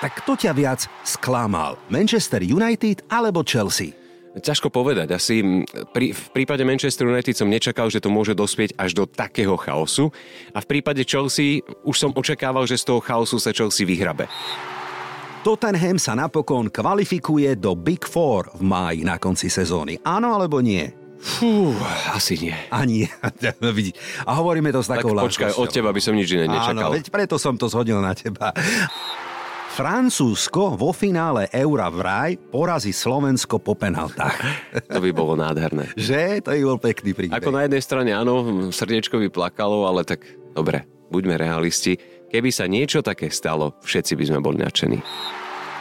Tak 0.00 0.24
kto 0.24 0.32
ťa 0.32 0.56
viac 0.56 0.80
sklamal? 1.04 1.76
Manchester 1.92 2.40
United 2.40 3.04
alebo 3.12 3.44
Chelsea? 3.44 3.92
Ťažko 4.32 4.72
povedať. 4.72 5.12
Asi 5.12 5.44
pri, 5.92 6.16
v 6.16 6.26
prípade 6.32 6.64
Manchester 6.64 7.04
United 7.04 7.36
som 7.36 7.52
nečakal, 7.52 7.92
že 7.92 8.00
to 8.00 8.08
môže 8.08 8.32
dospieť 8.32 8.80
až 8.80 8.96
do 8.96 9.04
takého 9.04 9.60
chaosu. 9.60 10.08
A 10.56 10.64
v 10.64 10.66
prípade 10.72 11.04
Chelsea 11.04 11.60
už 11.84 12.00
som 12.00 12.10
očakával, 12.16 12.64
že 12.64 12.80
z 12.80 12.88
toho 12.88 13.04
chaosu 13.04 13.36
sa 13.36 13.52
Chelsea 13.52 13.84
vyhrabe. 13.84 14.24
Tottenham 15.44 16.00
sa 16.00 16.16
napokon 16.16 16.72
kvalifikuje 16.72 17.52
do 17.60 17.76
Big 17.76 18.08
Four 18.08 18.56
v 18.56 18.62
máji 18.64 19.04
na 19.04 19.20
konci 19.20 19.52
sezóny. 19.52 20.00
Áno 20.00 20.32
alebo 20.32 20.64
nie? 20.64 20.88
Fú, 21.20 21.76
asi 22.16 22.40
nie. 22.40 22.56
A 22.72 22.88
nie. 22.88 23.04
A 24.28 24.30
hovoríme 24.40 24.72
to 24.72 24.80
s 24.80 24.88
takou 24.88 25.12
tak 25.12 25.28
počkaj, 25.28 25.52
od 25.60 25.68
teba 25.68 25.92
by 25.92 26.00
som 26.00 26.16
nič 26.16 26.32
iné 26.32 26.48
nečakal. 26.48 26.88
Áno, 26.88 26.96
veď 26.96 27.12
preto 27.12 27.36
som 27.36 27.60
to 27.60 27.68
zhodil 27.68 28.00
na 28.00 28.16
teba. 28.16 28.56
Francúzsko 29.70 30.74
vo 30.74 30.90
finále 30.90 31.46
Eura 31.54 31.86
v 31.94 32.02
raj 32.02 32.30
porazí 32.50 32.90
Slovensko 32.90 33.62
po 33.62 33.78
penaltách. 33.78 34.34
To 34.90 34.98
by 34.98 35.10
bolo 35.14 35.38
nádherné. 35.38 35.94
Že? 35.94 36.42
To 36.42 36.50
by 36.50 36.62
bol 36.66 36.78
pekný 36.82 37.14
príbeh. 37.14 37.38
Ako 37.38 37.54
na 37.54 37.70
jednej 37.70 37.78
strane 37.78 38.10
áno, 38.10 38.66
srdiečko 38.74 39.22
by 39.22 39.28
plakalo, 39.30 39.86
ale 39.86 40.02
tak 40.02 40.26
dobre, 40.58 40.82
buďme 41.14 41.38
realisti. 41.38 41.94
Keby 42.34 42.50
sa 42.50 42.66
niečo 42.66 42.98
také 42.98 43.30
stalo, 43.30 43.78
všetci 43.86 44.18
by 44.18 44.24
sme 44.26 44.38
boli 44.42 44.58
nadšení 44.58 44.98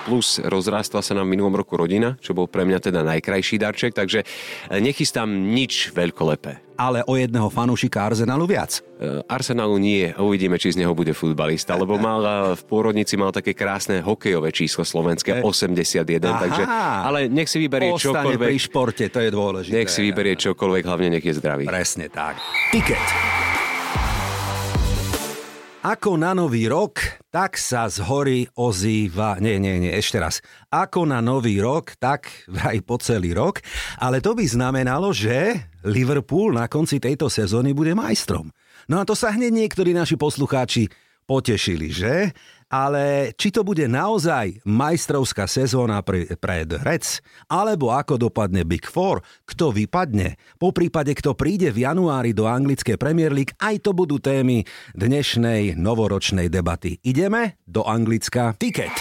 plus 0.10 0.42
rozrástla 0.42 1.06
sa 1.06 1.14
nám 1.14 1.30
v 1.30 1.38
minulom 1.38 1.54
roku 1.54 1.78
rodina, 1.78 2.18
čo 2.18 2.34
bol 2.34 2.50
pre 2.50 2.66
mňa 2.66 2.82
teda 2.82 3.06
najkrajší 3.06 3.62
darček, 3.62 3.94
takže 3.94 4.26
nechystám 4.74 5.30
nič 5.30 5.94
veľkolepé 5.94 6.69
ale 6.80 7.04
o 7.04 7.20
jedného 7.20 7.52
fanúšika 7.52 8.08
Arsenalu 8.08 8.48
viac. 8.48 8.80
Uh, 8.96 9.20
Arsenalu 9.28 9.76
nie, 9.76 10.16
uvidíme, 10.16 10.56
či 10.56 10.72
z 10.72 10.80
neho 10.80 10.96
bude 10.96 11.12
futbalista, 11.12 11.76
lebo 11.76 12.00
mal 12.00 12.56
v 12.56 12.64
pôrodnici 12.64 13.20
mal 13.20 13.36
také 13.36 13.52
krásne 13.52 14.00
hokejové 14.00 14.56
číslo 14.56 14.88
slovenské, 14.88 15.44
81, 15.44 16.24
Aha, 16.24 16.40
takže, 16.40 16.64
ale 17.04 17.20
nech 17.28 17.52
si 17.52 17.60
vyberie 17.60 17.92
čokoľvek. 18.00 18.48
pri 18.48 18.60
športe, 18.64 19.06
to 19.12 19.20
je 19.20 19.30
dôležité. 19.30 19.76
Nech 19.76 19.92
si 19.92 20.00
vyberie 20.08 20.40
čokoľvek, 20.40 20.84
hlavne 20.88 21.20
nech 21.20 21.26
je 21.28 21.36
zdravý. 21.36 21.68
Presne 21.68 22.08
tak. 22.08 22.40
Tiket. 22.72 23.39
Ako 25.80 26.20
na 26.20 26.36
nový 26.36 26.68
rok, 26.68 27.00
tak 27.32 27.56
sa 27.56 27.88
z 27.88 28.04
hory 28.04 28.44
ozýva... 28.60 29.40
Nie, 29.40 29.64
nie, 29.64 29.80
nie, 29.80 29.96
ešte 29.96 30.20
raz. 30.20 30.44
Ako 30.68 31.08
na 31.08 31.24
nový 31.24 31.64
rok, 31.64 31.96
tak 31.96 32.28
vraj 32.52 32.84
po 32.84 33.00
celý 33.00 33.32
rok. 33.32 33.64
Ale 33.96 34.20
to 34.20 34.36
by 34.36 34.44
znamenalo, 34.44 35.16
že 35.16 35.72
Liverpool 35.88 36.52
na 36.52 36.68
konci 36.68 37.00
tejto 37.00 37.32
sezóny 37.32 37.72
bude 37.72 37.96
majstrom. 37.96 38.52
No 38.92 39.00
a 39.00 39.08
to 39.08 39.16
sa 39.16 39.32
hneď 39.32 39.56
niektorí 39.56 39.96
naši 39.96 40.20
poslucháči 40.20 40.92
potešili, 41.24 41.96
že? 41.96 42.36
Ale 42.70 43.34
či 43.34 43.50
to 43.50 43.66
bude 43.66 43.84
naozaj 43.90 44.62
majstrovská 44.64 45.50
sezóna 45.50 46.06
pre, 46.06 46.30
pre 46.38 46.64
Reds, 46.64 47.20
alebo 47.50 47.90
ako 47.90 48.30
dopadne 48.30 48.64
Big 48.64 48.86
Four, 48.86 49.26
kto 49.50 49.74
vypadne, 49.74 50.38
po 50.62 50.70
prípade 50.70 51.12
kto 51.18 51.34
príde 51.34 51.74
v 51.74 51.84
januári 51.90 52.32
do 52.32 52.46
anglickej 52.46 53.02
Premier 53.02 53.34
League, 53.34 53.58
aj 53.58 53.82
to 53.82 53.92
budú 53.92 54.22
témy 54.22 54.64
dnešnej 54.94 55.74
novoročnej 55.76 56.48
debaty. 56.48 57.02
Ideme 57.02 57.58
do 57.66 57.82
Anglicka. 57.84 58.54
Ticket. 58.56 58.94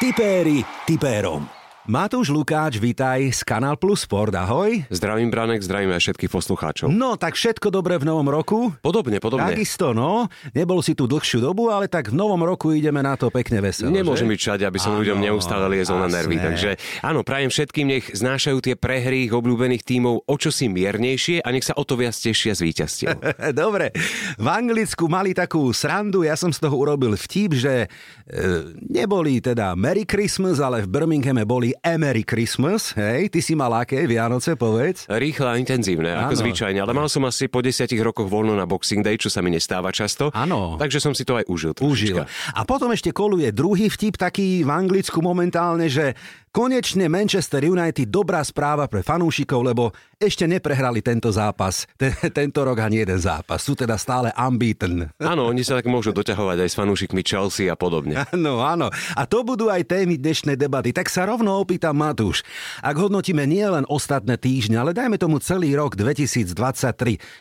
Tipéri 0.00 0.64
tipérom. 0.88 1.59
Matúš 1.90 2.30
Lukáč, 2.30 2.78
vítaj 2.78 3.34
z 3.34 3.42
Kanál 3.42 3.74
Plus 3.74 4.06
Sport, 4.06 4.30
ahoj. 4.38 4.86
Zdravím 4.94 5.26
Branek, 5.26 5.58
zdravím 5.58 5.90
aj 5.90 6.06
všetkých 6.06 6.30
poslucháčov. 6.30 6.86
No, 6.86 7.18
tak 7.18 7.34
všetko 7.34 7.66
dobré 7.74 7.98
v 7.98 8.06
novom 8.06 8.30
roku? 8.30 8.70
Podobne, 8.78 9.18
podobne. 9.18 9.50
Takisto, 9.50 9.90
no. 9.90 10.30
Nebol 10.54 10.86
si 10.86 10.94
tu 10.94 11.10
dlhšiu 11.10 11.42
dobu, 11.42 11.66
ale 11.66 11.90
tak 11.90 12.14
v 12.14 12.16
novom 12.22 12.38
roku 12.46 12.70
ideme 12.70 13.02
na 13.02 13.18
to 13.18 13.26
pekne 13.34 13.58
veselo, 13.58 13.90
Nemôžem 13.90 14.30
že? 14.30 14.38
byť 14.38 14.38
čať, 14.38 14.60
aby 14.70 14.78
som 14.78 14.94
áno, 14.94 15.02
ľuďom 15.02 15.18
neustále 15.18 15.66
liezol 15.66 15.98
na 15.98 16.06
nervy. 16.06 16.38
Takže 16.38 16.78
áno, 17.02 17.26
prajem 17.26 17.50
všetkým, 17.50 17.86
nech 17.90 18.06
znášajú 18.14 18.62
tie 18.62 18.78
prehry 18.78 19.26
ich 19.26 19.34
obľúbených 19.34 19.82
tímov 19.82 20.30
o 20.30 20.34
čosi 20.38 20.70
miernejšie 20.70 21.42
a 21.42 21.48
nech 21.50 21.66
sa 21.66 21.74
o 21.74 21.82
to 21.82 21.98
viac 21.98 22.14
tešia 22.14 22.54
z 22.54 22.70
víťazstiev. 22.70 23.18
Dobre, 23.66 23.90
v 24.38 24.46
Anglicku 24.46 25.10
mali 25.10 25.34
takú 25.34 25.66
srandu, 25.74 26.22
ja 26.22 26.38
som 26.38 26.54
z 26.54 26.62
toho 26.62 26.86
urobil 26.86 27.18
vtip, 27.18 27.58
že 27.58 27.90
e, 28.30 28.38
neboli 28.78 29.42
teda 29.42 29.74
Merry 29.74 30.06
Christmas, 30.06 30.62
ale 30.62 30.86
v 30.86 30.94
Birminghame 30.94 31.42
boli 31.42 31.79
Emery 31.80 32.28
Christmas, 32.28 32.92
hej? 32.92 33.32
Ty 33.32 33.40
si 33.40 33.56
mal 33.56 33.72
aké 33.72 34.04
Vianoce, 34.04 34.52
povedz? 34.52 35.08
Rýchle 35.08 35.48
a 35.48 35.54
intenzívne, 35.56 36.12
ako 36.12 36.36
ano. 36.36 36.40
zvyčajne, 36.44 36.78
ale 36.84 36.92
mal 36.92 37.08
som 37.08 37.24
asi 37.24 37.48
po 37.48 37.64
desiatich 37.64 38.04
rokoch 38.04 38.28
voľno 38.28 38.52
na 38.52 38.68
Boxing 38.68 39.00
Day, 39.00 39.16
čo 39.16 39.32
sa 39.32 39.40
mi 39.40 39.48
nestáva 39.48 39.88
často. 39.88 40.28
Áno. 40.36 40.76
Takže 40.76 41.00
som 41.00 41.16
si 41.16 41.24
to 41.24 41.40
aj 41.40 41.48
užil. 41.48 41.72
Užil. 41.80 42.20
A 42.52 42.60
potom 42.68 42.92
ešte 42.92 43.16
koluje 43.16 43.48
druhý 43.56 43.88
vtip 43.88 44.20
taký 44.20 44.60
v 44.60 44.70
Anglicku 44.70 45.24
momentálne, 45.24 45.88
že 45.88 46.12
Konečne 46.50 47.06
Manchester 47.06 47.62
United 47.62 48.10
dobrá 48.10 48.42
správa 48.42 48.90
pre 48.90 49.06
fanúšikov, 49.06 49.62
lebo 49.62 49.94
ešte 50.18 50.50
neprehrali 50.50 50.98
tento 50.98 51.30
zápas, 51.30 51.86
ten, 51.94 52.10
tento 52.10 52.66
rok 52.66 52.74
ani 52.82 53.06
jeden 53.06 53.22
zápas. 53.22 53.62
Sú 53.62 53.78
teda 53.78 53.94
stále 53.94 54.34
unbeaten. 54.34 55.14
Áno, 55.22 55.46
oni 55.46 55.62
sa 55.62 55.78
tak 55.78 55.86
môžu 55.86 56.10
doťahovať 56.10 56.66
aj 56.66 56.70
s 56.74 56.74
fanúšikmi 56.74 57.22
Chelsea 57.22 57.70
a 57.70 57.78
podobne. 57.78 58.18
Áno, 58.34 58.66
áno. 58.66 58.90
A 59.14 59.30
to 59.30 59.46
budú 59.46 59.70
aj 59.70 59.94
témy 59.94 60.18
dnešnej 60.18 60.58
debaty. 60.58 60.90
Tak 60.90 61.06
sa 61.06 61.22
rovno 61.22 61.54
opýtam 61.54 61.94
Matúš. 61.94 62.42
Ak 62.82 62.98
hodnotíme 62.98 63.46
nielen 63.46 63.86
ostatné 63.86 64.34
týždne, 64.34 64.82
ale 64.82 64.90
dajme 64.90 65.22
tomu 65.22 65.38
celý 65.38 65.78
rok 65.78 65.94
2023, 65.94 66.50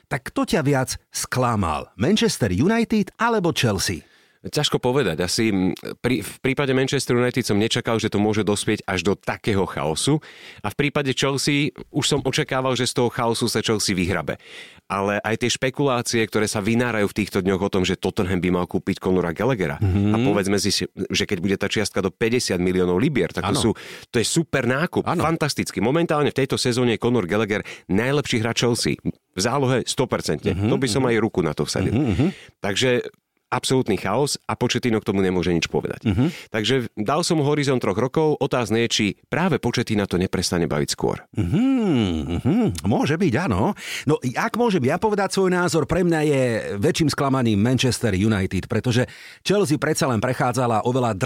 tak 0.06 0.22
kto 0.30 0.46
ťa 0.46 0.62
viac 0.62 1.02
sklamal? 1.09 1.90
Manchester 1.97 2.53
United 2.53 3.09
alebo 3.18 3.58
Chelsea? 3.58 4.09
Ťažko 4.39 4.79
povedať. 4.79 5.19
Asi 5.19 5.51
pri, 6.00 6.23
v 6.23 6.35
prípade 6.39 6.72
Manchester 6.72 7.19
United 7.19 7.44
som 7.44 7.59
nečakal, 7.59 8.00
že 8.00 8.07
to 8.07 8.23
môže 8.23 8.47
dospieť 8.47 8.88
až 8.88 9.03
do 9.03 9.13
takého 9.19 9.67
chaosu. 9.67 10.23
A 10.63 10.72
v 10.72 10.75
prípade 10.79 11.11
Chelsea 11.11 11.75
už 11.91 12.05
som 12.07 12.19
očakával, 12.23 12.72
že 12.79 12.88
z 12.88 13.03
toho 13.03 13.11
chaosu 13.11 13.51
sa 13.51 13.59
Chelsea 13.59 13.91
vyhrabe. 13.91 14.39
Ale 14.88 15.19
aj 15.19 15.44
tie 15.44 15.51
špekulácie, 15.51 16.23
ktoré 16.23 16.47
sa 16.47 16.63
vynárajú 16.63 17.11
v 17.11 17.17
týchto 17.19 17.44
dňoch 17.44 17.61
o 17.67 17.69
tom, 17.69 17.83
že 17.83 17.99
Tottenham 17.99 18.39
by 18.39 18.63
mal 18.63 18.66
kúpiť 18.66 19.03
Conora 19.03 19.35
Gallaghera. 19.35 19.75
Mm-hmm. 19.75 20.16
A 20.16 20.17
povedzme 20.23 20.55
si, 20.55 20.72
že 20.88 21.23
keď 21.28 21.38
bude 21.44 21.59
tá 21.59 21.67
čiastka 21.67 21.99
do 21.99 22.07
50 22.07 22.55
miliónov 22.63 22.95
libier, 22.95 23.35
tak 23.35 23.44
to, 23.51 23.55
sú, 23.59 23.69
to 24.07 24.23
je 24.23 24.25
super 24.25 24.63
nákup. 24.63 25.03
Ano. 25.03 25.19
Fantastický. 25.19 25.83
Momentálne 25.83 26.31
v 26.31 26.39
tejto 26.39 26.55
sezóne 26.55 26.95
je 26.95 27.03
Conor 27.03 27.28
Gallagher 27.28 27.67
najlepší 27.91 28.39
hráč 28.39 28.63
Chelsea. 28.63 28.95
V 29.35 29.39
zálohe 29.44 29.83
100%. 29.83 30.47
Mm-hmm. 30.47 30.72
To 30.72 30.75
by 30.79 30.88
som 30.88 31.03
mhm. 31.03 31.09
aj 31.11 31.16
ruku 31.19 31.39
na 31.44 31.51
to 31.51 31.67
vsadil. 31.67 31.91
Mm-hmm. 31.91 32.29
Takže 32.63 33.03
absolútny 33.49 33.97
chaos 33.97 34.37
a 34.45 34.53
Početino 34.53 35.01
k 35.01 35.07
tomu 35.09 35.25
nemôže 35.25 35.49
nič 35.49 35.65
povedať. 35.67 36.05
Uh-huh. 36.05 36.29
Takže 36.53 36.93
dal 36.93 37.25
som 37.25 37.41
horizont 37.41 37.81
troch 37.81 37.97
rokov, 37.97 38.37
otázne 38.37 38.85
je, 38.85 38.89
či 38.89 39.05
práve 39.27 39.57
Početina 39.57 40.05
to 40.05 40.21
neprestane 40.21 40.69
baviť 40.69 40.89
skôr. 40.93 41.25
Uh-huh, 41.33 42.39
uh-huh. 42.39 42.69
Môže 42.85 43.17
byť, 43.17 43.33
áno. 43.49 43.73
No 44.05 44.21
ak 44.21 44.53
môžem 44.55 44.85
ja 44.85 45.01
povedať 45.01 45.33
svoj 45.33 45.49
názor, 45.49 45.89
pre 45.89 46.05
mňa 46.05 46.19
je 46.29 46.41
väčším 46.77 47.09
sklamaním 47.09 47.57
Manchester 47.57 48.13
United, 48.13 48.69
pretože 48.69 49.09
Chelsea 49.41 49.81
predsa 49.81 50.05
len 50.05 50.21
prechádzala 50.21 50.85
oveľa 50.85 51.17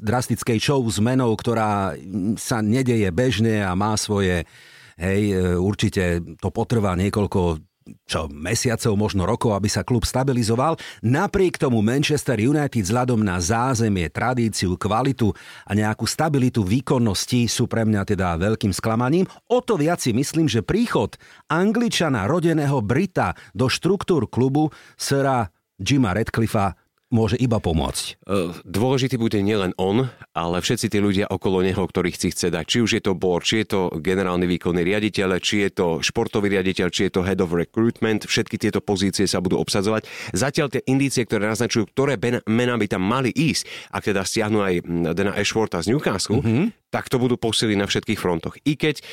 drastickej 0.00 0.58
show 0.58 0.80
s 0.88 0.98
menou, 0.98 1.36
ktorá 1.36 1.92
sa 2.40 2.64
nedeje 2.64 3.12
bežne 3.12 3.60
a 3.60 3.76
má 3.76 3.94
svoje 4.00 4.48
Hej, 4.92 5.56
určite 5.56 6.20
to 6.36 6.52
potrvá 6.52 6.92
niekoľko 6.94 7.64
čo 8.06 8.26
mesiacov, 8.30 8.92
možno 8.98 9.22
rokov, 9.24 9.54
aby 9.54 9.68
sa 9.70 9.86
klub 9.86 10.06
stabilizoval. 10.06 10.76
Napriek 11.02 11.58
tomu 11.58 11.80
Manchester 11.80 12.38
United 12.38 12.82
vzhľadom 12.82 13.22
na 13.22 13.38
zázemie, 13.38 14.10
tradíciu, 14.10 14.74
kvalitu 14.76 15.30
a 15.66 15.72
nejakú 15.72 16.04
stabilitu 16.04 16.66
výkonnosti 16.66 17.46
sú 17.46 17.70
pre 17.70 17.86
mňa 17.86 18.02
teda 18.08 18.36
veľkým 18.36 18.74
sklamaním. 18.74 19.26
O 19.48 19.62
to 19.62 19.78
viac 19.78 20.02
si 20.02 20.10
myslím, 20.10 20.50
že 20.50 20.66
príchod 20.66 21.14
Angličana, 21.46 22.26
rodeného 22.26 22.82
Brita 22.82 23.38
do 23.54 23.70
štruktúr 23.70 24.26
klubu 24.26 24.74
Sira 24.98 25.50
Jima 25.82 26.14
Redcliffa 26.14 26.81
môže 27.12 27.36
iba 27.36 27.60
pomôcť. 27.60 28.04
E, 28.24 28.56
dôležitý 28.64 29.20
bude 29.20 29.38
nielen 29.44 29.76
on, 29.76 30.08
ale 30.32 30.64
všetci 30.64 30.88
tí 30.88 30.98
ľudia 30.98 31.28
okolo 31.28 31.60
neho, 31.60 31.84
ktorých 31.84 32.16
si 32.16 32.32
chce 32.32 32.48
dať. 32.48 32.64
Či 32.64 32.78
už 32.80 32.90
je 32.98 33.02
to 33.04 33.12
board, 33.12 33.44
či 33.44 33.62
je 33.62 33.66
to 33.76 33.80
generálny 34.00 34.48
výkonný 34.48 34.80
riaditeľ, 34.80 35.36
či 35.38 35.68
je 35.68 35.70
to 35.76 35.86
športový 36.00 36.48
riaditeľ, 36.56 36.88
či 36.88 37.06
je 37.06 37.12
to 37.12 37.22
head 37.22 37.44
of 37.44 37.52
recruitment, 37.52 38.24
všetky 38.24 38.56
tieto 38.56 38.80
pozície 38.80 39.28
sa 39.28 39.44
budú 39.44 39.60
obsadzovať. 39.60 40.08
Zatiaľ 40.32 40.72
tie 40.72 40.82
indície, 40.88 41.28
ktoré 41.28 41.52
naznačujú, 41.52 41.92
ktoré 41.92 42.16
mená 42.48 42.74
by 42.80 42.86
tam 42.88 43.04
mali 43.04 43.28
ísť, 43.28 43.92
ak 43.92 44.02
teda 44.08 44.24
stiahnu 44.24 44.58
aj 44.64 44.74
Dana 45.12 45.36
Ashworta 45.36 45.84
z 45.84 45.92
Newcastle, 45.92 46.40
mm-hmm. 46.40 46.88
tak 46.88 47.12
to 47.12 47.20
budú 47.20 47.36
posily 47.36 47.76
na 47.76 47.84
všetkých 47.84 48.16
frontoch. 48.16 48.56
I 48.64 48.80
keď 48.80 48.98
e, 48.98 49.04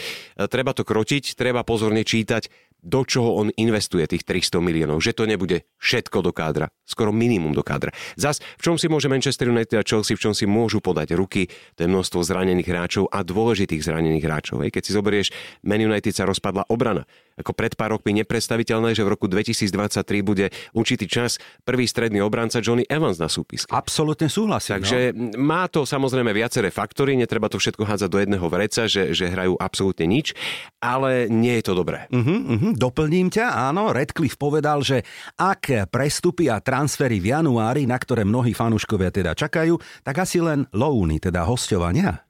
treba 0.47 0.71
to 0.71 0.87
krotiť, 0.87 1.35
treba 1.35 1.67
pozorne 1.67 2.07
čítať, 2.07 2.68
do 2.79 3.03
čoho 3.03 3.35
on 3.35 3.51
investuje 3.59 4.07
tých 4.07 4.23
300 4.23 4.63
miliónov. 4.63 5.03
Že 5.03 5.11
to 5.15 5.23
nebude 5.27 5.57
všetko 5.79 6.23
do 6.23 6.31
kádra. 6.31 6.71
skoro 6.87 7.13
minimum 7.13 7.53
do 7.53 7.61
kádra. 7.61 7.93
Zas, 8.17 8.41
v 8.57 8.61
čom 8.65 8.75
si 8.79 8.89
môže 8.89 9.11
Manchester 9.11 9.51
United 9.51 9.77
a 9.77 9.85
Chelsea, 9.85 10.17
v 10.17 10.23
čom 10.25 10.33
si 10.33 10.49
môžu 10.49 10.81
podať 10.81 11.13
ruky, 11.13 11.47
to 11.77 11.85
je 11.85 11.91
množstvo 11.91 12.25
zranených 12.25 12.65
hráčov 12.65 13.05
a 13.13 13.21
dôležitých 13.21 13.85
zranených 13.85 14.25
hráčov. 14.25 14.65
Keď 14.65 14.81
si 14.81 14.91
zoberieš, 14.95 15.27
Man 15.61 15.83
United 15.83 16.11
sa 16.15 16.25
rozpadla 16.25 16.65
obrana. 16.71 17.05
Ako 17.39 17.55
pred 17.55 17.73
pár 17.73 17.95
rokmi 17.95 18.11
nepredstaviteľné, 18.21 18.93
že 18.93 19.07
v 19.07 19.15
roku 19.15 19.31
2023 19.31 20.03
bude 20.21 20.51
určitý 20.75 21.07
čas 21.07 21.39
prvý 21.63 21.87
stredný 21.87 22.19
obranca 22.19 22.59
Johnny 22.59 22.83
Evans 22.85 23.17
na 23.17 23.31
súpiske. 23.31 23.71
Absolutne 23.71 24.27
súhlasím. 24.27 24.83
Takže 24.83 25.15
no. 25.15 25.39
má 25.39 25.65
to 25.71 25.87
samozrejme 25.87 26.29
viaceré 26.35 26.69
faktory, 26.69 27.15
netreba 27.15 27.47
to 27.47 27.57
všetko 27.57 27.87
hádzať 27.87 28.09
do 28.11 28.19
jedného 28.19 28.47
vreca, 28.51 28.85
že, 28.85 29.15
že 29.15 29.31
hrajú 29.31 29.55
absolútne 29.57 30.05
nič, 30.05 30.35
ale 30.83 31.31
nie 31.31 31.55
je 31.59 31.63
to 31.65 31.73
dobré. 31.73 32.05
Uh-huh, 32.11 32.29
uh-huh, 32.59 32.71
doplním 32.75 33.31
ťa, 33.31 33.71
áno, 33.71 33.95
Redcliffe 33.95 34.37
povedal, 34.37 34.83
že 34.83 35.01
ak 35.39 35.89
prestupy 35.89 36.51
a 36.51 36.59
transfery 36.59 37.23
v 37.23 37.33
januári, 37.33 37.87
na 37.87 37.95
ktoré 37.95 38.27
mnohí 38.27 38.51
fanúškovia 38.51 39.09
teda 39.09 39.31
čakajú, 39.33 39.79
tak 40.03 40.21
asi 40.21 40.43
len 40.43 40.67
loúny, 40.75 41.17
teda 41.23 41.47
hostovania. 41.47 42.28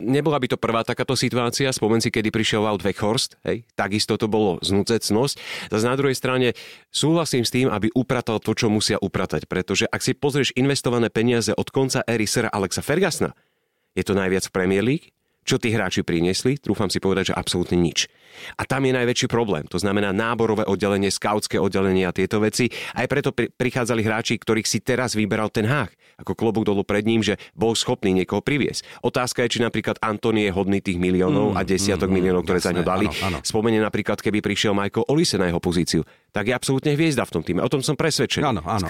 Nebola 0.00 0.40
by 0.40 0.48
to 0.48 0.58
prvá 0.58 0.80
takáto 0.80 1.12
situácia, 1.12 1.68
spomen 1.68 2.00
si, 2.00 2.08
kedy 2.08 2.32
prišiel 2.32 2.64
Wout 2.64 2.82
Weghorst, 2.82 3.36
hej, 3.44 3.68
takisto 3.76 4.16
to 4.16 4.26
bolo 4.26 4.56
znúcecnosť. 4.64 5.34
Zase 5.68 5.84
na 5.84 5.96
druhej 5.96 6.16
strane 6.16 6.56
súhlasím 6.88 7.44
s 7.44 7.52
tým, 7.52 7.68
aby 7.68 7.92
upratal 7.94 8.40
to, 8.40 8.56
čo 8.56 8.72
musia 8.72 8.96
upratať, 8.96 9.44
pretože 9.44 9.84
ak 9.86 10.00
si 10.00 10.16
pozrieš 10.16 10.56
investované 10.56 11.12
peniaze 11.12 11.52
od 11.52 11.68
konca 11.68 12.00
éry 12.08 12.24
Sera 12.24 12.48
Alexa 12.48 12.80
Fergasna, 12.80 13.36
je 13.94 14.02
to 14.02 14.18
najviac 14.18 14.50
v 14.50 14.54
Premier 14.56 14.82
League, 14.82 15.13
čo 15.44 15.60
tí 15.60 15.70
hráči 15.70 16.00
priniesli, 16.00 16.56
trúfam 16.56 16.88
si 16.88 16.98
povedať, 16.98 17.32
že 17.32 17.34
absolútne 17.36 17.76
nič. 17.76 18.08
A 18.58 18.66
tam 18.66 18.82
je 18.82 18.92
najväčší 18.96 19.30
problém. 19.30 19.68
To 19.70 19.78
znamená 19.78 20.10
náborové 20.10 20.66
oddelenie, 20.66 21.12
skautské 21.12 21.60
oddelenie 21.60 22.08
a 22.08 22.16
tieto 22.16 22.42
veci. 22.42 22.66
Aj 22.96 23.06
preto 23.06 23.30
pri- 23.30 23.52
prichádzali 23.52 24.02
hráči, 24.02 24.34
ktorých 24.40 24.66
si 24.66 24.82
teraz 24.82 25.14
vyberal 25.14 25.52
ten 25.52 25.68
hách. 25.68 25.94
Ako 26.18 26.34
klobúk 26.34 26.66
dolu 26.66 26.82
pred 26.82 27.06
ním, 27.06 27.22
že 27.22 27.38
bol 27.54 27.74
schopný 27.74 28.14
niekoho 28.14 28.42
priviesť. 28.42 29.06
Otázka 29.06 29.46
je, 29.46 29.58
či 29.58 29.60
napríklad 29.62 29.98
Antony 30.02 30.46
je 30.46 30.54
hodný 30.54 30.78
tých 30.82 30.98
miliónov 30.98 31.54
mm, 31.54 31.58
a 31.58 31.60
desiatok 31.66 32.10
mm, 32.10 32.14
miliónov, 32.14 32.42
ktoré 32.46 32.58
jasné, 32.62 32.70
za 32.70 32.76
ňo 32.78 32.84
dali. 32.86 33.06
Áno, 33.06 33.14
áno. 33.34 33.38
Spomenie 33.42 33.82
napríklad, 33.82 34.18
keby 34.22 34.38
prišiel 34.42 34.74
Michael 34.74 35.06
Olise 35.10 35.38
na 35.38 35.50
jeho 35.50 35.62
pozíciu 35.62 36.02
tak 36.34 36.50
je 36.50 36.54
absolútne 36.58 36.98
hviezda 36.98 37.22
v 37.22 37.30
tom 37.30 37.42
týme. 37.46 37.62
O 37.62 37.70
tom 37.70 37.78
som 37.78 37.94
presvedčený 37.94 38.58
áno, 38.58 38.60
áno. 38.66 38.82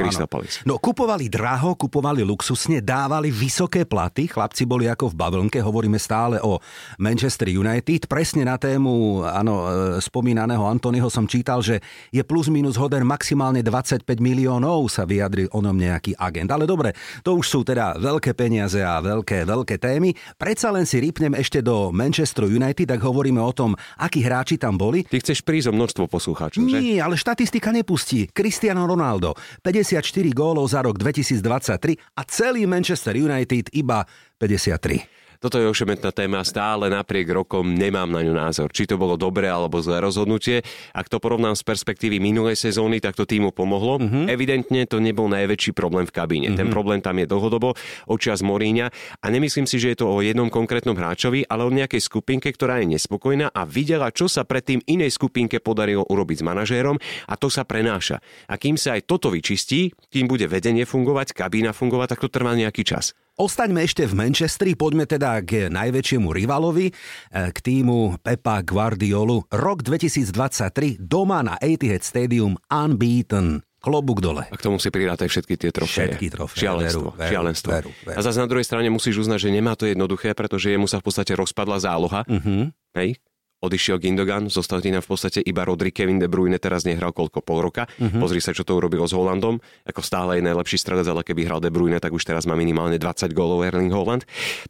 No 0.64 0.80
kupovali 0.80 1.28
draho, 1.28 1.76
kupovali 1.76 2.24
luxusne, 2.24 2.80
dávali 2.80 3.28
vysoké 3.28 3.84
platy. 3.84 4.32
Chlapci 4.32 4.64
boli 4.64 4.88
ako 4.88 5.12
v 5.12 5.14
bavlnke, 5.20 5.60
hovoríme 5.60 6.00
stále 6.00 6.40
o 6.44 6.60
Manchester 7.00 7.48
United. 7.48 8.06
Presne 8.06 8.44
na 8.44 8.60
tému 8.60 9.24
áno, 9.24 9.54
e, 9.64 9.68
spomínaného 10.04 10.62
Antonyho 10.68 11.08
som 11.08 11.24
čítal, 11.24 11.64
že 11.64 11.80
je 12.12 12.20
plus 12.20 12.52
minus 12.52 12.76
hoden 12.76 13.08
maximálne 13.08 13.64
25 13.64 14.04
miliónov, 14.20 14.92
sa 14.92 15.08
vyjadril 15.08 15.48
o 15.50 15.58
ňom 15.64 15.74
nejaký 15.74 16.12
agent. 16.20 16.52
Ale 16.52 16.68
dobre, 16.68 16.92
to 17.24 17.40
už 17.40 17.46
sú 17.48 17.60
teda 17.64 17.96
veľké 17.96 18.36
peniaze 18.36 18.78
a 18.84 19.00
veľké, 19.00 19.48
veľké 19.48 19.80
témy. 19.80 20.12
Predsa 20.36 20.68
len 20.68 20.84
si 20.84 21.00
rýpnem 21.00 21.32
ešte 21.40 21.64
do 21.64 21.88
Manchester 21.88 22.44
United, 22.46 22.84
tak 22.84 23.00
hovoríme 23.00 23.40
o 23.40 23.52
tom, 23.56 23.72
akí 23.96 24.20
hráči 24.20 24.60
tam 24.60 24.76
boli. 24.76 25.08
Ty 25.08 25.24
chceš 25.24 25.40
prísť 25.40 25.72
o 25.72 25.76
množstvo 25.76 26.04
poslucháčov, 26.06 26.60
že? 26.68 26.78
Nie, 26.78 27.00
ale 27.00 27.16
štatistika 27.16 27.72
nepustí. 27.72 28.28
Cristiano 28.28 28.84
Ronaldo 28.84 29.32
54 29.64 30.04
gólov 30.36 30.68
za 30.68 30.84
rok 30.84 31.00
2023 31.00 32.20
a 32.20 32.22
celý 32.28 32.68
Manchester 32.68 33.16
United 33.16 33.72
iba 33.72 34.04
53. 34.36 35.23
Toto 35.44 35.60
je 35.60 35.68
ošemetná 35.68 36.08
téma, 36.08 36.40
stále 36.40 36.88
napriek 36.88 37.28
rokom 37.28 37.76
nemám 37.76 38.08
na 38.08 38.24
ňu 38.24 38.32
názor. 38.32 38.72
Či 38.72 38.88
to 38.88 38.96
bolo 38.96 39.20
dobré 39.20 39.44
alebo 39.44 39.76
zlé 39.76 40.00
rozhodnutie. 40.00 40.64
Ak 40.96 41.12
to 41.12 41.20
porovnám 41.20 41.52
z 41.52 41.60
perspektívy 41.68 42.16
minulej 42.16 42.56
sezóny, 42.56 42.96
tak 42.96 43.12
to 43.12 43.28
týmu 43.28 43.52
pomohlo. 43.52 44.00
Uh-huh. 44.00 44.24
Evidentne 44.24 44.88
to 44.88 45.04
nebol 45.04 45.28
najväčší 45.28 45.76
problém 45.76 46.08
v 46.08 46.16
kabíne. 46.16 46.48
Uh-huh. 46.48 46.60
Ten 46.64 46.72
problém 46.72 47.04
tam 47.04 47.20
je 47.20 47.28
dlhodobo, 47.28 47.76
očias 48.08 48.40
Moríňa 48.40 48.88
a 49.20 49.26
nemyslím 49.28 49.68
si, 49.68 49.76
že 49.76 49.92
je 49.92 50.00
to 50.00 50.08
o 50.08 50.24
jednom 50.24 50.48
konkrétnom 50.48 50.96
hráčovi, 50.96 51.44
ale 51.44 51.68
o 51.68 51.76
nejakej 51.76 52.00
skupinke, 52.00 52.48
ktorá 52.48 52.80
je 52.80 52.96
nespokojná 52.96 53.52
a 53.52 53.68
videla, 53.68 54.08
čo 54.16 54.32
sa 54.32 54.48
predtým 54.48 54.80
inej 54.88 55.12
skupinke 55.12 55.60
podarilo 55.60 56.08
urobiť 56.08 56.40
s 56.40 56.46
manažérom 56.48 56.96
a 57.28 57.34
to 57.36 57.52
sa 57.52 57.68
prenáša. 57.68 58.16
A 58.48 58.56
kým 58.56 58.80
sa 58.80 58.96
aj 58.96 59.04
toto 59.04 59.28
vyčistí, 59.28 59.92
kým 60.08 60.24
bude 60.24 60.48
vedenie 60.48 60.88
fungovať, 60.88 61.36
kabína 61.36 61.76
fungovať, 61.76 62.16
tak 62.16 62.22
to 62.24 62.32
trvá 62.32 62.56
nejaký 62.56 62.80
čas. 62.80 63.12
Ostaňme 63.34 63.82
ešte 63.82 64.06
v 64.06 64.14
Manchestri, 64.14 64.78
poďme 64.78 65.10
teda 65.10 65.42
k 65.42 65.66
najväčšiemu 65.66 66.30
rivalovi, 66.30 66.86
eh, 66.86 67.50
k 67.50 67.58
týmu 67.58 68.22
Pepa 68.22 68.62
Guardiolu. 68.62 69.50
Rok 69.50 69.82
2023 69.82 71.02
doma 71.02 71.42
na 71.42 71.58
Etihad 71.58 72.06
Stadium 72.06 72.54
unbeaten 72.70 73.66
klobúk 73.82 74.22
dole. 74.22 74.46
A 74.46 74.54
k 74.54 74.62
tomu 74.62 74.78
si 74.78 74.86
pridátaj 74.86 75.26
všetky 75.26 75.58
tie 75.58 75.74
trofeje. 75.74 76.14
Všetky 76.14 76.26
trofeje. 76.30 76.62
Šialenstvo. 76.62 77.08
Veru, 77.18 77.26
šialenstvo. 77.26 77.70
Veru, 77.74 77.90
veru. 78.06 78.16
A 78.16 78.20
zase 78.22 78.38
na 78.38 78.46
druhej 78.46 78.66
strane 78.70 78.86
musíš 78.86 79.26
uznať, 79.26 79.38
že 79.42 79.50
nemá 79.50 79.74
to 79.74 79.90
jednoduché, 79.90 80.30
pretože 80.38 80.70
jemu 80.70 80.86
sa 80.86 81.02
v 81.02 81.10
podstate 81.10 81.34
rozpadla 81.34 81.82
záloha. 81.82 82.22
Uh-huh. 82.30 82.70
Hej? 82.94 83.18
Odišiel 83.64 83.96
Gindogan, 83.98 84.52
zostal 84.52 84.84
tam 84.84 85.00
v 85.00 85.08
podstate 85.08 85.40
iba 85.40 85.64
Rodri, 85.64 85.90
Kevin 85.90 86.20
De 86.20 86.28
Bruyne 86.28 86.60
teraz 86.60 86.84
nehral 86.84 87.10
koľko 87.16 87.40
pol 87.40 87.64
roka. 87.64 87.88
Uh-huh. 87.96 88.20
Pozri 88.20 88.44
sa, 88.44 88.52
čo 88.52 88.62
to 88.62 88.76
urobil 88.76 89.04
s 89.08 89.16
Holandom. 89.16 89.58
Ako 89.88 90.04
stále 90.04 90.38
je 90.38 90.42
najlepší 90.44 90.76
strelec, 90.76 91.08
ale 91.08 91.24
keby 91.24 91.48
hral 91.48 91.60
De 91.64 91.72
Bruyne, 91.72 91.96
tak 91.98 92.12
už 92.12 92.22
teraz 92.22 92.44
má 92.44 92.52
minimálne 92.54 93.00
20 93.00 93.32
gólov 93.32 93.64
Erling 93.64 93.90
Holland. 93.90 94.28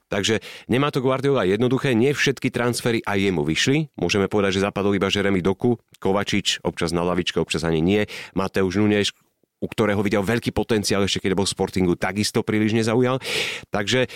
Takže 0.08 0.38
nemá 0.70 0.94
to 0.94 1.02
Guardiola 1.02 1.42
jednoduché, 1.44 1.92
nie 1.92 2.14
všetky 2.14 2.54
transfery 2.54 3.02
aj 3.02 3.18
jemu 3.18 3.42
vyšli. 3.42 3.90
Môžeme 3.98 4.30
povedať, 4.30 4.62
že 4.62 4.64
zapadol 4.64 4.94
iba 4.94 5.10
Jeremy 5.10 5.42
Doku, 5.42 5.76
Kovačič, 5.98 6.62
občas 6.62 6.94
na 6.94 7.02
lavičke, 7.02 7.42
občas 7.42 7.66
ani 7.66 7.82
nie. 7.82 8.06
Mateusz 8.38 8.78
Nuneš, 8.78 9.12
u 9.64 9.66
ktorého 9.66 10.04
videl 10.04 10.20
veľký 10.20 10.52
potenciál 10.52 11.08
ešte 11.08 11.24
keď 11.24 11.32
bol 11.32 11.48
v 11.48 11.54
Sportingu, 11.56 11.92
takisto 11.96 12.44
príliš 12.44 12.76
nezaujal. 12.76 13.16
Takže 13.72 14.06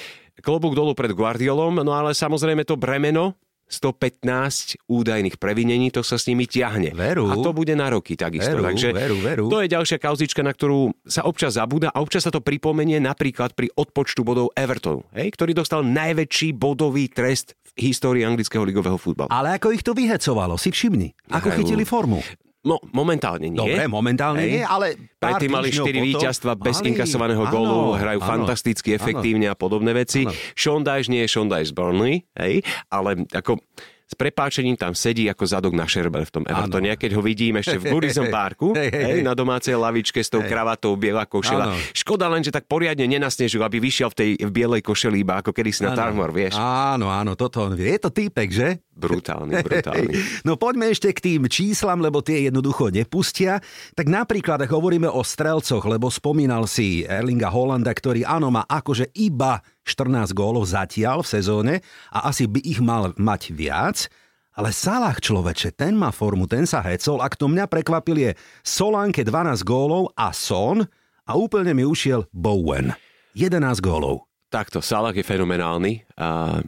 klobúk 0.45 0.77
dolu 0.77 0.93
pred 0.93 1.17
Guardiolom, 1.17 1.81
no 1.81 1.97
ale 1.97 2.13
samozrejme 2.13 2.69
to 2.69 2.77
bremeno 2.77 3.33
115 3.69 4.89
údajných 4.89 5.37
previnení, 5.37 5.93
to 5.93 6.01
sa 6.01 6.17
s 6.17 6.25
nimi 6.27 6.49
ťahne. 6.49 6.97
Veru. 6.97 7.29
A 7.29 7.37
to 7.37 7.53
bude 7.53 7.77
na 7.77 7.93
roky 7.93 8.17
takisto. 8.17 8.57
Veru, 8.57 8.65
Takže 8.65 8.89
veru, 8.97 9.17
veru. 9.21 9.45
to 9.53 9.61
je 9.61 9.69
ďalšia 9.69 9.99
kauzička, 10.01 10.41
na 10.41 10.57
ktorú 10.57 10.97
sa 11.05 11.29
občas 11.29 11.61
zabúda 11.61 11.93
a 11.93 12.01
občas 12.01 12.25
sa 12.25 12.33
to 12.33 12.41
pripomenie 12.41 12.97
napríklad 12.99 13.53
pri 13.53 13.69
odpočtu 13.77 14.25
bodov 14.25 14.57
Evertonu, 14.57 15.05
hej, 15.13 15.29
ktorý 15.37 15.53
dostal 15.53 15.85
najväčší 15.85 16.57
bodový 16.57 17.13
trest 17.13 17.53
v 17.77 17.93
histórii 17.93 18.25
anglického 18.25 18.65
ligového 18.65 18.97
futbalu. 18.97 19.29
Ale 19.29 19.61
ako 19.61 19.71
ich 19.77 19.85
to 19.85 19.93
vyhecovalo, 19.93 20.57
si 20.57 20.73
všimni. 20.73 21.15
Ako 21.31 21.53
chytili 21.53 21.85
formu. 21.85 22.25
No, 22.67 22.83
momentálne 22.91 23.47
nie. 23.47 23.55
Dobre, 23.55 23.87
momentálne 23.87 24.43
Hej. 24.43 24.51
nie, 24.51 24.65
ale 24.67 24.99
Predtým 25.23 25.51
mali 25.51 25.71
4 25.71 25.95
víťazstva 25.95 26.59
bez 26.59 26.83
mali, 26.83 26.91
inkasovaného 26.91 27.47
áno, 27.47 27.55
gólu, 27.55 27.81
hrajú 27.95 28.19
áno, 28.19 28.31
fantasticky, 28.35 28.99
efektívne 28.99 29.47
áno. 29.47 29.55
a 29.55 29.57
podobné 29.57 29.95
veci. 29.95 30.27
Áno. 30.27 30.35
Sean 30.59 30.83
Dyche 30.83 31.07
nie 31.07 31.23
je 31.23 31.29
Sean 31.31 31.47
Dyche 31.47 31.71
z 31.71 31.73
Burnley, 31.73 32.27
hej, 32.35 32.67
ale 32.91 33.23
ako 33.31 33.63
s 34.09 34.17
prepáčením 34.17 34.73
tam 34.73 34.97
sedí 34.97 35.29
ako 35.29 35.45
zadok 35.45 35.77
na 35.77 35.85
šerber 35.85 36.25
v 36.25 36.33
tom 36.33 36.45
Evertone. 36.49 36.97
Keď 36.97 37.13
ho 37.13 37.21
vidím 37.21 37.61
ešte 37.61 37.77
v 37.77 37.85
Gurizon 37.93 38.33
Parku, 38.33 38.73
hey, 38.73 38.89
hey, 38.89 39.05
hey. 39.05 39.21
na 39.21 39.37
domácej 39.37 39.77
lavičke 39.77 40.25
s 40.25 40.33
tou 40.33 40.41
kravatou 40.41 40.97
biela 40.97 41.29
košela. 41.29 41.69
Ano. 41.69 41.77
Škoda 41.93 42.25
len, 42.33 42.41
že 42.41 42.49
tak 42.49 42.65
poriadne 42.65 43.05
nenasnežil, 43.05 43.61
aby 43.61 43.77
vyšiel 43.77 44.09
v 44.09 44.17
tej 44.17 44.31
v 44.41 44.51
bielej 44.51 44.81
košeli 44.81 45.21
iba 45.21 45.45
ako 45.45 45.53
kedy 45.53 45.71
si 45.77 45.85
na 45.85 45.93
Tarmor, 45.93 46.33
vieš. 46.33 46.57
Áno, 46.57 47.13
áno, 47.13 47.37
toto 47.37 47.69
on 47.69 47.77
vie. 47.77 47.93
Je 47.93 48.01
to 48.01 48.09
týpek, 48.09 48.49
že? 48.49 48.81
Brutálny, 48.99 49.63
brutálny. 49.63 50.15
No 50.43 50.59
poďme 50.59 50.91
ešte 50.91 51.15
k 51.15 51.23
tým 51.23 51.43
číslam, 51.47 52.03
lebo 52.03 52.19
tie 52.19 52.51
jednoducho 52.51 52.91
nepustia. 52.91 53.63
Tak 53.95 54.11
napríklad, 54.11 54.59
ak 54.59 54.71
hovoríme 54.75 55.07
o 55.07 55.23
strelcoch, 55.23 55.87
lebo 55.87 56.11
spomínal 56.11 56.67
si 56.67 57.07
Erlinga 57.07 57.47
Holanda, 57.47 57.95
ktorý 57.95 58.27
áno 58.27 58.51
má 58.51 58.67
akože 58.67 59.15
iba 59.15 59.63
14 59.87 60.35
gólov 60.35 60.67
zatiaľ 60.67 61.23
v 61.23 61.31
sezóne 61.31 61.75
a 62.11 62.27
asi 62.27 62.51
by 62.51 62.59
ich 62.67 62.83
mal 62.83 63.15
mať 63.15 63.55
viac. 63.55 64.11
Ale 64.59 64.75
Salah 64.75 65.15
človeče, 65.15 65.79
ten 65.79 65.95
má 65.95 66.11
formu, 66.11 66.51
ten 66.51 66.67
sa 66.67 66.83
hecol 66.83 67.23
a 67.23 67.31
kto 67.31 67.47
mňa 67.47 67.71
prekvapil 67.71 68.19
je 68.19 68.31
Solánke 68.67 69.23
12 69.23 69.63
gólov 69.63 70.11
a 70.19 70.35
Son 70.35 70.83
a 71.23 71.33
úplne 71.39 71.71
mi 71.79 71.87
ušiel 71.87 72.27
Bowen. 72.35 72.91
11 73.39 73.79
gólov. 73.79 74.27
Takto, 74.51 74.83
Salah 74.83 75.15
je 75.15 75.23
fenomenálny. 75.23 76.03
A 76.19 76.59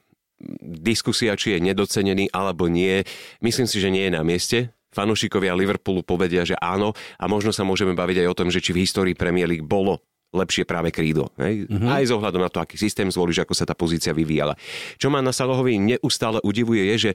diskusia, 0.60 1.36
či 1.36 1.56
je 1.56 1.64
nedocenený 1.72 2.32
alebo 2.32 2.66
nie, 2.66 3.04
myslím 3.44 3.68
si, 3.68 3.76
že 3.78 3.92
nie 3.92 4.08
je 4.08 4.16
na 4.16 4.24
mieste. 4.24 4.72
Fanúšikovia 4.90 5.54
Liverpoolu 5.54 6.02
povedia, 6.02 6.42
že 6.42 6.58
áno 6.58 6.96
a 7.14 7.24
možno 7.30 7.54
sa 7.54 7.62
môžeme 7.62 7.94
baviť 7.94 8.26
aj 8.26 8.28
o 8.28 8.38
tom, 8.38 8.48
že 8.50 8.58
či 8.58 8.74
v 8.74 8.82
histórii 8.82 9.14
Premier 9.14 9.46
League 9.46 9.66
bolo 9.66 10.02
lepšie 10.30 10.66
práve 10.66 10.94
krídlo. 10.94 11.30
Hej? 11.38 11.66
Mm-hmm. 11.66 11.90
Aj 11.90 12.02
z 12.06 12.14
ohľadom 12.14 12.42
na 12.42 12.50
to, 12.50 12.62
aký 12.62 12.78
systém 12.78 13.10
zvolíš, 13.10 13.42
ako 13.42 13.54
sa 13.54 13.66
tá 13.66 13.74
pozícia 13.74 14.14
vyvíjala. 14.14 14.54
Čo 14.98 15.10
ma 15.10 15.18
na 15.22 15.34
Salahovi 15.34 15.78
neustále 15.78 16.38
udivuje 16.42 16.90
je, 16.94 17.10
že 17.10 17.12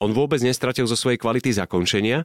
on 0.00 0.16
vôbec 0.16 0.40
nestratil 0.40 0.88
zo 0.88 0.96
svojej 0.96 1.20
kvality 1.20 1.52
zakončenia, 1.52 2.24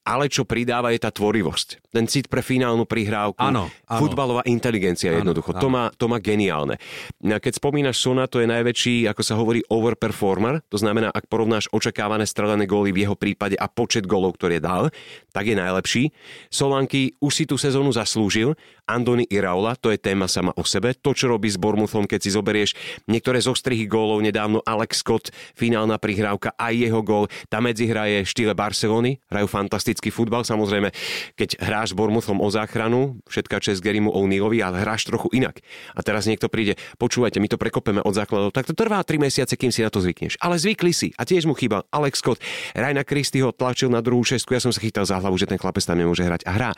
ale 0.00 0.32
čo 0.32 0.48
pridáva 0.48 0.90
je 0.90 1.00
tá 1.02 1.12
tvorivosť. 1.12 1.92
Ten 1.92 2.08
cit 2.08 2.26
pre 2.26 2.40
finálnu 2.40 2.88
prihrávku, 2.88 3.40
áno. 3.40 3.68
futbalová 3.86 4.40
inteligencia 4.48 5.12
áno, 5.12 5.22
jednoducho. 5.22 5.52
Áno. 5.52 5.60
To, 5.60 5.68
má, 5.68 5.84
to 5.92 6.06
má 6.08 6.18
geniálne. 6.18 6.80
Keď 7.20 7.52
spomínaš 7.60 8.00
Sona, 8.00 8.24
to 8.24 8.40
je 8.40 8.48
najväčší, 8.48 9.06
ako 9.10 9.22
sa 9.22 9.36
hovorí, 9.36 9.60
overperformer. 9.68 10.64
To 10.72 10.78
znamená, 10.80 11.12
ak 11.12 11.28
porovnáš 11.28 11.68
očakávané 11.70 12.24
strelené 12.24 12.64
góly 12.64 12.96
v 12.96 13.04
jeho 13.04 13.16
prípade 13.18 13.60
a 13.60 13.68
počet 13.68 14.08
gólov, 14.08 14.40
ktoré 14.40 14.58
dal, 14.58 14.88
tak 15.30 15.46
je 15.46 15.56
najlepší. 15.58 16.02
Solanky 16.48 17.14
už 17.20 17.32
si 17.34 17.44
tú 17.44 17.60
sezónu 17.60 17.92
zaslúžil 17.92 18.56
Andoni 18.90 19.22
Iraula, 19.30 19.78
to 19.78 19.94
je 19.94 19.98
téma 20.02 20.26
sama 20.26 20.50
o 20.58 20.66
sebe. 20.66 20.90
To, 20.98 21.14
čo 21.14 21.30
robí 21.30 21.46
s 21.46 21.54
Bormuthom, 21.54 22.10
keď 22.10 22.20
si 22.26 22.30
zoberieš 22.34 22.74
niektoré 23.06 23.38
zo 23.38 23.54
strihy 23.54 23.86
gólov, 23.86 24.18
nedávno 24.18 24.58
Alex 24.66 25.06
Scott, 25.06 25.30
finálna 25.54 25.94
prihrávka, 26.02 26.50
aj 26.58 26.74
jeho 26.74 27.00
gól. 27.06 27.30
Tá 27.46 27.62
medzihra 27.62 28.10
je 28.10 28.26
štýle 28.26 28.58
Barcelony, 28.58 29.22
hrajú 29.30 29.46
fantastický 29.46 30.10
futbal. 30.10 30.42
Samozrejme, 30.42 30.90
keď 31.38 31.62
hráš 31.62 31.94
s 31.94 31.98
Bormuthom 31.98 32.42
o 32.42 32.48
záchranu, 32.50 33.22
všetká 33.30 33.62
čest 33.62 33.78
Gerimu 33.78 34.10
O'Neillovi, 34.10 34.58
ale 34.58 34.82
hráš 34.82 35.06
trochu 35.06 35.30
inak. 35.30 35.62
A 35.94 36.02
teraz 36.02 36.26
niekto 36.26 36.50
príde, 36.50 36.74
počúvajte, 36.98 37.38
my 37.38 37.46
to 37.46 37.60
prekopeme 37.60 38.02
od 38.02 38.10
základov, 38.10 38.50
tak 38.50 38.66
to 38.66 38.74
trvá 38.74 38.98
3 39.06 39.22
mesiace, 39.22 39.54
kým 39.54 39.70
si 39.70 39.86
na 39.86 39.90
to 39.94 40.02
zvykneš. 40.02 40.34
Ale 40.42 40.58
zvykli 40.58 40.90
si 40.90 41.08
a 41.14 41.22
tiež 41.22 41.46
mu 41.46 41.54
chýba 41.54 41.86
Alex 41.94 42.18
Scott. 42.18 42.42
Rajna 42.74 43.06
Christyho 43.06 43.54
tlačil 43.54 43.92
na 43.92 44.02
druhú 44.02 44.26
šestku, 44.26 44.50
ja 44.56 44.62
som 44.62 44.74
sa 44.74 44.82
chytal 44.82 45.06
za 45.06 45.22
hlavu, 45.22 45.38
že 45.38 45.46
ten 45.46 45.60
chlapec 45.60 45.86
tam 45.86 46.00
nemôže 46.00 46.26
hrať 46.26 46.42
a 46.48 46.52
hrá. 46.56 46.70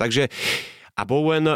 Takže 0.00 0.32
a 0.98 1.02
Bowen 1.06 1.54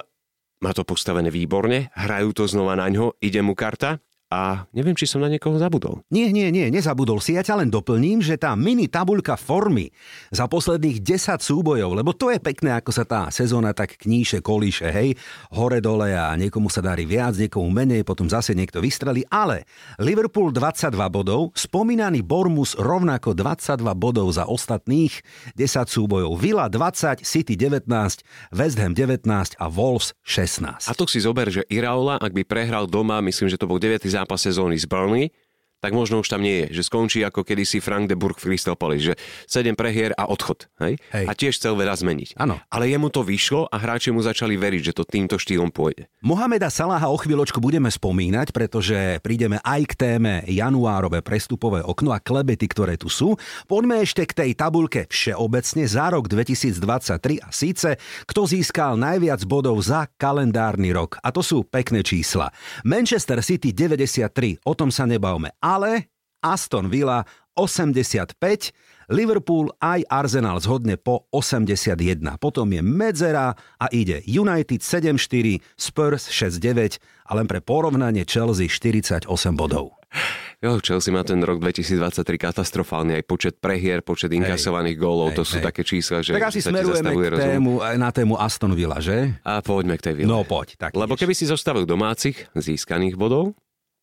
má 0.62 0.70
to 0.70 0.86
postavené 0.86 1.26
výborne, 1.26 1.90
hrajú 1.98 2.30
to 2.30 2.44
znova 2.46 2.78
na 2.78 2.86
ňo, 2.86 3.18
ide 3.18 3.42
mu 3.42 3.58
karta 3.58 3.98
a 4.32 4.64
neviem, 4.72 4.96
či 4.96 5.04
som 5.04 5.20
na 5.20 5.28
niekoho 5.28 5.60
zabudol. 5.60 6.00
Nie, 6.08 6.32
nie, 6.32 6.48
nie, 6.48 6.72
nezabudol 6.72 7.20
si. 7.20 7.36
Ja 7.36 7.44
ťa 7.44 7.60
len 7.60 7.68
doplním, 7.68 8.24
že 8.24 8.40
tá 8.40 8.56
mini 8.56 8.88
tabuľka 8.88 9.36
formy 9.36 9.92
za 10.32 10.48
posledných 10.48 11.04
10 11.04 11.36
súbojov, 11.44 11.92
lebo 11.92 12.16
to 12.16 12.32
je 12.32 12.40
pekné, 12.40 12.72
ako 12.80 12.90
sa 12.96 13.04
tá 13.04 13.28
sezóna 13.28 13.76
tak 13.76 14.00
kníše, 14.00 14.40
kolíše, 14.40 14.88
hej, 14.88 15.20
hore 15.52 15.84
dole 15.84 16.16
a 16.16 16.32
niekomu 16.32 16.72
sa 16.72 16.80
darí 16.80 17.04
viac, 17.04 17.36
niekomu 17.36 17.68
menej, 17.68 18.08
potom 18.08 18.24
zase 18.24 18.56
niekto 18.56 18.80
vystrelí, 18.80 19.28
ale 19.28 19.68
Liverpool 20.00 20.48
22 20.48 20.96
bodov, 21.12 21.52
spomínaný 21.52 22.24
Bormus 22.24 22.72
rovnako 22.80 23.36
22 23.36 23.84
bodov 23.92 24.32
za 24.32 24.48
ostatných 24.48 25.12
10 25.60 25.92
súbojov, 25.92 26.40
Villa 26.40 26.72
20, 26.72 27.20
City 27.20 27.52
19, 27.60 27.84
West 28.56 28.80
Ham 28.80 28.96
19 28.96 29.28
a 29.60 29.66
Wolves 29.68 30.16
16. 30.24 30.88
A 30.88 30.92
to 30.96 31.04
si 31.04 31.20
zober, 31.20 31.52
že 31.52 31.68
Iraola, 31.68 32.16
ak 32.16 32.32
by 32.32 32.42
prehral 32.48 32.88
doma, 32.88 33.20
myslím, 33.20 33.52
že 33.52 33.60
to 33.60 33.68
bol 33.68 33.76
9 33.76 34.00
zápas 34.08 34.21
sezóny 34.36 34.78
z 34.78 34.86
Burnley, 34.86 35.30
tak 35.82 35.98
možno 35.98 36.22
už 36.22 36.30
tam 36.30 36.46
nie 36.46 36.62
je. 36.62 36.78
Že 36.78 36.82
skončí 36.86 37.18
ako 37.26 37.42
kedysi 37.42 37.82
Frank 37.82 38.06
de 38.06 38.14
Burg 38.14 38.38
v 38.38 38.54
Crystal 38.54 38.78
Palace, 38.78 39.12
že 39.12 39.14
7 39.50 39.74
prehier 39.74 40.14
a 40.14 40.30
odchod. 40.30 40.70
Hej? 40.78 41.02
Hej. 41.10 41.26
A 41.26 41.32
tiež 41.34 41.58
chcel 41.58 41.74
veľa 41.74 41.98
zmeniť. 41.98 42.38
Ano. 42.38 42.62
Ale 42.70 42.86
jemu 42.86 43.10
to 43.10 43.26
vyšlo 43.26 43.66
a 43.66 43.76
hráči 43.82 44.14
mu 44.14 44.22
začali 44.22 44.54
veriť, 44.54 44.94
že 44.94 44.96
to 44.96 45.02
týmto 45.02 45.42
štýlom 45.42 45.74
pôjde. 45.74 46.06
Mohameda 46.22 46.70
Salaha 46.70 47.10
o 47.10 47.18
chvíľočku 47.18 47.58
budeme 47.58 47.90
spomínať, 47.90 48.54
pretože 48.54 49.18
prídeme 49.26 49.58
aj 49.66 49.82
k 49.90 49.92
téme 49.98 50.46
januárové 50.46 51.18
prestupové 51.18 51.82
okno 51.82 52.14
a 52.14 52.22
klebety, 52.22 52.70
ktoré 52.70 52.94
tu 52.94 53.10
sú. 53.10 53.34
Poďme 53.66 54.06
ešte 54.06 54.22
k 54.22 54.32
tej 54.38 54.50
tabulke 54.54 55.10
všeobecne 55.10 55.82
za 55.90 56.14
rok 56.14 56.30
2023 56.30 57.42
a 57.42 57.50
síce, 57.50 57.98
kto 58.30 58.46
získal 58.46 58.94
najviac 58.94 59.42
bodov 59.50 59.82
za 59.82 60.06
kalendárny 60.14 60.94
rok. 60.94 61.18
A 61.26 61.34
to 61.34 61.42
sú 61.42 61.66
pekné 61.66 62.06
čísla. 62.06 62.54
Manchester 62.86 63.42
City 63.42 63.74
93, 63.74 64.62
o 64.62 64.78
tom 64.78 64.94
sa 64.94 65.10
nebavme 65.10 65.50
ale 65.72 66.12
Aston 66.44 66.92
Villa 66.92 67.24
85, 67.56 68.36
Liverpool 69.12 69.68
aj 69.80 70.08
Arsenal 70.08 70.56
zhodne 70.60 70.96
po 70.96 71.28
81. 71.32 71.96
Potom 72.40 72.68
je 72.72 72.80
medzera 72.80 73.52
a 73.76 73.86
ide 73.92 74.24
United 74.24 74.80
7-4, 74.80 75.60
Spurs 75.76 76.32
6-9 76.32 76.96
a 77.28 77.32
len 77.36 77.46
pre 77.48 77.60
porovnanie 77.60 78.24
Chelsea 78.24 78.68
48 78.68 79.28
bodov. 79.52 79.96
Jo, 80.60 80.76
Chelsea 80.78 81.08
má 81.08 81.24
ten 81.24 81.40
rok 81.40 81.58
2023 81.58 82.22
katastrofálny, 82.36 83.18
aj 83.18 83.24
počet 83.24 83.54
prehier, 83.58 84.04
počet 84.04 84.30
inkasovaných 84.30 84.96
gólov, 85.00 85.32
hej, 85.32 85.36
to 85.40 85.42
sú 85.42 85.56
hej. 85.58 85.64
také 85.64 85.82
čísla, 85.82 86.20
že 86.20 86.36
Tak 86.36 86.52
asi 86.52 86.60
smerujeme 86.60 87.10
k 87.16 87.34
tému, 87.34 87.82
na 87.96 88.10
tému 88.12 88.36
Aston 88.36 88.76
Villa, 88.76 89.00
že? 89.00 89.34
A 89.42 89.64
poďme 89.64 89.96
k 89.96 90.12
tej 90.12 90.14
Ville. 90.22 90.28
No 90.28 90.44
poď, 90.44 90.76
tak 90.76 90.94
Lebo 90.94 91.16
keby 91.16 91.32
si 91.32 91.48
zostavil 91.48 91.88
domácich 91.88 92.46
získaných 92.52 93.16
bodov, 93.16 93.56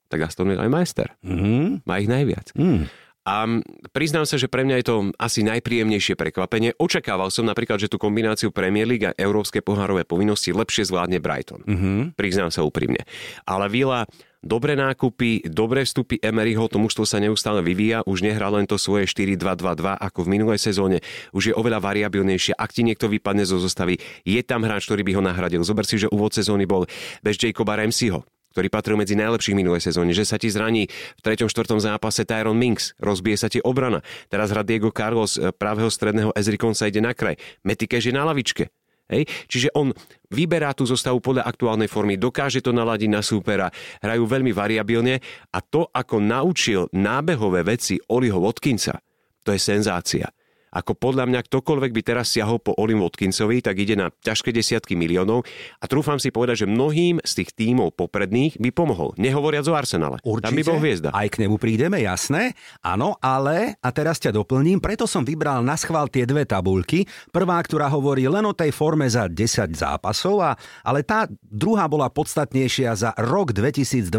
tak 0.09 0.25
Aston 0.25 0.49
Villa 0.49 0.65
je 0.65 0.73
majster. 0.73 1.09
Mm-hmm. 1.21 1.85
Má 1.85 1.95
ich 2.01 2.09
najviac. 2.09 2.51
Mm. 2.57 2.89
A 3.29 3.45
priznám 3.93 4.25
sa, 4.25 4.41
že 4.41 4.49
pre 4.49 4.65
mňa 4.65 4.81
je 4.81 4.85
to 4.89 4.95
asi 5.21 5.45
najpríjemnejšie 5.45 6.17
prekvapenie. 6.17 6.73
Očakával 6.81 7.29
som 7.29 7.45
napríklad, 7.45 7.77
že 7.77 7.91
tú 7.91 8.01
kombináciu 8.01 8.49
Premier 8.49 8.89
League 8.89 9.05
a 9.05 9.13
európske 9.13 9.61
pohárové 9.61 10.01
povinnosti 10.01 10.49
lepšie 10.49 10.89
zvládne 10.89 11.21
Brighton. 11.21 11.61
Mm-hmm. 11.61 12.17
Priznám 12.17 12.49
sa 12.49 12.65
úprimne. 12.65 13.05
Ale 13.45 13.69
Villa 13.69 14.09
dobré 14.39 14.73
nákupy, 14.79 15.51
dobré 15.51 15.83
vstupy 15.83 16.17
Emeryho, 16.23 16.71
to 16.71 16.79
mužstvo 16.79 17.03
sa 17.03 17.19
neustále 17.19 17.59
vyvíja, 17.59 18.07
už 18.07 18.23
nehrá 18.23 18.47
len 18.47 18.63
to 18.63 18.79
svoje 18.79 19.05
4-2-2-2 19.05 19.99
ako 19.99 20.19
v 20.25 20.31
minulej 20.31 20.59
sezóne, 20.63 21.03
už 21.35 21.51
je 21.51 21.53
oveľa 21.53 21.83
variabilnejšie. 21.83 22.55
Ak 22.55 22.71
ti 22.71 22.87
niekto 22.87 23.11
vypadne 23.11 23.43
zo 23.43 23.59
zostavy, 23.59 23.99
je 24.23 24.39
tam 24.41 24.63
hráč, 24.63 24.87
ktorý 24.87 25.03
by 25.03 25.11
ho 25.19 25.21
nahradil. 25.21 25.61
Zober 25.67 25.83
si, 25.83 25.99
že 25.99 26.07
úvod 26.09 26.31
sezóny 26.31 26.63
bol 26.63 26.87
bez 27.19 27.35
Jacoba 27.35 27.77
Ramseyho 27.77 28.23
ktorý 28.53 28.67
patril 28.67 28.95
medzi 28.97 29.13
najlepších 29.17 29.57
minulej 29.57 29.85
sezóne, 29.85 30.13
že 30.13 30.25
sa 30.25 30.41
ti 30.41 30.49
zraní 30.49 30.89
v 30.89 31.21
3. 31.21 31.45
4. 31.45 31.79
zápase 31.79 32.25
Tyron 32.25 32.57
Minks, 32.57 32.97
rozbije 32.97 33.37
sa 33.37 33.47
ti 33.47 33.61
obrana. 33.61 34.01
Teraz 34.27 34.49
hrá 34.49 34.65
Diego 34.65 34.89
Carlos 34.89 35.37
e, 35.37 35.53
pravého 35.53 35.89
stredného 35.89 36.33
Ezrikon 36.33 36.73
sa 36.73 36.89
ide 36.89 37.01
na 37.01 37.13
kraj. 37.13 37.37
Metikeš 37.61 38.09
je 38.09 38.13
na 38.13 38.25
lavičke. 38.25 38.73
Hej? 39.09 39.25
Čiže 39.49 39.69
on 39.73 39.89
vyberá 40.29 40.73
tú 40.77 40.85
zostavu 40.85 41.17
podľa 41.19 41.49
aktuálnej 41.49 41.89
formy, 41.89 42.15
dokáže 42.15 42.61
to 42.61 42.69
naladiť 42.69 43.09
na 43.09 43.25
súpera, 43.25 43.67
hrajú 44.05 44.29
veľmi 44.29 44.53
variabilne 44.53 45.17
a 45.49 45.59
to, 45.65 45.89
ako 45.89 46.21
naučil 46.21 46.85
nábehové 46.93 47.65
veci 47.65 47.97
Oliho 48.13 48.37
Watkinsa, 48.37 49.01
to 49.41 49.49
je 49.49 49.59
senzácia 49.59 50.29
ako 50.69 50.93
podľa 50.93 51.25
mňa 51.25 51.41
ktokoľvek 51.45 51.91
by 51.93 52.01
teraz 52.05 52.29
siahol 52.29 52.61
po 52.61 52.77
Olim 52.77 53.01
Watkinsovi, 53.01 53.65
tak 53.65 53.81
ide 53.81 53.97
na 53.97 54.13
ťažké 54.13 54.53
desiatky 54.53 54.93
miliónov 54.93 55.41
a 55.81 55.85
trúfam 55.89 56.21
si 56.21 56.29
povedať, 56.29 56.65
že 56.65 56.67
mnohým 56.69 57.17
z 57.25 57.31
tých 57.41 57.49
tímov 57.57 57.97
popredných 57.97 58.61
by 58.61 58.69
pomohol. 58.69 59.17
Nehovoriac 59.17 59.65
o 59.65 59.73
Arsenale. 59.73 60.21
Určite, 60.21 60.45
Tam 60.45 60.57
by 60.57 60.63
bol 60.65 60.79
hviezda. 60.81 61.09
Aj 61.09 61.25
k 61.25 61.41
nemu 61.41 61.57
prídeme, 61.57 61.97
jasné. 62.05 62.53
Áno, 62.85 63.17
ale, 63.17 63.81
a 63.81 63.89
teraz 63.89 64.21
ťa 64.21 64.33
doplním, 64.33 64.77
preto 64.77 65.09
som 65.09 65.25
vybral 65.25 65.65
na 65.65 65.73
schvál 65.73 66.05
tie 66.07 66.29
dve 66.29 66.45
tabulky. 66.45 67.09
Prvá, 67.33 67.57
ktorá 67.61 67.89
hovorí 67.89 68.29
len 68.29 68.45
o 68.45 68.53
tej 68.53 68.69
forme 68.69 69.09
za 69.09 69.25
10 69.25 69.73
zápasov, 69.73 70.41
a, 70.45 70.53
ale 70.85 71.01
tá 71.01 71.25
druhá 71.41 71.89
bola 71.89 72.13
podstatnejšia 72.13 72.93
za 72.93 73.09
rok 73.17 73.51
2023, 73.57 74.09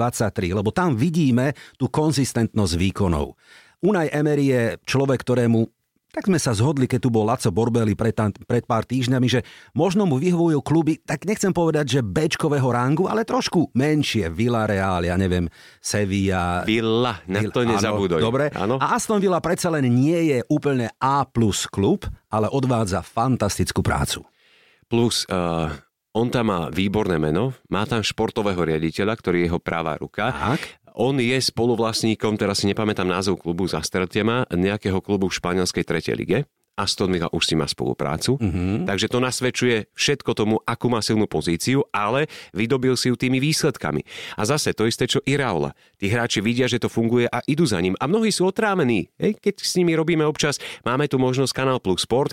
lebo 0.51 0.75
tam 0.75 0.99
vidíme 0.99 1.55
tú 1.79 1.87
konzistentnosť 1.87 2.75
výkonov. 2.75 3.39
Unaj 3.81 4.13
Emery 4.13 4.45
je 4.53 4.63
človek, 4.85 5.25
ktorému 5.25 5.80
tak 6.11 6.27
sme 6.27 6.43
sa 6.43 6.51
zhodli, 6.51 6.91
keď 6.91 7.01
tu 7.07 7.09
bol 7.09 7.23
Laco 7.23 7.49
Borbeli 7.55 7.95
pred, 7.95 8.13
pred 8.45 8.65
pár 8.67 8.83
týždňami, 8.83 9.27
že 9.31 9.41
možno 9.73 10.05
mu 10.05 10.19
vyhovujú 10.19 10.59
kluby, 10.61 10.99
tak 10.99 11.23
nechcem 11.25 11.55
povedať, 11.55 11.99
že 11.99 12.01
Bčkového 12.03 12.67
rangu, 12.75 13.07
ale 13.07 13.23
trošku 13.23 13.71
menšie. 13.73 14.27
Villarreal, 14.29 15.07
ja 15.07 15.15
neviem, 15.15 15.47
Sevilla. 15.79 16.67
Villa, 16.67 17.23
na 17.31 17.41
to 17.47 17.63
nezabúdoj. 17.63 18.19
Dobre. 18.19 18.51
Áno. 18.59 18.83
A 18.83 18.99
Aston 18.99 19.23
Villa 19.23 19.39
predsa 19.39 19.71
len 19.71 19.87
nie 19.87 20.35
je 20.35 20.39
úplne 20.51 20.91
A 20.99 21.23
plus 21.23 21.71
klub, 21.71 22.05
ale 22.27 22.51
odvádza 22.51 23.07
fantastickú 23.07 23.81
prácu. 23.81 24.27
Plus, 24.91 25.23
uh, 25.31 25.71
on 26.11 26.27
tam 26.27 26.51
má 26.51 26.61
výborné 26.75 27.23
meno, 27.23 27.55
má 27.71 27.87
tam 27.87 28.03
športového 28.03 28.59
riaditeľa, 28.59 29.15
ktorý 29.15 29.37
je 29.39 29.47
jeho 29.47 29.63
pravá 29.63 29.95
ruka. 29.95 30.35
Tak. 30.35 30.80
On 30.99 31.15
je 31.17 31.39
spoluvlastníkom, 31.39 32.35
teraz 32.35 32.63
si 32.63 32.71
nepamätám 32.71 33.07
názov 33.07 33.41
klubu 33.43 33.67
Zastrtema, 33.71 34.47
nejakého 34.51 34.99
klubu 34.99 35.31
v 35.31 35.37
španielskej 35.39 35.85
tretej 35.87 36.15
lige. 36.19 36.39
Aston 36.79 37.13
Villa 37.13 37.29
už 37.31 37.45
si 37.45 37.55
má 37.59 37.67
spoluprácu. 37.69 38.41
Mm-hmm. 38.41 38.89
Takže 38.89 39.07
to 39.11 39.19
nasvedčuje 39.21 39.77
všetko 39.93 40.31
tomu, 40.33 40.57
akú 40.65 40.89
má 40.89 41.05
silnú 41.05 41.29
pozíciu, 41.29 41.85
ale 41.93 42.31
vydobil 42.57 42.97
si 42.97 43.13
ju 43.13 43.17
tými 43.19 43.43
výsledkami. 43.43 44.03
A 44.39 44.43
zase 44.49 44.73
to 44.73 44.89
isté, 44.89 45.05
čo 45.05 45.21
Iraola. 45.29 45.77
Tí 46.01 46.09
hráči 46.09 46.41
vidia, 46.41 46.65
že 46.71 46.81
to 46.81 46.89
funguje 46.89 47.29
a 47.29 47.45
idú 47.45 47.69
za 47.69 47.77
ním. 47.83 47.93
A 48.01 48.09
mnohí 48.09 48.33
sú 48.33 48.49
otrávení. 48.49 49.13
Hej, 49.21 49.37
keď 49.43 49.61
s 49.61 49.77
nimi 49.77 49.93
robíme 49.93 50.25
občas, 50.25 50.57
máme 50.87 51.05
tu 51.11 51.21
možnosť 51.21 51.53
Kanál 51.53 51.81
Plus 51.83 52.07
Sport 52.09 52.33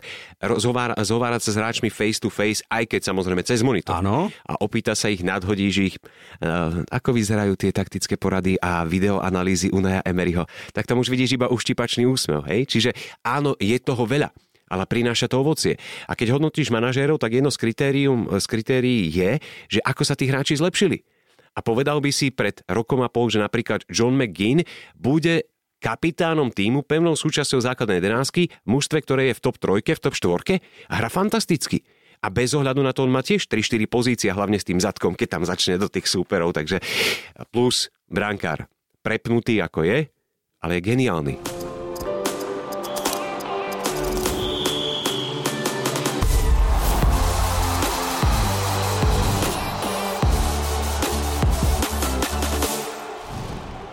zhovárať 1.03 1.41
sa 1.43 1.51
s 1.51 1.59
hráčmi 1.59 1.91
face 1.91 2.23
to 2.23 2.31
face, 2.31 2.63
aj 2.71 2.87
keď 2.87 3.11
samozrejme 3.11 3.43
cez 3.43 3.59
monitor. 3.65 3.99
Áno. 3.99 4.31
A 4.47 4.53
opýta 4.63 4.95
sa 4.95 5.11
ich, 5.11 5.25
nadhodíš 5.25 5.75
ich, 5.75 5.95
uh, 6.39 6.87
ako 6.87 7.11
vyzerajú 7.11 7.59
tie 7.59 7.75
taktické 7.75 8.15
porady 8.15 8.55
a 8.63 8.87
videoanalýzy 8.87 9.75
Unaja 9.75 9.99
Emeryho. 10.07 10.47
Tak 10.71 10.87
tam 10.87 11.03
už 11.03 11.11
vidíš 11.11 11.35
iba 11.35 11.51
uštipačný 11.51 12.07
úsmev. 12.07 12.47
Hej? 12.47 12.71
Čiže 12.71 12.89
áno, 13.25 13.59
je 13.59 13.75
toho 13.83 14.07
veľa 14.07 14.31
ale 14.67 14.83
prináša 14.87 15.31
to 15.31 15.41
ovocie. 15.41 15.79
A 16.07 16.13
keď 16.13 16.37
hodnotíš 16.37 16.71
manažérov, 16.71 17.19
tak 17.19 17.35
jedno 17.35 17.51
z, 17.51 17.57
kritérium, 17.59 18.27
z 18.37 18.45
kritérií 18.45 19.07
je, 19.11 19.31
že 19.67 19.79
ako 19.83 20.03
sa 20.03 20.15
tí 20.15 20.27
hráči 20.27 20.59
zlepšili. 20.59 21.03
A 21.57 21.65
povedal 21.65 21.97
by 21.97 22.11
si 22.13 22.29
pred 22.29 22.61
rokom 22.69 23.01
a 23.01 23.09
pol, 23.09 23.33
že 23.33 23.41
napríklad 23.41 23.87
John 23.89 24.13
McGinn 24.13 24.61
bude 24.93 25.49
kapitánom 25.77 26.49
týmu, 26.53 26.85
pevnou 26.85 27.13
súčasťou 27.13 27.61
základnej 27.61 28.01
jedenásky, 28.01 28.49
v 28.49 28.67
mužstve, 28.67 29.01
ktoré 29.01 29.33
je 29.33 29.37
v 29.37 29.43
top 29.43 29.57
trojke, 29.61 29.93
v 29.93 30.01
top 30.01 30.15
štvorke 30.17 30.61
a 30.89 30.93
hra 30.97 31.09
fantasticky. 31.09 31.85
A 32.17 32.33
bez 32.33 32.57
ohľadu 32.57 32.81
na 32.81 32.97
to 32.97 33.05
on 33.05 33.13
má 33.13 33.21
tiež 33.21 33.45
3-4 33.45 33.85
pozície, 33.85 34.29
hlavne 34.33 34.57
s 34.57 34.65
tým 34.65 34.81
zadkom, 34.81 35.13
keď 35.13 35.37
tam 35.37 35.43
začne 35.45 35.77
do 35.77 35.85
tých 35.85 36.09
súperov. 36.09 36.57
Takže 36.57 36.81
plus 37.53 37.93
brankár 38.09 38.65
prepnutý 39.05 39.61
ako 39.61 39.85
je, 39.85 40.09
ale 40.65 40.71
je 40.81 40.81
geniálny. 40.81 41.56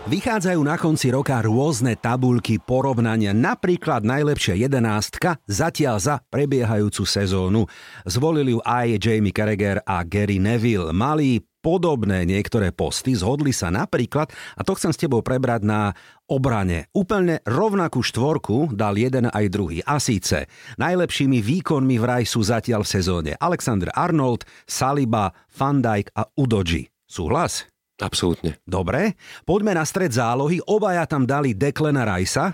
Vychádzajú 0.05 0.61
na 0.61 0.77
konci 0.77 1.09
roka 1.09 1.41
rôzne 1.41 1.97
tabulky 1.97 2.61
porovnania, 2.61 3.33
napríklad 3.33 4.05
najlepšia 4.05 4.53
jedenástka 4.53 5.41
zatiaľ 5.49 5.97
za 5.97 6.15
prebiehajúcu 6.29 7.09
sezónu. 7.09 7.65
Zvolili 8.05 8.53
ju 8.53 8.61
aj 8.61 9.01
Jamie 9.01 9.33
Carragher 9.33 9.81
a 9.81 10.05
Gary 10.05 10.37
Neville. 10.37 10.93
Mali 10.93 11.41
podobné 11.41 12.21
niektoré 12.29 12.69
posty, 12.69 13.17
zhodli 13.17 13.49
sa 13.49 13.73
napríklad, 13.73 14.29
a 14.29 14.61
to 14.61 14.77
chcem 14.77 14.93
s 14.93 15.01
tebou 15.01 15.25
prebrať 15.25 15.65
na 15.65 15.97
obrane. 16.29 16.85
Úplne 16.93 17.41
rovnakú 17.41 18.05
štvorku 18.05 18.77
dal 18.77 19.01
jeden 19.01 19.33
aj 19.33 19.45
druhý. 19.49 19.81
A 19.89 19.97
síce 19.97 20.45
najlepšími 20.77 21.41
výkonmi 21.41 21.97
vraj 21.97 22.29
sú 22.29 22.45
zatiaľ 22.45 22.85
v 22.85 22.93
sezóne 22.93 23.31
Alexander 23.41 23.89
Arnold, 23.97 24.45
Saliba, 24.69 25.33
Van 25.49 25.81
Dijk 25.81 26.13
a 26.13 26.29
Udoji. 26.37 26.93
Súhlas? 27.09 27.74
Absolútne. 27.95 28.59
Dobre, 28.67 29.15
poďme 29.47 29.79
na 29.79 29.87
stred 29.87 30.11
zálohy. 30.11 30.59
Obaja 30.67 31.07
tam 31.07 31.23
dali 31.23 31.55
Declana 31.55 32.03
Ricea. 32.03 32.51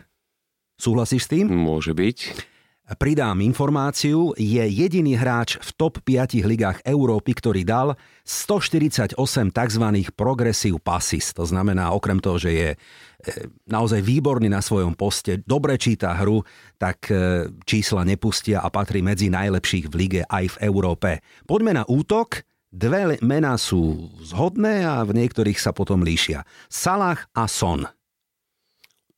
Súhlasíš 0.78 1.26
s 1.26 1.32
tým? 1.34 1.46
Môže 1.50 1.94
byť. 1.98 2.18
Pridám 3.00 3.40
informáciu, 3.40 4.36
je 4.36 4.60
jediný 4.60 5.16
hráč 5.16 5.56
v 5.64 5.70
top 5.80 6.04
5 6.04 6.44
ligách 6.44 6.84
Európy, 6.84 7.32
ktorý 7.32 7.64
dal 7.64 7.96
148 8.28 9.16
tzv. 9.56 9.86
progressive 10.12 10.76
passes. 10.84 11.32
To 11.32 11.48
znamená, 11.48 11.96
okrem 11.96 12.20
toho, 12.20 12.36
že 12.36 12.52
je 12.52 12.70
e, 12.76 12.78
naozaj 13.72 14.04
výborný 14.04 14.52
na 14.52 14.60
svojom 14.60 15.00
poste, 15.00 15.40
dobre 15.40 15.80
číta 15.80 16.12
hru, 16.20 16.44
tak 16.76 17.08
e, 17.08 17.48
čísla 17.64 18.04
nepustia 18.04 18.60
a 18.60 18.68
patrí 18.68 19.00
medzi 19.00 19.32
najlepších 19.32 19.88
v 19.88 19.94
lige 19.96 20.22
aj 20.28 20.60
v 20.60 20.68
Európe. 20.68 21.24
Poďme 21.48 21.80
na 21.80 21.84
útok. 21.88 22.44
Dve 22.72 23.20
mená 23.20 23.60
sú 23.60 24.08
zhodné 24.24 24.88
a 24.88 25.04
v 25.04 25.12
niektorých 25.20 25.60
sa 25.60 25.76
potom 25.76 26.08
líšia. 26.08 26.48
Salah 26.72 27.20
a 27.36 27.44
Son. 27.44 27.84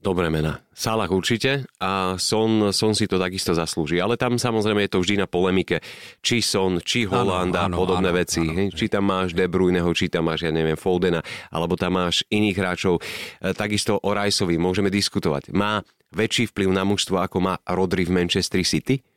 Dobré 0.02 0.34
mená. 0.34 0.66
Salah 0.74 1.06
určite 1.06 1.70
a 1.78 2.18
Son, 2.18 2.74
Son 2.74 2.98
si 2.98 3.06
to 3.06 3.22
takisto 3.22 3.54
zaslúži. 3.54 4.02
Ale 4.02 4.18
tam 4.18 4.42
samozrejme 4.42 4.90
je 4.90 4.92
to 4.98 5.00
vždy 5.06 5.22
na 5.22 5.30
polemike. 5.30 5.86
Či 6.26 6.42
Son, 6.42 6.82
či 6.82 7.06
Holand 7.06 7.54
a 7.54 7.70
podobné 7.70 8.10
áno, 8.10 8.18
veci. 8.18 8.42
Áno, 8.42 8.74
či 8.74 8.90
tam 8.90 9.06
máš 9.06 9.38
De 9.38 9.46
Bruyneho, 9.46 9.94
či 9.94 10.10
tam 10.10 10.34
máš, 10.34 10.44
ja 10.44 10.52
neviem, 10.52 10.74
Foldena, 10.74 11.22
alebo 11.54 11.78
tam 11.78 12.02
máš 12.02 12.26
iných 12.34 12.58
hráčov. 12.58 13.00
E, 13.00 13.54
takisto 13.54 14.02
o 14.02 14.10
Riceovi 14.18 14.58
môžeme 14.58 14.90
diskutovať. 14.90 15.54
Má 15.54 15.86
väčší 16.10 16.50
vplyv 16.50 16.74
na 16.74 16.90
mužstvo, 16.90 17.22
ako 17.22 17.38
má 17.38 17.62
Rodri 17.70 18.10
v 18.10 18.18
Manchester 18.18 18.66
City? 18.66 19.13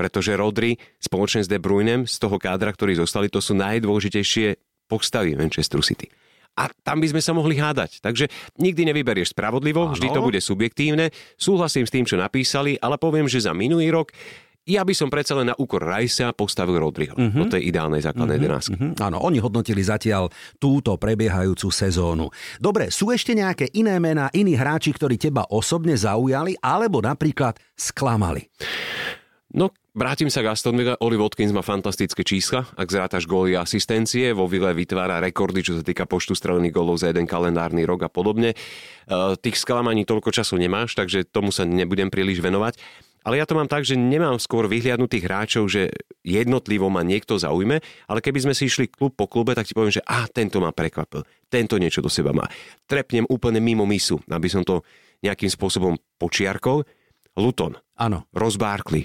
Pretože 0.00 0.32
Rodri 0.32 0.80
spoločne 0.96 1.44
s 1.44 1.48
De 1.52 1.60
Bruynem 1.60 2.08
z 2.08 2.16
toho 2.16 2.40
kádra, 2.40 2.72
ktorí 2.72 2.96
zostali, 2.96 3.28
to 3.28 3.44
sú 3.44 3.52
najdôležitejšie 3.52 4.56
postavy 4.88 5.36
Manchester 5.36 5.84
City. 5.84 6.08
A 6.56 6.72
tam 6.72 7.04
by 7.04 7.12
sme 7.12 7.20
sa 7.20 7.36
mohli 7.36 7.60
hádať. 7.60 8.00
Takže 8.00 8.32
nikdy 8.56 8.88
nevyberieš 8.88 9.36
spravodlivo, 9.36 9.92
Áno. 9.92 9.94
vždy 9.94 10.08
to 10.08 10.24
bude 10.24 10.40
subjektívne. 10.40 11.12
Súhlasím 11.36 11.84
s 11.84 11.92
tým, 11.92 12.08
čo 12.08 12.16
napísali, 12.16 12.80
ale 12.80 12.96
poviem, 12.96 13.28
že 13.28 13.44
za 13.44 13.52
minulý 13.52 13.92
rok 13.92 14.10
ja 14.68 14.84
by 14.84 14.92
som 14.92 15.08
predsa 15.08 15.34
len 15.34 15.50
na 15.50 15.56
úkor 15.56 15.82
Rajsa 15.82 16.36
postavil 16.36 16.78
Rodriho. 16.78 17.16
Uh-huh. 17.16 17.32
Do 17.32 17.44
tej 17.48 17.72
ideálnej 17.72 18.04
základnej 18.04 18.38
uh-huh. 18.38 18.44
jedenáctky. 18.44 18.76
Uh-huh. 18.76 18.92
Áno, 19.02 19.18
oni 19.24 19.40
hodnotili 19.40 19.80
zatiaľ 19.80 20.28
túto 20.60 20.94
prebiehajúcu 21.00 21.68
sezónu. 21.72 22.28
Dobre, 22.60 22.92
sú 22.92 23.10
ešte 23.10 23.32
nejaké 23.32 23.72
iné 23.74 23.96
mená, 23.98 24.28
iní 24.36 24.54
hráči, 24.54 24.92
ktorí 24.92 25.16
teba 25.16 25.48
osobne 25.48 25.96
zaujali 25.96 26.60
alebo 26.60 27.00
napríklad 27.00 27.56
sklamali? 27.72 28.46
No, 29.50 29.70
Vrátim 29.90 30.30
sa 30.30 30.46
k 30.46 30.54
Aston 30.54 30.78
Villa. 30.78 30.94
Oli 31.02 31.18
Watkins 31.18 31.50
má 31.50 31.66
fantastické 31.66 32.22
čísla. 32.22 32.62
Ak 32.78 32.94
zrátaš 32.94 33.26
góly 33.26 33.58
a 33.58 33.66
asistencie, 33.66 34.30
vo 34.30 34.46
Ville 34.46 34.70
vytvára 34.70 35.18
rekordy, 35.18 35.66
čo 35.66 35.74
sa 35.74 35.82
týka 35.82 36.06
počtu 36.06 36.38
strelených 36.38 36.70
gólov 36.70 37.02
za 37.02 37.10
jeden 37.10 37.26
kalendárny 37.26 37.82
rok 37.82 38.06
a 38.06 38.10
podobne. 38.10 38.54
E, 38.54 38.56
tých 39.42 39.58
sklamaní 39.58 40.06
toľko 40.06 40.30
času 40.30 40.62
nemáš, 40.62 40.94
takže 40.94 41.26
tomu 41.26 41.50
sa 41.50 41.66
nebudem 41.66 42.06
príliš 42.06 42.38
venovať. 42.38 42.78
Ale 43.26 43.42
ja 43.42 43.44
to 43.50 43.58
mám 43.58 43.66
tak, 43.66 43.82
že 43.82 43.98
nemám 43.98 44.38
skôr 44.38 44.70
vyhliadnutých 44.70 45.26
hráčov, 45.26 45.66
že 45.66 45.90
jednotlivo 46.22 46.86
ma 46.86 47.02
niekto 47.02 47.34
zaujme, 47.34 47.82
ale 47.82 48.20
keby 48.22 48.46
sme 48.46 48.54
si 48.54 48.70
išli 48.70 48.86
klub 48.86 49.18
po 49.18 49.26
klube, 49.26 49.58
tak 49.58 49.66
ti 49.66 49.74
poviem, 49.74 49.92
že 49.92 50.06
a 50.06 50.24
tento 50.30 50.62
ma 50.62 50.70
prekvapil, 50.70 51.26
tento 51.50 51.76
niečo 51.82 51.98
do 51.98 52.08
seba 52.08 52.30
má. 52.30 52.46
Trepnem 52.86 53.26
úplne 53.26 53.58
mimo 53.58 53.84
misu, 53.84 54.22
aby 54.30 54.46
som 54.46 54.62
to 54.62 54.86
nejakým 55.20 55.50
spôsobom 55.50 55.98
počiarkol. 56.16 56.86
Luton. 57.36 57.74
Áno. 57.98 58.24
Ross 58.32 58.56
Barkley 58.56 59.04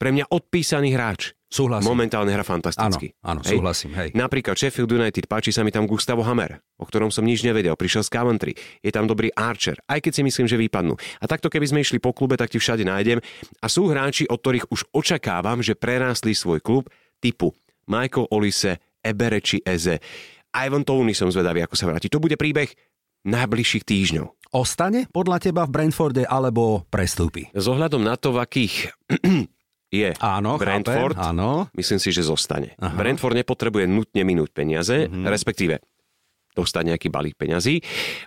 pre 0.00 0.16
mňa 0.16 0.32
odpísaný 0.32 0.96
hráč. 0.96 1.36
Súhlasím. 1.50 1.92
Momentálne 1.92 2.32
hra 2.32 2.46
fantasticky. 2.46 3.12
Áno, 3.20 3.36
áno 3.36 3.40
hej. 3.44 3.58
súhlasím. 3.58 3.90
Hej. 3.92 4.08
Napríklad 4.16 4.54
Sheffield 4.56 4.88
United, 4.88 5.26
páči 5.28 5.52
sa 5.52 5.60
mi 5.60 5.74
tam 5.74 5.84
Gustavo 5.84 6.24
Hammer, 6.24 6.62
o 6.78 6.86
ktorom 6.86 7.12
som 7.12 7.26
nič 7.26 7.42
nevedel, 7.42 7.74
prišiel 7.74 8.06
z 8.06 8.10
Coventry, 8.14 8.52
je 8.80 8.90
tam 8.94 9.04
dobrý 9.04 9.34
Archer, 9.34 9.76
aj 9.90 9.98
keď 9.98 10.12
si 10.14 10.22
myslím, 10.24 10.46
že 10.46 10.56
vypadnú. 10.56 10.94
A 11.18 11.24
takto 11.26 11.50
keby 11.50 11.66
sme 11.68 11.82
išli 11.82 11.98
po 11.98 12.14
klube, 12.14 12.38
tak 12.38 12.54
ti 12.54 12.62
všade 12.62 12.86
nájdem. 12.86 13.18
A 13.60 13.66
sú 13.66 13.90
hráči, 13.90 14.30
od 14.30 14.38
ktorých 14.38 14.70
už 14.70 14.88
očakávam, 14.94 15.60
že 15.60 15.74
prerástli 15.74 16.32
svoj 16.32 16.62
klub 16.62 16.86
typu 17.18 17.50
Michael 17.90 18.30
Olise, 18.30 18.78
Ebereči 19.02 19.60
Eze. 19.66 19.98
Ivan 20.54 20.86
Tony 20.86 21.18
som 21.18 21.34
zvedavý, 21.34 21.66
ako 21.66 21.74
sa 21.74 21.90
vráti. 21.90 22.06
To 22.14 22.22
bude 22.22 22.38
príbeh 22.38 22.70
najbližších 23.26 23.84
týždňov. 23.84 24.54
Ostane 24.54 25.10
podľa 25.10 25.50
teba 25.50 25.66
v 25.66 25.74
Brentforde 25.74 26.22
alebo 26.26 26.86
prestúpi? 26.90 27.50
S 27.54 27.66
ohľadom 27.66 28.02
na 28.02 28.14
to, 28.14 28.34
v 28.34 28.38
akých 28.38 28.74
je 29.90 30.14
áno, 30.22 30.54
Brentford, 30.54 31.18
chápem, 31.18 31.34
áno. 31.34 31.66
myslím 31.74 31.98
si, 31.98 32.14
že 32.14 32.22
zostane. 32.22 32.78
Aha. 32.78 32.94
Brentford 32.94 33.34
nepotrebuje 33.34 33.90
nutne 33.90 34.22
minúť 34.22 34.54
peniaze, 34.54 35.10
mm-hmm. 35.10 35.26
respektíve 35.26 35.82
dostať 36.54 36.94
nejaký 36.94 37.08
balík 37.10 37.38
peňazí. 37.38 37.82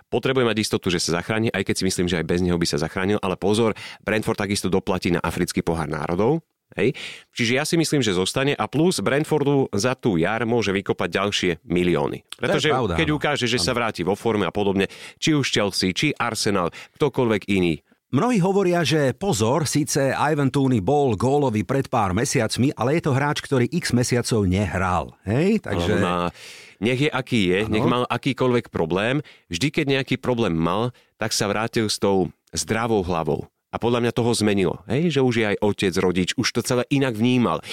Potrebuje 0.08 0.44
mať 0.48 0.56
istotu, 0.60 0.88
že 0.88 1.00
sa 1.00 1.20
zachráni, 1.20 1.52
aj 1.52 1.64
keď 1.64 1.74
si 1.76 1.84
myslím, 1.88 2.06
že 2.08 2.20
aj 2.20 2.28
bez 2.28 2.40
neho 2.40 2.56
by 2.56 2.66
sa 2.68 2.80
zachránil, 2.80 3.20
ale 3.20 3.36
pozor, 3.36 3.76
Brentford 4.00 4.40
takisto 4.40 4.72
doplatí 4.72 5.12
na 5.12 5.20
africký 5.20 5.60
pohár 5.60 5.88
národov, 5.88 6.40
Hej. 6.74 6.96
Čiže 7.30 7.52
ja 7.54 7.64
si 7.68 7.78
myslím, 7.78 8.02
že 8.02 8.16
zostane 8.16 8.56
a 8.56 8.66
plus 8.66 8.98
Brentfordu 8.98 9.70
za 9.70 9.94
tú 9.94 10.18
jar 10.18 10.42
môže 10.42 10.74
vykopať 10.74 11.08
ďalšie 11.12 11.50
milióny. 11.62 12.26
Pretože 12.34 12.72
pravda, 12.72 12.98
keď 12.98 13.08
ukáže, 13.14 13.46
že 13.46 13.62
áno. 13.62 13.66
sa 13.70 13.72
vráti 13.76 14.02
vo 14.02 14.18
forme 14.18 14.48
a 14.48 14.50
podobne, 14.50 14.90
či 15.22 15.38
už 15.38 15.54
Chelsea, 15.54 15.94
či 15.94 16.10
Arsenal, 16.18 16.74
ktokoľvek 16.98 17.46
iný, 17.46 17.78
Mnohí 18.14 18.38
hovoria, 18.38 18.86
že 18.86 19.10
pozor, 19.10 19.66
síce 19.66 20.14
Ivan 20.14 20.46
Tooney 20.46 20.78
bol 20.78 21.18
gólový 21.18 21.66
pred 21.66 21.90
pár 21.90 22.14
mesiacmi, 22.14 22.70
ale 22.78 22.94
je 22.94 23.10
to 23.10 23.10
hráč, 23.10 23.42
ktorý 23.42 23.66
x 23.66 23.90
mesiacov 23.90 24.46
nehral. 24.46 25.18
Hej, 25.26 25.66
takže... 25.66 25.98
Má, 25.98 26.30
nech 26.78 27.02
je 27.02 27.10
aký 27.10 27.50
je, 27.50 27.58
ano. 27.66 27.74
nech 27.74 27.82
mal 27.82 28.06
akýkoľvek 28.06 28.70
problém, 28.70 29.18
vždy 29.50 29.66
keď 29.66 29.86
nejaký 29.98 30.14
problém 30.22 30.54
mal, 30.54 30.94
tak 31.18 31.34
sa 31.34 31.50
vrátil 31.50 31.90
s 31.90 31.98
tou 31.98 32.30
zdravou 32.54 33.02
hlavou. 33.02 33.50
A 33.74 33.82
podľa 33.82 34.06
mňa 34.06 34.12
toho 34.14 34.30
zmenilo, 34.30 34.78
hej, 34.86 35.10
že 35.10 35.18
už 35.18 35.34
je 35.34 35.46
aj 35.50 35.58
otec, 35.58 35.94
rodič, 35.98 36.30
už 36.38 36.46
to 36.54 36.62
celé 36.62 36.86
inak 36.94 37.18
vnímal. 37.18 37.66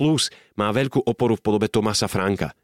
Plus 0.00 0.32
má 0.56 0.72
veľkú 0.72 1.04
oporu 1.04 1.36
v 1.36 1.44
podobe 1.44 1.68
Tomasa 1.68 2.08
Franka. 2.08 2.56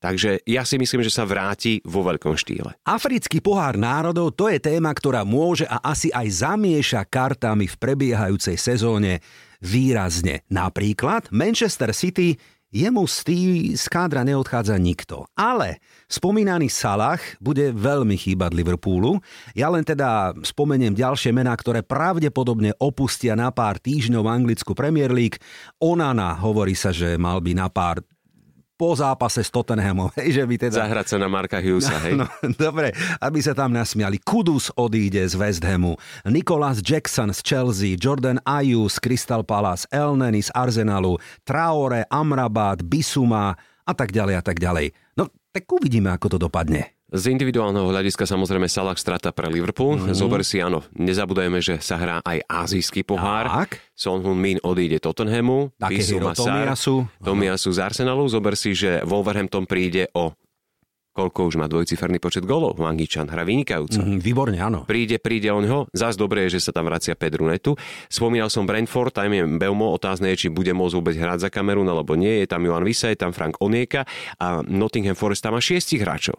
Takže 0.00 0.40
ja 0.48 0.64
si 0.64 0.80
myslím, 0.80 1.04
že 1.04 1.12
sa 1.12 1.28
vráti 1.28 1.84
vo 1.84 2.00
veľkom 2.00 2.32
štýle. 2.32 2.72
Africký 2.88 3.44
pohár 3.44 3.76
národov 3.76 4.32
to 4.32 4.48
je 4.48 4.56
téma, 4.56 4.96
ktorá 4.96 5.28
môže 5.28 5.68
a 5.68 5.76
asi 5.84 6.08
aj 6.08 6.48
zamieša 6.48 7.04
kartami 7.04 7.68
v 7.68 7.76
prebiehajúcej 7.76 8.56
sezóne 8.56 9.20
výrazne. 9.60 10.40
Napríklad 10.48 11.28
Manchester 11.28 11.92
City 11.92 12.40
jemu 12.70 13.02
z, 13.04 13.16
tý, 13.26 13.38
z 13.74 13.84
kádra 13.90 14.22
neodchádza 14.22 14.78
nikto. 14.78 15.26
Ale 15.34 15.82
spomínaný 16.06 16.70
Salah 16.70 17.18
bude 17.42 17.74
veľmi 17.74 18.14
chýbať 18.14 18.54
Liverpoolu. 18.54 19.18
Ja 19.58 19.68
len 19.68 19.82
teda 19.82 20.32
spomeniem 20.40 20.94
ďalšie 20.94 21.34
mená, 21.34 21.52
ktoré 21.58 21.82
pravdepodobne 21.82 22.72
opustia 22.78 23.34
na 23.34 23.50
pár 23.50 23.82
týždňov 23.82 24.24
anglickú 24.24 24.72
Premier 24.72 25.10
League. 25.10 25.42
Onana 25.82 26.38
hovorí 26.38 26.78
sa, 26.78 26.94
že 26.94 27.18
mal 27.18 27.42
by 27.42 27.52
na 27.58 27.68
pár 27.68 28.06
po 28.80 28.96
zápase 28.96 29.44
s 29.44 29.52
Tottenhamom. 29.52 30.08
Hej, 30.16 30.40
že 30.40 30.44
by 30.48 30.54
teda... 30.56 30.88
Zahrať 30.88 31.06
sa 31.12 31.16
na 31.20 31.28
Marka 31.28 31.60
Hughesa, 31.60 32.00
hej? 32.00 32.16
No, 32.16 32.24
dobre, 32.56 32.96
aby 33.20 33.44
sa 33.44 33.52
tam 33.52 33.76
nasmiali. 33.76 34.16
Kudus 34.24 34.72
odíde 34.72 35.20
z 35.20 35.36
West 35.36 35.60
Hamu, 35.60 36.00
Nicholas 36.24 36.80
Jackson 36.80 37.28
z 37.36 37.44
Chelsea, 37.44 38.00
Jordan 38.00 38.40
Ayew 38.48 38.88
z 38.88 38.96
Crystal 38.96 39.44
Palace, 39.44 39.84
Elneny 39.92 40.40
z 40.40 40.48
Arsenalu, 40.56 41.20
Traore, 41.44 42.08
Amrabat, 42.08 42.80
Bisuma 42.80 43.52
a 43.84 43.92
tak 43.92 44.16
ďalej 44.16 44.40
a 44.40 44.42
tak 44.42 44.56
ďalej. 44.56 44.96
No, 45.20 45.28
tak 45.52 45.68
uvidíme, 45.68 46.08
ako 46.08 46.38
to 46.38 46.48
dopadne. 46.48 46.99
Z 47.10 47.24
individuálneho 47.34 47.90
hľadiska 47.90 48.22
samozrejme 48.22 48.70
Salah 48.70 48.94
strata 48.94 49.34
pre 49.34 49.50
Liverpool. 49.50 49.98
Mm-hmm. 49.98 50.14
Zober 50.14 50.46
si, 50.46 50.62
áno, 50.62 50.86
nezabudajme, 50.94 51.58
že 51.58 51.82
sa 51.82 51.98
hrá 51.98 52.16
aj 52.22 52.46
azijský 52.46 53.02
pohár. 53.02 53.50
Tak. 53.50 53.82
Son 53.98 54.22
Hun 54.22 54.38
Min 54.38 54.62
odíde 54.62 55.02
Tottenhamu. 55.02 55.74
Takehiro 55.74 56.30
Tomiasu. 56.30 57.10
Tomiasu 57.18 57.70
z 57.74 57.78
Arsenalu. 57.82 58.30
Zober 58.30 58.54
si, 58.54 58.78
že 58.78 59.02
Wolverhampton 59.02 59.66
príde 59.66 60.06
o 60.14 60.38
koľko 61.10 61.50
už 61.50 61.54
má 61.58 61.66
dvojciferný 61.66 62.22
počet 62.22 62.46
golov. 62.46 62.78
Angičan 62.78 63.28
hra 63.28 63.42
vynikajúco. 63.42 64.00
Mm, 64.00 64.18
výborne, 64.22 64.58
áno. 64.62 64.86
Príde, 64.86 65.18
príde 65.18 65.50
on 65.50 65.66
ho. 65.66 65.80
Zás 65.90 66.14
dobré 66.14 66.46
je, 66.46 66.56
že 66.56 66.70
sa 66.70 66.72
tam 66.72 66.86
vracia 66.88 67.18
Pedro 67.18 67.44
Netu. 67.44 67.74
Spomínal 68.06 68.48
som 68.48 68.64
Brentford, 68.64 69.12
tam 69.12 69.34
je 69.34 69.42
Belmo. 69.58 69.90
Otázne 69.92 70.32
je, 70.32 70.46
či 70.46 70.48
bude 70.48 70.70
môcť 70.70 70.94
vôbec 70.96 71.14
hrať 71.18 71.44
za 71.44 71.48
Kamerun, 71.52 71.90
alebo 71.90 72.14
nie. 72.14 72.40
Je 72.40 72.48
tam 72.48 72.64
Johan 72.64 72.86
Visa, 72.86 73.10
je 73.10 73.18
tam 73.18 73.34
Frank 73.34 73.58
Onieka 73.60 74.06
a 74.38 74.62
Nottingham 74.64 75.18
Forest 75.18 75.44
tam 75.44 75.58
má 75.58 75.60
šiestich 75.60 76.00
hráčov. 76.00 76.38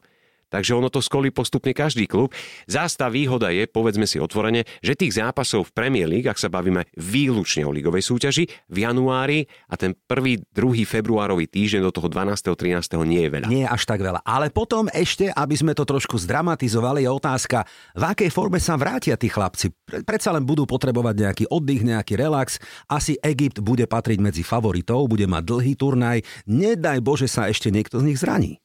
Takže 0.51 0.75
ono 0.75 0.91
to 0.91 0.99
skolí 0.99 1.31
postupne 1.31 1.71
každý 1.71 2.05
klub. 2.05 2.35
Zás 2.67 2.99
tá 2.99 3.07
výhoda 3.07 3.49
je, 3.55 3.65
povedzme 3.65 4.03
si 4.03 4.19
otvorene, 4.19 4.67
že 4.83 4.99
tých 4.99 5.17
zápasov 5.17 5.71
v 5.71 5.75
Premier 5.75 6.05
League, 6.05 6.27
ak 6.27 6.37
sa 6.37 6.51
bavíme 6.51 6.85
výlučne 6.99 7.63
o 7.63 7.71
ligovej 7.71 8.03
súťaži, 8.03 8.45
v 8.67 8.77
januári 8.83 9.47
a 9.71 9.79
ten 9.79 9.95
prvý, 9.95 10.43
druhý 10.51 10.83
februárový 10.83 11.47
týždeň 11.47 11.81
do 11.87 11.91
toho 11.95 12.11
12. 12.11 12.51
13. 12.51 12.99
nie 13.07 13.25
je 13.25 13.29
veľa. 13.31 13.47
Nie 13.47 13.63
je 13.65 13.71
až 13.71 13.83
tak 13.87 14.03
veľa. 14.03 14.21
Ale 14.27 14.51
potom 14.51 14.91
ešte, 14.91 15.31
aby 15.31 15.55
sme 15.55 15.71
to 15.71 15.87
trošku 15.87 16.19
zdramatizovali, 16.19 17.07
je 17.07 17.09
otázka, 17.09 17.63
v 17.95 18.03
akej 18.03 18.29
forme 18.29 18.59
sa 18.59 18.75
vrátia 18.75 19.15
tí 19.15 19.31
chlapci. 19.31 19.71
Predsa 20.03 20.35
len 20.35 20.45
budú 20.45 20.69
potrebovať 20.69 21.15
nejaký 21.17 21.45
oddych, 21.49 21.81
nejaký 21.81 22.13
relax. 22.19 22.61
Asi 22.91 23.17
Egypt 23.23 23.63
bude 23.63 23.87
patriť 23.89 24.19
medzi 24.21 24.43
favoritov, 24.45 25.09
bude 25.09 25.25
mať 25.25 25.43
dlhý 25.47 25.73
turnaj. 25.79 26.21
Nedaj 26.45 26.99
Bože 27.01 27.25
sa 27.31 27.49
ešte 27.49 27.73
niekto 27.73 27.97
z 27.97 28.13
nich 28.13 28.19
zraní. 28.21 28.60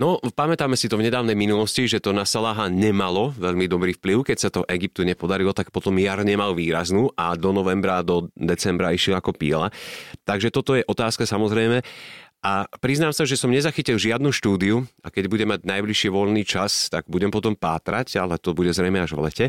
No, 0.00 0.16
pamätáme 0.16 0.80
si 0.80 0.88
to 0.88 0.96
v 0.96 1.04
nedávnej 1.12 1.36
minulosti, 1.36 1.84
že 1.84 2.00
to 2.00 2.16
na 2.16 2.24
Salaha 2.24 2.72
nemalo 2.72 3.36
veľmi 3.36 3.68
dobrý 3.68 3.92
vplyv. 4.00 4.32
Keď 4.32 4.38
sa 4.40 4.48
to 4.48 4.64
Egyptu 4.64 5.04
nepodarilo, 5.04 5.52
tak 5.52 5.68
potom 5.68 5.92
jar 6.00 6.24
nemal 6.24 6.56
výraznú 6.56 7.12
a 7.12 7.36
do 7.36 7.52
novembra, 7.52 8.00
do 8.00 8.32
decembra 8.32 8.96
išiel 8.96 9.20
ako 9.20 9.36
píla. 9.36 9.68
Takže 10.24 10.48
toto 10.48 10.72
je 10.72 10.88
otázka 10.88 11.28
samozrejme. 11.28 11.84
A 12.40 12.64
priznám 12.80 13.12
sa, 13.12 13.28
že 13.28 13.36
som 13.36 13.52
nezachytil 13.52 14.00
žiadnu 14.00 14.32
štúdiu 14.32 14.88
a 15.04 15.12
keď 15.12 15.28
budem 15.28 15.52
mať 15.52 15.68
najbližšie 15.68 16.08
voľný 16.08 16.48
čas, 16.48 16.88
tak 16.88 17.04
budem 17.04 17.28
potom 17.28 17.52
pátrať, 17.52 18.16
ale 18.16 18.40
to 18.40 18.56
bude 18.56 18.72
zrejme 18.72 18.96
až 18.96 19.12
v 19.12 19.28
lete, 19.28 19.46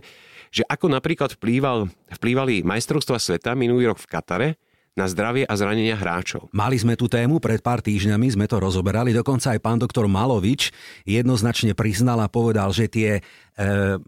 že 0.51 0.67
ako 0.67 0.91
napríklad 0.91 1.31
vplýval, 1.39 1.87
vplývali 2.11 2.67
majstrovstva 2.67 3.23
sveta 3.23 3.55
minulý 3.55 3.95
rok 3.95 4.03
v 4.03 4.09
Katare, 4.11 4.49
na 4.91 5.07
zdravie 5.07 5.47
a 5.47 5.53
zranenia 5.55 5.95
hráčov. 5.95 6.51
Mali 6.51 6.75
sme 6.75 6.99
tú 6.99 7.07
tému, 7.07 7.39
pred 7.39 7.63
pár 7.63 7.79
týždňami 7.79 8.27
sme 8.35 8.45
to 8.47 8.59
rozoberali, 8.59 9.15
dokonca 9.15 9.55
aj 9.55 9.63
pán 9.63 9.79
doktor 9.79 10.11
Malovič 10.11 10.75
jednoznačne 11.07 11.71
priznal 11.71 12.19
a 12.19 12.27
povedal, 12.27 12.75
že 12.75 12.91
tie 12.91 13.23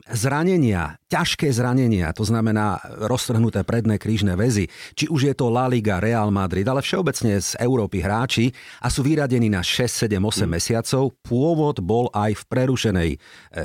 zranenia, 0.10 0.97
ťažké 1.12 1.51
zranenia, 1.53 2.10
to 2.15 2.25
znamená 2.25 2.82
roztrhnuté 3.06 3.62
predné 3.62 4.01
krížne 4.01 4.34
väzy, 4.34 4.65
či 4.97 5.06
už 5.06 5.29
je 5.29 5.34
to 5.38 5.53
La 5.53 5.69
Liga, 5.69 6.01
Real 6.01 6.34
Madrid, 6.34 6.65
ale 6.65 6.82
všeobecne 6.82 7.38
z 7.38 7.60
Európy 7.62 8.01
hráči 8.01 8.49
a 8.82 8.89
sú 8.89 9.06
vyradení 9.06 9.51
na 9.51 9.62
6, 9.62 10.10
7, 10.10 10.17
8 10.17 10.17
mm. 10.17 10.49
mesiacov. 10.49 11.03
Pôvod 11.21 11.86
bol 11.86 12.10
aj 12.15 12.39
v 12.39 12.43
prerušenej 12.49 13.10
e, 13.13 13.17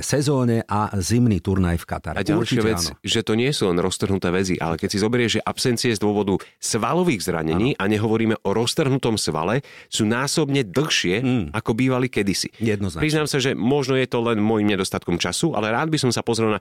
sezóne 0.04 0.66
a 0.68 0.92
zimný 1.00 1.40
turnaj 1.40 1.80
v 1.80 1.86
Katare. 1.88 2.16
A 2.20 2.26
ďalšia 2.26 2.60
vec, 2.60 2.82
áno. 2.92 3.00
že 3.00 3.20
to 3.24 3.32
nie 3.32 3.48
sú 3.54 3.72
len 3.72 3.80
roztrhnuté 3.80 4.28
väzy, 4.28 4.60
ale 4.60 4.76
keď 4.76 4.88
si 4.92 4.98
zoberieš, 5.00 5.30
že 5.38 5.44
absencie 5.46 5.92
z 5.96 6.00
dôvodu 6.02 6.36
svalových 6.60 7.24
zranení 7.24 7.72
ano. 7.78 7.80
a 7.80 7.84
nehovoríme 7.88 8.36
o 8.44 8.50
roztrhnutom 8.52 9.16
svale, 9.16 9.64
sú 9.88 10.04
násobne 10.04 10.66
dlhšie, 10.68 11.16
mm. 11.24 11.46
ako 11.56 11.70
bývali 11.72 12.12
kedysi. 12.12 12.52
Priznám 13.00 13.30
sa, 13.30 13.40
že 13.40 13.56
možno 13.56 13.96
je 13.96 14.04
to 14.04 14.20
len 14.20 14.36
môjim 14.36 14.68
nedostatkom 14.68 15.16
času, 15.16 15.56
ale 15.56 15.67
rád 15.70 15.88
by 15.92 15.98
som 16.00 16.10
sa 16.10 16.24
pozrel 16.24 16.56
na 16.56 16.60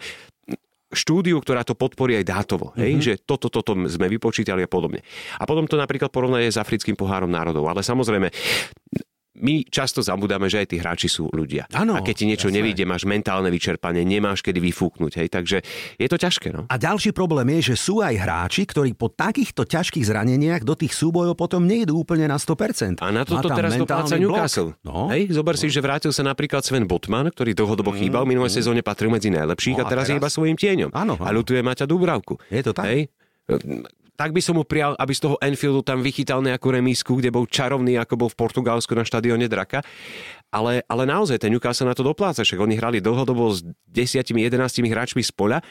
štúdiu, 0.87 1.35
ktorá 1.43 1.67
to 1.67 1.75
podporí 1.75 2.15
aj 2.15 2.25
dátovo, 2.25 2.71
hej? 2.79 2.95
Mm-hmm. 2.95 3.03
že 3.03 3.13
toto, 3.19 3.51
toto 3.51 3.75
sme 3.75 4.07
vypočítali 4.07 4.63
a 4.63 4.69
podobne. 4.71 5.03
A 5.35 5.43
potom 5.43 5.67
to 5.67 5.75
napríklad 5.75 6.07
porovnaje 6.07 6.47
s 6.47 6.55
Africkým 6.55 6.95
pohárom 6.95 7.27
národov. 7.27 7.67
Ale 7.67 7.83
samozrejme, 7.83 8.31
my 9.37 9.65
často 9.69 10.01
zabudáme, 10.01 10.49
že 10.49 10.65
aj 10.65 10.67
tí 10.73 10.77
hráči 10.81 11.07
sú 11.07 11.29
ľudia. 11.29 11.69
Ano, 11.77 11.93
a 11.93 12.01
keď 12.01 12.15
ti 12.17 12.25
niečo 12.25 12.49
jasné. 12.49 12.57
nevíde, 12.61 12.83
máš 12.89 13.05
mentálne 13.05 13.53
vyčerpanie, 13.53 14.01
nemáš 14.01 14.41
kedy 14.41 14.57
vyfúknuť. 14.57 15.11
Hej, 15.21 15.27
takže 15.29 15.57
je 15.97 16.07
to 16.09 16.17
ťažké. 16.17 16.49
No? 16.53 16.65
A 16.67 16.75
ďalší 16.81 17.13
problém 17.13 17.45
je, 17.59 17.73
že 17.73 17.75
sú 17.77 18.01
aj 18.01 18.17
hráči, 18.17 18.65
ktorí 18.65 18.97
po 18.97 19.13
takýchto 19.13 19.69
ťažkých 19.69 20.05
zraneniach 20.09 20.65
do 20.65 20.73
tých 20.73 20.97
súbojov 20.97 21.37
potom 21.37 21.63
nejdú 21.69 22.01
úplne 22.01 22.25
na 22.25 22.41
100%. 22.41 23.03
A 23.03 23.07
na 23.13 23.23
toto 23.23 23.53
teraz 23.53 23.77
dopláca 23.77 24.17
Newcastle. 24.17 24.73
No, 24.81 25.13
hej, 25.13 25.29
zober 25.29 25.53
no. 25.53 25.61
si, 25.61 25.67
že 25.69 25.79
vrátil 25.83 26.09
sa 26.09 26.25
napríklad 26.25 26.65
Sven 26.65 26.89
Botman, 26.89 27.29
ktorý 27.29 27.53
dlhodobo 27.53 27.93
mm, 27.93 27.97
chýbal, 28.01 28.23
minulé 28.25 28.49
mm. 28.49 28.55
sezóne 28.57 28.81
patril 28.81 29.13
medzi 29.13 29.29
najlepších 29.29 29.77
no, 29.77 29.85
a, 29.85 29.89
teraz 29.89 30.07
a 30.07 30.07
teraz 30.07 30.13
je 30.13 30.15
iba 30.17 30.29
svojim 30.31 30.57
tieňom. 30.57 30.91
Áno, 30.95 31.19
A 31.21 31.29
ľutuje 31.29 31.61
Maťa 31.61 31.85
Dubravku. 31.85 32.39
Je 32.49 32.61
to 32.65 32.71
tak? 32.73 32.89
Hej? 32.89 33.11
Tak 34.17 34.33
by 34.33 34.41
som 34.41 34.57
mu 34.57 34.65
prijal, 34.65 34.97
aby 34.97 35.13
z 35.13 35.29
toho 35.29 35.37
Enfieldu 35.37 35.85
tam 35.85 36.01
vychytal 36.01 36.41
nejakú 36.41 36.73
remísku, 36.73 37.21
kde 37.21 37.29
bol 37.29 37.45
čarovný, 37.45 38.01
ako 38.01 38.25
bol 38.25 38.29
v 38.33 38.39
Portugalsku 38.41 38.97
na 38.97 39.05
štadióne 39.05 39.45
Draka. 39.45 39.85
Ale, 40.49 40.81
ale 40.89 41.03
naozaj 41.05 41.37
ten 41.37 41.53
Newcastle 41.53 41.85
na 41.85 41.93
to 41.93 42.01
dopláca, 42.01 42.41
však 42.41 42.57
oni 42.57 42.81
hrali 42.81 42.97
dlhodobo 42.97 43.53
s 43.53 43.61
10-11 43.93 44.57
hráčmi 44.89 45.21
z 45.21 45.31
poľa 45.31 45.61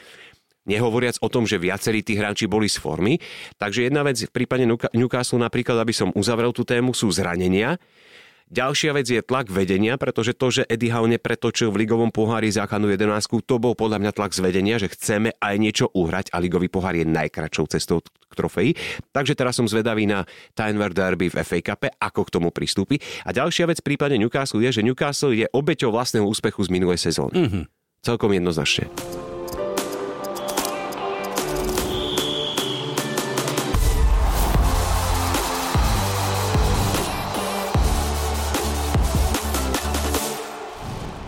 nehovoriac 0.67 1.15
o 1.23 1.31
tom, 1.31 1.47
že 1.47 1.55
viacerí 1.55 2.03
tí 2.03 2.19
hráči 2.19 2.45
boli 2.45 2.67
z 2.67 2.77
formy. 2.77 3.15
Takže 3.55 3.87
jedna 3.87 4.03
vec 4.03 4.19
v 4.19 4.31
prípade 4.31 4.67
Newcastle 4.91 5.39
napríklad, 5.39 5.79
aby 5.79 5.95
som 5.95 6.11
uzavrel 6.11 6.51
tú 6.51 6.67
tému, 6.67 6.91
sú 6.91 7.07
zranenia. 7.07 7.79
Ďalšia 8.47 8.95
vec 8.95 9.11
je 9.11 9.19
tlak 9.19 9.51
vedenia, 9.51 9.99
pretože 9.99 10.31
to, 10.31 10.47
že 10.47 10.63
Eddie 10.71 10.87
Howe 10.95 11.11
nepretočil 11.11 11.67
v 11.67 11.83
ligovom 11.83 12.15
pohári 12.15 12.47
základnú 12.47 12.87
11, 12.95 13.43
to 13.43 13.55
bol 13.59 13.75
podľa 13.75 13.99
mňa 13.99 14.11
tlak 14.15 14.31
z 14.31 14.39
vedenia, 14.39 14.79
že 14.79 14.87
chceme 14.87 15.35
aj 15.35 15.55
niečo 15.59 15.85
uhrať 15.91 16.31
a 16.31 16.39
ligový 16.39 16.71
pohár 16.71 16.95
je 16.95 17.03
najkračou 17.03 17.67
cestou 17.67 17.99
k 17.99 18.33
trofeji. 18.39 18.71
Takže 19.11 19.35
teraz 19.35 19.59
som 19.59 19.67
zvedavý 19.67 20.07
na 20.07 20.23
Tynever 20.55 20.95
Derby 20.95 21.27
v 21.27 21.43
FA 21.43 21.59
Cup, 21.59 21.91
ako 21.99 22.21
k 22.23 22.33
tomu 22.39 22.47
pristúpi. 22.55 23.03
A 23.27 23.35
ďalšia 23.35 23.67
vec 23.67 23.83
v 23.83 23.93
prípade 23.93 24.15
Newcastle 24.15 24.63
je, 24.63 24.79
že 24.79 24.85
Newcastle 24.85 25.35
je 25.35 25.51
obeťou 25.51 25.91
vlastného 25.91 26.23
úspechu 26.23 26.63
z 26.63 26.71
minulej 26.71 27.03
sezóny. 27.03 27.35
Mm-hmm. 27.35 27.63
Celkom 27.99 28.31
jednoznačne. 28.31 28.87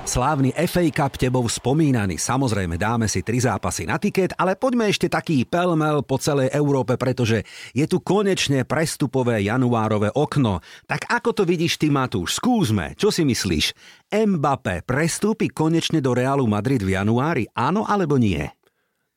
Slávny 0.10 0.58
FA 0.66 0.82
Cup 0.90 1.22
tebou 1.22 1.46
spomínaný. 1.46 2.18
Samozrejme, 2.18 2.82
dáme 2.82 3.06
si 3.06 3.22
tri 3.22 3.38
zápasy 3.38 3.86
na 3.86 4.02
tiket, 4.02 4.34
ale 4.42 4.58
poďme 4.58 4.90
ešte 4.90 5.06
taký 5.06 5.46
pelmel 5.46 6.02
po 6.02 6.18
celej 6.18 6.50
Európe, 6.50 6.98
pretože 6.98 7.46
je 7.78 7.86
tu 7.86 8.02
konečne 8.02 8.66
prestupové 8.66 9.46
januárové 9.46 10.10
okno. 10.10 10.66
Tak 10.90 11.14
ako 11.14 11.30
to 11.38 11.44
vidíš 11.46 11.78
ty, 11.78 11.94
Matúš? 11.94 12.42
Skúsme, 12.42 12.98
čo 12.98 13.14
si 13.14 13.22
myslíš? 13.22 13.78
Mbappé 14.10 14.82
prestúpi 14.82 15.46
konečne 15.46 16.02
do 16.02 16.18
Realu 16.18 16.50
Madrid 16.50 16.82
v 16.82 16.98
januári? 16.98 17.46
Áno 17.54 17.86
alebo 17.86 18.18
nie? 18.18 18.50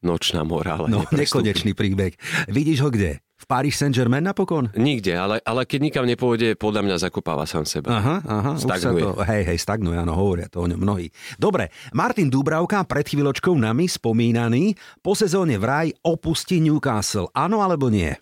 Nočná 0.05 0.44
morála. 0.44 0.92
No, 0.92 1.09
nekonečný 1.09 1.72
príbeh. 1.72 2.20
Vidíš 2.52 2.85
ho 2.85 2.92
kde? 2.92 3.24
V 3.42 3.44
Paris 3.50 3.74
Saint-Germain 3.74 4.22
napokon? 4.22 4.70
Nikde, 4.78 5.18
ale, 5.18 5.42
ale 5.42 5.66
keď 5.66 5.81
nikam 5.83 6.07
nepôjde, 6.07 6.55
podľa 6.55 6.87
mňa 6.87 6.96
zakopáva 7.02 7.42
sám 7.42 7.66
seba. 7.66 7.90
Aha, 7.90 8.16
aha, 8.22 8.50
stagnuje. 8.55 9.02
Už 9.02 9.11
sa 9.11 9.18
to, 9.18 9.26
hej, 9.26 9.42
hej, 9.50 9.59
stagnuje, 9.59 9.96
áno, 9.98 10.14
hovoria 10.14 10.46
to 10.46 10.62
o 10.62 10.66
ňom 10.70 10.78
mnohí. 10.78 11.11
Dobre, 11.35 11.74
Martin 11.90 12.31
Dubravka, 12.31 12.87
pred 12.87 13.02
chvíľočkou 13.02 13.59
nami 13.59 13.90
spomínaný, 13.90 14.78
po 15.02 15.18
sezóne 15.18 15.59
vraj 15.59 15.90
opustí 16.07 16.62
Newcastle. 16.62 17.35
Áno 17.35 17.59
alebo 17.66 17.90
nie? 17.90 18.14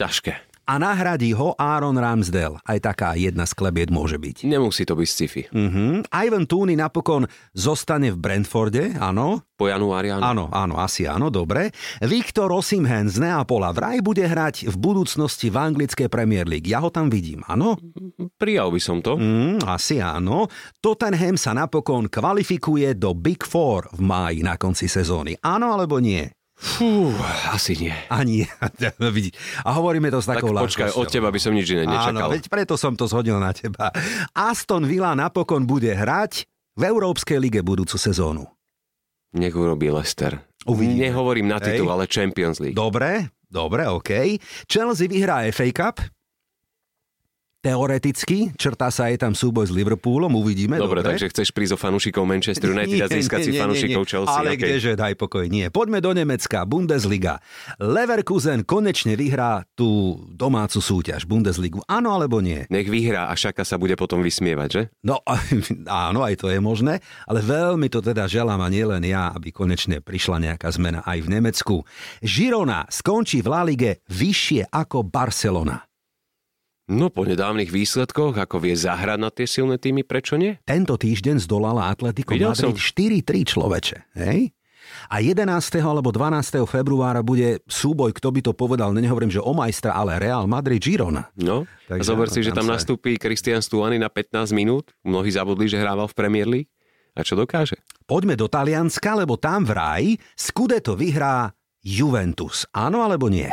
Ťažké 0.00 0.45
a 0.66 0.82
nahradí 0.82 1.30
ho 1.32 1.54
Aaron 1.54 1.94
Ramsdale. 1.94 2.58
Aj 2.66 2.78
taká 2.82 3.14
jedna 3.14 3.46
z 3.46 3.54
klebiet 3.54 3.94
môže 3.94 4.18
byť. 4.18 4.42
Nemusí 4.50 4.82
to 4.82 4.98
byť 4.98 5.08
sci-fi. 5.08 5.42
Uh-huh. 5.54 6.02
Ivan 6.10 6.50
Tooney 6.50 6.74
napokon 6.74 7.30
zostane 7.54 8.10
v 8.10 8.18
Brentforde, 8.18 8.98
áno. 8.98 9.46
Po 9.56 9.72
januári, 9.72 10.12
áno. 10.12 10.20
Áno, 10.20 10.44
áno, 10.52 10.74
asi 10.76 11.08
áno, 11.08 11.32
dobre. 11.32 11.72
Viktor 12.04 12.52
Osimhen 12.52 13.08
z 13.08 13.24
Neapola 13.24 13.72
vraj 13.72 14.04
bude 14.04 14.20
hrať 14.20 14.68
v 14.68 14.76
budúcnosti 14.76 15.48
v 15.48 15.56
anglickej 15.56 16.12
Premier 16.12 16.44
League. 16.44 16.68
Ja 16.68 16.84
ho 16.84 16.92
tam 16.92 17.08
vidím, 17.08 17.40
áno? 17.48 17.80
Prijal 18.36 18.68
by 18.68 18.80
som 18.82 19.00
to. 19.00 19.16
Mm, 19.16 19.64
asi 19.64 19.96
áno. 20.04 20.52
Tottenham 20.84 21.40
sa 21.40 21.56
napokon 21.56 22.12
kvalifikuje 22.12 23.00
do 23.00 23.16
Big 23.16 23.48
Four 23.48 23.88
v 23.96 24.00
máji 24.04 24.44
na 24.44 24.60
konci 24.60 24.92
sezóny. 24.92 25.40
Áno 25.40 25.72
alebo 25.72 26.04
nie? 26.04 26.35
Fú, 26.56 27.12
asi 27.52 27.76
nie. 27.76 27.92
Ani. 28.08 28.48
A 29.68 29.70
hovoríme 29.76 30.08
to 30.08 30.24
s 30.24 30.26
takou 30.26 30.56
tak 30.56 30.64
počkaj, 30.64 30.90
od 30.96 31.06
teba 31.12 31.28
by 31.28 31.36
som 31.36 31.52
nič 31.52 31.68
iné 31.76 31.84
nečakal. 31.84 32.16
Áno, 32.16 32.32
veď 32.32 32.48
preto 32.48 32.80
som 32.80 32.96
to 32.96 33.04
zhodil 33.04 33.36
na 33.36 33.52
teba. 33.52 33.92
Aston 34.32 34.88
Villa 34.88 35.12
napokon 35.12 35.68
bude 35.68 35.92
hrať 35.92 36.48
v 36.80 36.82
Európskej 36.88 37.36
lige 37.36 37.60
budúcu 37.60 38.00
sezónu. 38.00 38.48
Nech 39.36 39.52
urobí 39.52 39.92
Lester. 39.92 40.40
Uvidíme. 40.64 41.12
Nehovorím 41.12 41.52
na 41.52 41.60
titul, 41.60 41.92
Hej. 41.92 41.94
ale 41.94 42.04
Champions 42.08 42.56
League. 42.58 42.74
Dobre, 42.74 43.36
dobre, 43.52 43.84
OK. 43.92 44.40
Chelsea 44.64 45.12
vyhrá 45.12 45.44
FA 45.52 45.68
Cup, 45.76 46.00
Teoreticky, 47.66 48.54
črtá 48.54 48.94
sa 48.94 49.10
aj 49.10 49.26
tam 49.26 49.34
súboj 49.34 49.66
s 49.66 49.74
Liverpoolom, 49.74 50.30
uvidíme. 50.38 50.78
Dobre, 50.78 51.02
dobre. 51.02 51.18
takže 51.18 51.34
chceš 51.34 51.50
prísť 51.50 51.74
o 51.74 51.78
fanúšikov 51.82 52.22
Manchester 52.22 52.70
United 52.78 53.02
a 53.02 53.10
získať 53.10 53.42
si 53.42 53.58
fanúšikov 53.58 54.06
Chelsea. 54.06 54.38
Ale 54.38 54.54
okay. 54.54 54.78
kdeže, 54.78 54.94
daj 54.94 55.18
pokoj, 55.18 55.50
nie. 55.50 55.66
Poďme 55.66 55.98
do 55.98 56.14
Nemecka, 56.14 56.62
Bundesliga. 56.62 57.42
Leverkusen 57.82 58.62
konečne 58.62 59.18
vyhrá 59.18 59.66
tú 59.74 60.22
domácu 60.30 60.78
súťaž, 60.78 61.26
Bundesligu. 61.26 61.82
Áno 61.90 62.14
alebo 62.14 62.38
nie? 62.38 62.70
Nech 62.70 62.86
vyhrá 62.86 63.26
a 63.26 63.34
Šaka 63.34 63.66
sa 63.66 63.82
bude 63.82 63.98
potom 63.98 64.22
vysmievať, 64.22 64.68
že? 64.70 64.82
No, 65.02 65.26
áno, 66.06 66.22
aj 66.22 66.38
to 66.38 66.46
je 66.46 66.62
možné, 66.62 67.02
ale 67.26 67.42
veľmi 67.42 67.90
to 67.90 67.98
teda 67.98 68.30
želám 68.30 68.62
a 68.62 68.70
nielen 68.70 69.02
ja, 69.02 69.34
aby 69.34 69.50
konečne 69.50 69.98
prišla 69.98 70.38
nejaká 70.38 70.70
zmena 70.70 71.02
aj 71.02 71.18
v 71.18 71.28
Nemecku. 71.34 71.82
Žirona 72.22 72.86
skončí 72.94 73.42
v 73.42 73.50
La 73.50 73.66
Lige 73.66 74.06
vyššie 74.06 74.70
ako 74.70 75.02
Barcelona. 75.02 75.82
No 76.86 77.10
po 77.10 77.26
nedávnych 77.26 77.74
výsledkoch, 77.74 78.38
ako 78.38 78.62
vie 78.62 78.78
zahrať 78.78 79.18
na 79.18 79.30
tie 79.34 79.42
silné 79.42 79.74
týmy, 79.74 80.06
prečo 80.06 80.38
nie? 80.38 80.54
Tento 80.62 80.94
týždeň 80.94 81.42
zdolala 81.42 81.90
Atletico 81.90 82.30
Videl 82.30 82.54
Madrid 82.54 82.78
som. 82.78 82.78
4-3 82.78 83.42
človeče. 83.42 83.96
Hej? 84.14 84.54
A 85.10 85.18
11. 85.18 85.50
alebo 85.82 86.14
12. 86.14 86.62
februára 86.62 87.26
bude 87.26 87.58
súboj, 87.66 88.14
kto 88.14 88.30
by 88.30 88.40
to 88.46 88.52
povedal, 88.54 88.94
nehovorím, 88.94 89.34
že 89.34 89.42
o 89.42 89.50
majstra, 89.50 89.98
ale 89.98 90.22
Real 90.22 90.46
Madrid 90.46 90.78
Girona. 90.78 91.26
No, 91.34 91.66
a 91.66 91.98
Takže 91.98 92.06
zober 92.06 92.30
áno, 92.30 92.34
si, 92.38 92.40
že 92.46 92.54
tam 92.54 92.70
sa- 92.70 92.78
nastúpi 92.78 93.18
Christian 93.18 93.58
Stuani 93.58 93.98
na 93.98 94.06
15 94.06 94.54
minút. 94.54 94.94
Mnohí 95.02 95.34
zabudli, 95.34 95.66
že 95.66 95.82
hrával 95.82 96.06
v 96.06 96.14
Premier 96.14 96.46
League. 96.46 96.70
A 97.18 97.26
čo 97.26 97.34
dokáže? 97.34 97.82
Poďme 98.06 98.38
do 98.38 98.46
Talianska, 98.46 99.18
lebo 99.18 99.34
tam 99.34 99.66
vraj 99.66 100.14
Scudetto 100.38 100.94
vyhrá 100.94 101.50
Juventus. 101.82 102.62
Áno 102.70 103.02
alebo 103.02 103.26
nie? 103.26 103.50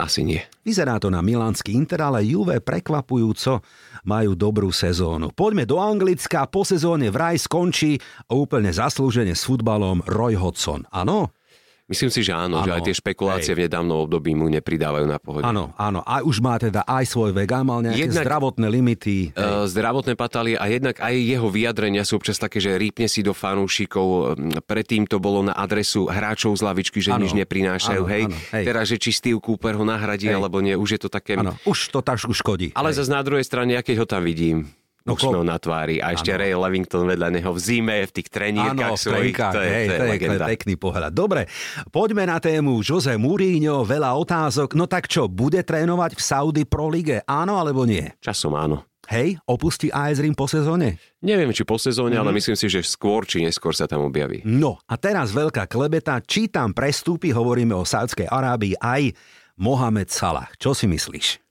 Asi 0.00 0.24
nie. 0.24 0.40
Vyzerá 0.64 0.96
to 0.96 1.12
na 1.12 1.20
milánsky 1.20 1.76
Inter, 1.76 2.00
ale 2.08 2.24
Juve 2.24 2.56
prekvapujúco 2.64 3.60
majú 4.08 4.32
dobrú 4.32 4.72
sezónu. 4.72 5.28
Poďme 5.36 5.68
do 5.68 5.76
Anglicka, 5.76 6.48
po 6.48 6.64
sezóne 6.64 7.12
vraj 7.12 7.36
skončí 7.36 8.00
úplne 8.32 8.72
zaslúžene 8.72 9.36
s 9.36 9.44
futbalom 9.44 10.00
Roy 10.08 10.40
Hodgson. 10.40 10.88
Áno? 10.88 11.36
Myslím 11.84 12.08
si, 12.08 12.24
že 12.24 12.32
áno, 12.32 12.60
Áno, 12.60 12.64
že 12.64 12.72
aj 12.72 12.82
tie 12.88 12.96
špekulácie 12.96 13.52
v 13.52 13.68
nedávnom 13.68 14.08
období 14.08 14.32
mu 14.32 14.48
nepridávajú 14.48 15.04
na 15.04 15.20
pohode. 15.20 15.44
Áno, 15.44 15.76
áno. 15.76 16.00
A 16.08 16.24
už 16.24 16.40
má 16.40 16.56
teda 16.56 16.80
aj 16.88 17.04
svoj 17.04 17.36
vek, 17.36 17.52
a 17.52 17.60
mal 17.60 17.84
nejaké 17.84 18.08
Jednak- 18.08 18.24
zdravotné 18.24 18.66
limity. 18.72 19.36
Uh, 19.36 19.68
zdravotné 19.68 20.16
patálie 20.16 20.56
a 20.56 20.64
jednak 20.64 20.96
aj 20.96 21.12
jeho 21.12 21.44
vyjadrenia 21.52 22.00
sú 22.08 22.16
občas 22.16 22.40
také, 22.40 22.56
že 22.56 22.72
rýpne 22.80 23.04
si 23.04 23.20
do 23.20 23.36
fanúšikov. 23.36 24.32
Um, 24.32 24.56
Predtým 24.64 25.04
to 25.04 25.20
bolo 25.20 25.44
na 25.44 25.52
adresu 25.52 26.08
hráčov 26.08 26.56
z 26.56 26.64
lavičky, 26.64 27.04
že 27.04 27.12
Áno, 27.12 27.28
nič 27.28 27.36
neprinášajú. 27.36 28.00
áno, 28.00 28.12
hej. 28.16 28.22
áno, 28.32 28.36
hej. 28.56 28.64
Teraz, 28.64 28.84
že 28.88 28.96
či 28.96 29.12
Steve 29.12 29.40
Cooper 29.44 29.76
ho 29.76 29.84
nahradí, 29.84 30.32
Hej. 30.32 30.40
alebo 30.40 30.64
nie, 30.64 30.72
už 30.72 30.96
je 30.96 31.00
to 31.04 31.12
také... 31.12 31.36
Áno, 31.36 31.52
už 31.68 31.92
to 31.92 32.00
tak 32.00 32.16
škodí. 32.16 32.72
Ale 32.72 32.96
Hej. 32.96 33.04
zase 33.04 33.10
na 33.12 33.20
druhej 33.20 33.44
strane, 33.44 33.76
ja 33.76 33.84
keď 33.84 34.02
ho 34.02 34.06
tam 34.08 34.24
vidím, 34.24 34.72
No, 35.04 35.20
úsmev 35.20 35.44
na 35.44 35.60
tvári 35.60 36.00
a 36.00 36.16
ešte 36.16 36.32
Áno. 36.32 36.40
Ray 36.40 36.56
Levington 36.56 37.04
vedľa 37.04 37.28
neho 37.28 37.52
v 37.52 37.60
zime, 37.60 38.08
v 38.08 38.12
tých 38.16 38.28
trenírkach 38.32 38.96
svojich, 38.96 39.36
trenkách, 39.36 39.52
to 39.52 39.60
je, 39.60 39.68
hej, 39.68 39.84
to 39.84 39.92
je, 39.92 39.98
to 40.00 40.04
je 40.04 40.12
legenda. 40.16 40.44
pekný 40.48 40.74
pohľad. 40.80 41.12
Dobre, 41.12 41.44
poďme 41.92 42.24
na 42.24 42.40
tému 42.40 42.80
Jose 42.80 43.12
Mourinho, 43.14 43.84
veľa 43.84 44.16
otázok. 44.16 44.72
No 44.72 44.88
tak 44.88 45.04
čo, 45.04 45.28
bude 45.28 45.60
trénovať 45.60 46.16
v 46.16 46.22
Saudi 46.24 46.62
Pro 46.64 46.88
Lige? 46.88 47.20
Áno 47.22 47.60
alebo 47.60 47.84
nie? 47.84 48.16
Časom 48.18 48.56
áno. 48.56 48.88
Hej, 49.04 49.36
opustí 49.44 49.92
AS 49.92 50.16
Rim 50.16 50.32
po 50.32 50.48
sezóne? 50.48 50.96
Neviem, 51.20 51.52
či 51.52 51.68
po 51.68 51.76
sezóne, 51.76 52.16
Mhm. 52.16 52.22
ale 52.24 52.40
myslím 52.40 52.56
si, 52.56 52.72
že 52.72 52.80
skôr 52.80 53.28
či 53.28 53.44
neskôr 53.44 53.76
sa 53.76 53.84
tam 53.84 54.08
objaví. 54.08 54.40
No 54.48 54.80
a 54.88 54.96
teraz 54.96 55.36
veľká 55.36 55.68
klebeta, 55.68 56.16
či 56.24 56.48
tam 56.48 56.72
prestúpi, 56.72 57.28
hovoríme 57.28 57.76
o 57.76 57.84
Saudskej 57.84 58.24
Arábii, 58.24 58.80
aj 58.80 59.12
Mohamed 59.60 60.08
Salah. 60.08 60.48
Čo 60.56 60.72
si 60.72 60.88
myslíš? 60.88 61.43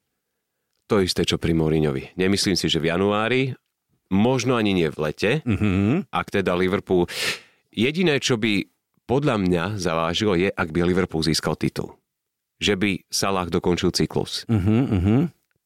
To 0.93 1.01
isté, 1.01 1.25
čo 1.25 1.35
pri 1.35 1.51
Mourinhovi. 1.51 2.13
Nemyslím 2.13 2.53
si, 2.53 2.69
že 2.69 2.77
v 2.77 2.93
januári, 2.93 3.57
možno 4.07 4.53
ani 4.53 4.71
nie 4.71 4.85
v 4.87 4.97
lete, 5.01 5.31
Mhm. 5.41 6.05
ak 6.07 6.27
teda 6.31 6.53
Liverpool... 6.53 7.09
Jediné, 7.67 8.21
čo 8.21 8.37
by 8.37 8.61
podľa 9.03 9.41
mňa 9.41 9.63
zavážilo, 9.75 10.37
je, 10.37 10.47
ak 10.47 10.69
by 10.69 10.85
Liverpool 10.85 11.25
získal 11.25 11.57
titul. 11.57 11.97
Že 12.61 12.73
by 12.77 12.89
Salah 13.09 13.49
dokončil 13.49 13.89
cyklus. 13.89 14.45
Mhm, 14.45 14.77
mhm, 14.93 15.17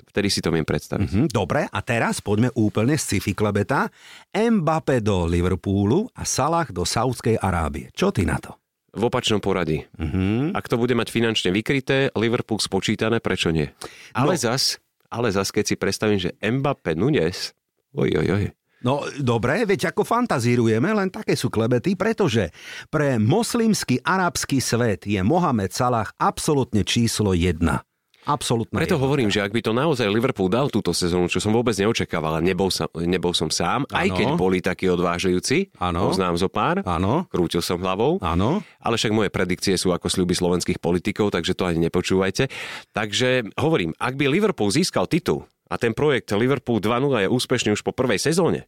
Vtedy 0.08 0.32
si 0.32 0.40
to 0.40 0.50
viem 0.50 0.64
predstaviť. 0.64 1.04
mhm. 1.06 1.24
Dobre, 1.30 1.68
a 1.68 1.80
teraz 1.84 2.24
poďme 2.24 2.50
úplne 2.56 2.96
z 2.96 3.20
sci-fi 3.20 3.36
klebeta. 3.36 3.92
Mbappé 4.32 4.98
do 4.98 5.28
Liverpoolu 5.28 6.08
a 6.10 6.24
Salah 6.24 6.66
do 6.66 6.82
Saudskej 6.82 7.38
Arábie. 7.38 7.92
Čo 7.92 8.10
ty 8.10 8.24
na 8.24 8.40
to? 8.40 8.56
V 8.96 9.04
opačnom 9.04 9.38
poradí. 9.38 9.84
Mhm. 9.94 10.56
Ak 10.56 10.66
to 10.66 10.80
bude 10.80 10.96
mať 10.96 11.12
finančne 11.12 11.52
vykryté, 11.52 12.16
Liverpool 12.16 12.58
spočítané, 12.58 13.20
prečo 13.20 13.52
nie? 13.52 13.68
Ale 14.16 14.34
No. 14.34 14.42
zas, 14.42 14.80
ale 15.08 15.32
zas, 15.32 15.50
keď 15.52 15.64
si 15.64 15.76
predstavím, 15.80 16.20
že 16.20 16.36
Mbappé 16.44 16.94
Nunes, 16.94 17.56
oj, 17.96 18.12
oj, 18.20 18.28
oj, 18.28 18.46
No 18.86 19.02
dobre, 19.18 19.66
veď 19.66 19.90
ako 19.90 20.06
fantazírujeme, 20.06 20.94
len 20.94 21.10
také 21.10 21.34
sú 21.34 21.50
klebety, 21.50 21.98
pretože 21.98 22.54
pre 22.94 23.18
moslimský 23.18 24.06
arabský 24.06 24.62
svet 24.62 25.10
je 25.10 25.18
Mohamed 25.26 25.74
Salah 25.74 26.14
absolútne 26.22 26.86
číslo 26.86 27.34
jedna. 27.34 27.82
Absolútne. 28.28 28.76
Preto 28.76 29.00
hovorím, 29.00 29.32
že 29.32 29.40
ak 29.40 29.56
by 29.56 29.64
to 29.64 29.72
naozaj 29.72 30.04
Liverpool 30.12 30.52
dal 30.52 30.68
túto 30.68 30.92
sezónu, 30.92 31.32
čo 31.32 31.40
som 31.40 31.56
vôbec 31.56 31.72
neočakával, 31.80 32.44
nebol, 32.44 32.68
sa, 32.68 32.92
nebol 32.92 33.32
som 33.32 33.48
sám, 33.48 33.88
aj 33.88 34.08
Áno. 34.12 34.18
keď 34.20 34.28
boli 34.36 34.60
takí 34.60 34.92
odvážujúci, 34.92 35.72
Áno. 35.80 36.12
poznám 36.12 36.36
zo 36.36 36.52
pár, 36.52 36.84
Áno, 36.84 37.24
krútil 37.32 37.64
som 37.64 37.80
hlavou, 37.80 38.20
áno. 38.20 38.60
ale 38.84 39.00
však 39.00 39.16
moje 39.16 39.32
predikcie 39.32 39.80
sú 39.80 39.96
ako 39.96 40.12
sľuby 40.12 40.36
slovenských 40.36 40.84
politikov, 40.84 41.32
takže 41.32 41.56
to 41.56 41.64
ani 41.64 41.88
nepočúvajte. 41.88 42.52
Takže 42.92 43.56
hovorím, 43.56 43.96
ak 43.96 44.20
by 44.20 44.28
Liverpool 44.28 44.76
získal 44.76 45.08
titul 45.08 45.48
a 45.72 45.80
ten 45.80 45.96
projekt 45.96 46.36
Liverpool 46.36 46.84
2.0 46.84 47.24
je 47.24 47.32
úspešný 47.32 47.70
už 47.74 47.82
po 47.82 47.96
prvej 47.96 48.20
sezóne, 48.20 48.68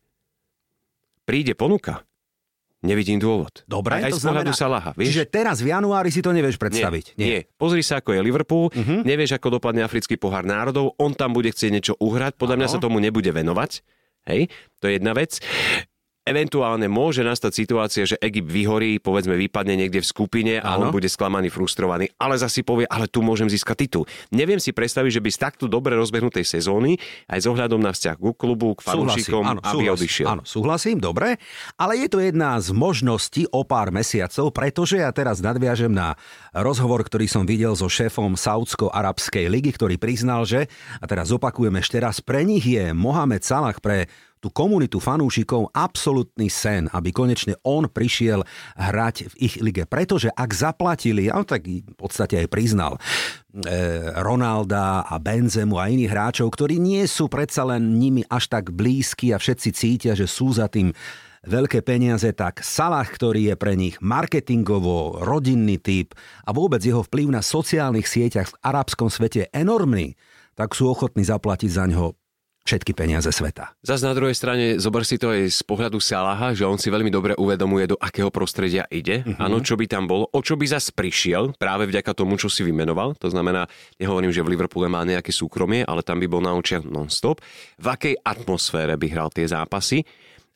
príde 1.28 1.54
ponuka, 1.54 2.08
nevidím 2.84 3.20
dôvod. 3.20 3.64
Dobre, 3.68 4.00
aj, 4.00 4.04
aj 4.08 4.12
to 4.16 4.20
znamená- 4.24 4.56
Salaha, 4.56 4.92
vieš? 4.96 5.14
Čiže 5.14 5.24
teraz 5.28 5.60
v 5.60 5.72
januári 5.72 6.10
si 6.12 6.24
to 6.24 6.32
nevieš 6.32 6.56
predstaviť. 6.60 7.20
Nie, 7.20 7.26
nie. 7.28 7.40
Pozri 7.60 7.84
sa, 7.84 8.00
ako 8.00 8.16
je 8.16 8.20
Liverpool, 8.24 8.72
uh-huh. 8.72 9.04
nevieš, 9.04 9.36
ako 9.36 9.60
dopadne 9.60 9.84
africký 9.84 10.16
pohár 10.16 10.48
národov, 10.48 10.96
on 11.00 11.12
tam 11.16 11.36
bude 11.36 11.52
chcieť 11.52 11.72
niečo 11.72 11.94
uhrať, 12.00 12.36
podľa 12.40 12.56
mňa 12.60 12.68
Áno. 12.68 12.74
sa 12.76 12.84
tomu 12.84 12.98
nebude 13.04 13.30
venovať. 13.30 13.84
Hej, 14.28 14.52
to 14.84 14.92
je 14.92 15.00
jedna 15.00 15.16
vec. 15.16 15.40
Eventuálne 16.30 16.86
môže 16.86 17.26
nastať 17.26 17.52
situácia, 17.58 18.06
že 18.06 18.14
Egypt 18.22 18.46
vyhorí, 18.46 19.02
povedzme 19.02 19.34
vypadne 19.34 19.74
niekde 19.82 20.06
v 20.06 20.08
skupine 20.08 20.54
a 20.62 20.78
Áno. 20.78 20.86
on 20.86 20.94
bude 20.94 21.10
sklamaný, 21.10 21.50
frustrovaný, 21.50 22.14
ale 22.22 22.38
zasi 22.38 22.62
povie, 22.62 22.86
ale 22.86 23.10
tu 23.10 23.26
môžem 23.26 23.50
získať 23.50 23.90
titul. 23.90 24.06
Neviem 24.30 24.62
si 24.62 24.70
predstaviť, 24.70 25.18
že 25.18 25.24
by 25.26 25.30
z 25.34 25.40
takto 25.42 25.66
dobre 25.66 25.98
rozbehnutej 25.98 26.46
sezóny, 26.46 27.02
aj 27.26 27.40
s 27.42 27.46
ohľadom 27.50 27.82
na 27.82 27.90
vzťah 27.98 28.16
ku 28.22 28.38
klubu, 28.38 28.78
k 28.78 28.86
fanúšikom, 28.86 29.42
áno, 29.42 29.58
aby 29.66 29.74
súhlasím, 29.74 29.98
odišiel. 29.98 30.28
Áno, 30.30 30.44
súhlasím, 30.46 30.98
dobre. 31.02 31.42
Ale 31.82 31.98
je 31.98 32.08
to 32.14 32.22
jedna 32.22 32.62
z 32.62 32.78
možností 32.78 33.50
o 33.50 33.66
pár 33.66 33.90
mesiacov, 33.90 34.54
pretože 34.54 35.02
ja 35.02 35.10
teraz 35.10 35.42
nadviažem 35.42 35.90
na 35.90 36.14
rozhovor, 36.54 37.02
ktorý 37.02 37.26
som 37.26 37.50
videl 37.50 37.74
so 37.74 37.90
šéfom 37.90 38.38
Saudsko-Arabskej 38.38 39.50
ligy, 39.50 39.74
ktorý 39.74 39.98
priznal, 39.98 40.46
že, 40.46 40.70
a 41.02 41.10
teraz 41.10 41.34
opakujem 41.34 41.74
ešte 41.82 41.98
raz, 41.98 42.22
pre 42.22 42.46
nich 42.46 42.70
je 42.70 42.94
Mohamed 42.94 43.42
Salah 43.42 43.74
pre 43.82 44.06
tú 44.40 44.48
komunitu 44.50 45.04
fanúšikov 45.04 45.72
absolútny 45.76 46.48
sen, 46.48 46.88
aby 46.96 47.12
konečne 47.12 47.60
on 47.68 47.92
prišiel 47.92 48.48
hrať 48.80 49.32
v 49.32 49.34
ich 49.36 49.56
lige. 49.60 49.84
Pretože 49.84 50.32
ak 50.32 50.50
zaplatili, 50.56 51.28
a 51.28 51.40
on 51.40 51.48
tak 51.48 51.68
v 51.68 51.96
podstate 52.00 52.40
aj 52.40 52.48
priznal, 52.48 52.96
e, 52.96 53.00
Ronalda 54.20 55.04
a 55.04 55.16
Benzemu 55.20 55.76
a 55.76 55.92
iných 55.92 56.12
hráčov, 56.12 56.48
ktorí 56.56 56.80
nie 56.80 57.04
sú 57.04 57.28
predsa 57.28 57.68
len 57.68 58.00
nimi 58.00 58.24
až 58.32 58.48
tak 58.48 58.72
blízki 58.72 59.36
a 59.36 59.38
všetci 59.38 59.70
cítia, 59.76 60.14
že 60.16 60.26
sú 60.26 60.56
za 60.56 60.72
tým 60.72 60.96
veľké 61.48 61.84
peniaze, 61.84 62.28
tak 62.36 62.60
Salah, 62.64 63.08
ktorý 63.08 63.54
je 63.54 63.56
pre 63.56 63.76
nich 63.80 63.96
marketingovo 64.04 65.24
rodinný 65.24 65.80
typ 65.80 66.16
a 66.44 66.52
vôbec 66.52 66.84
jeho 66.84 67.04
vplyv 67.04 67.32
na 67.32 67.42
sociálnych 67.44 68.08
sieťach 68.08 68.52
v 68.52 68.60
arabskom 68.60 69.08
svete 69.08 69.48
je 69.48 69.52
enormný, 69.56 70.20
tak 70.60 70.76
sú 70.76 70.92
ochotní 70.92 71.24
zaplatiť 71.24 71.72
za 71.72 71.88
ňo 71.88 72.19
všetky 72.68 72.92
peniaze 72.94 73.30
sveta. 73.30 73.74
Zas 73.82 74.04
na 74.06 74.14
druhej 74.14 74.36
strane, 74.36 74.78
zober 74.78 75.02
si 75.08 75.18
to 75.18 75.32
aj 75.32 75.50
z 75.50 75.62
pohľadu 75.66 75.98
Salaha, 75.98 76.54
že 76.54 76.68
on 76.68 76.78
si 76.78 76.92
veľmi 76.92 77.10
dobre 77.10 77.34
uvedomuje, 77.36 77.96
do 77.96 77.98
akého 77.98 78.30
prostredia 78.30 78.86
ide. 78.94 79.26
Mhm. 79.26 79.42
Áno, 79.42 79.60
čo 79.64 79.74
by 79.80 79.86
tam 79.90 80.06
bolo, 80.06 80.30
o 80.30 80.40
čo 80.44 80.60
by 80.60 80.66
zas 80.70 80.94
prišiel, 80.94 81.58
práve 81.58 81.90
vďaka 81.90 82.14
tomu, 82.14 82.38
čo 82.38 82.52
si 82.52 82.62
vymenoval. 82.62 83.18
To 83.18 83.30
znamená, 83.32 83.66
nehovorím, 83.98 84.30
že 84.30 84.44
v 84.46 84.54
Liverpoole 84.54 84.92
má 84.92 85.02
nejaké 85.02 85.34
súkromie, 85.34 85.82
ale 85.86 86.06
tam 86.06 86.22
by 86.22 86.28
bol 86.30 86.44
na 86.44 86.54
očiach 86.54 86.86
non-stop. 86.86 87.42
V 87.82 87.88
akej 87.88 88.16
atmosfére 88.22 88.94
by 89.00 89.08
hral 89.10 89.30
tie 89.34 89.50
zápasy. 89.50 90.06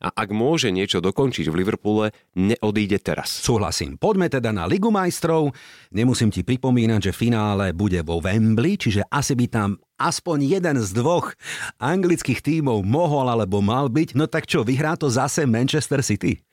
A 0.04 0.12
ak 0.12 0.36
môže 0.36 0.68
niečo 0.68 1.00
dokončiť 1.00 1.48
v 1.48 1.64
Liverpoole, 1.64 2.12
neodíde 2.36 3.00
teraz. 3.00 3.40
Súhlasím. 3.40 3.96
Poďme 3.96 4.28
teda 4.28 4.52
na 4.52 4.68
Ligu 4.68 4.92
majstrov. 4.92 5.48
Nemusím 5.96 6.28
ti 6.28 6.44
pripomínať, 6.44 7.08
že 7.08 7.16
finále 7.16 7.72
bude 7.72 8.04
vo 8.04 8.20
Wembley, 8.20 8.76
čiže 8.76 9.08
asi 9.08 9.32
by 9.32 9.46
tam 9.48 9.80
aspoň 10.04 10.60
jeden 10.60 10.76
z 10.84 10.90
dvoch 10.92 11.32
anglických 11.80 12.44
tímov 12.44 12.84
mohol 12.84 13.32
alebo 13.32 13.64
mal 13.64 13.88
byť. 13.88 14.12
No 14.12 14.28
tak 14.28 14.44
čo, 14.44 14.60
vyhrá 14.60 15.00
to 15.00 15.08
zase 15.08 15.48
Manchester 15.48 16.04
City? 16.04 16.44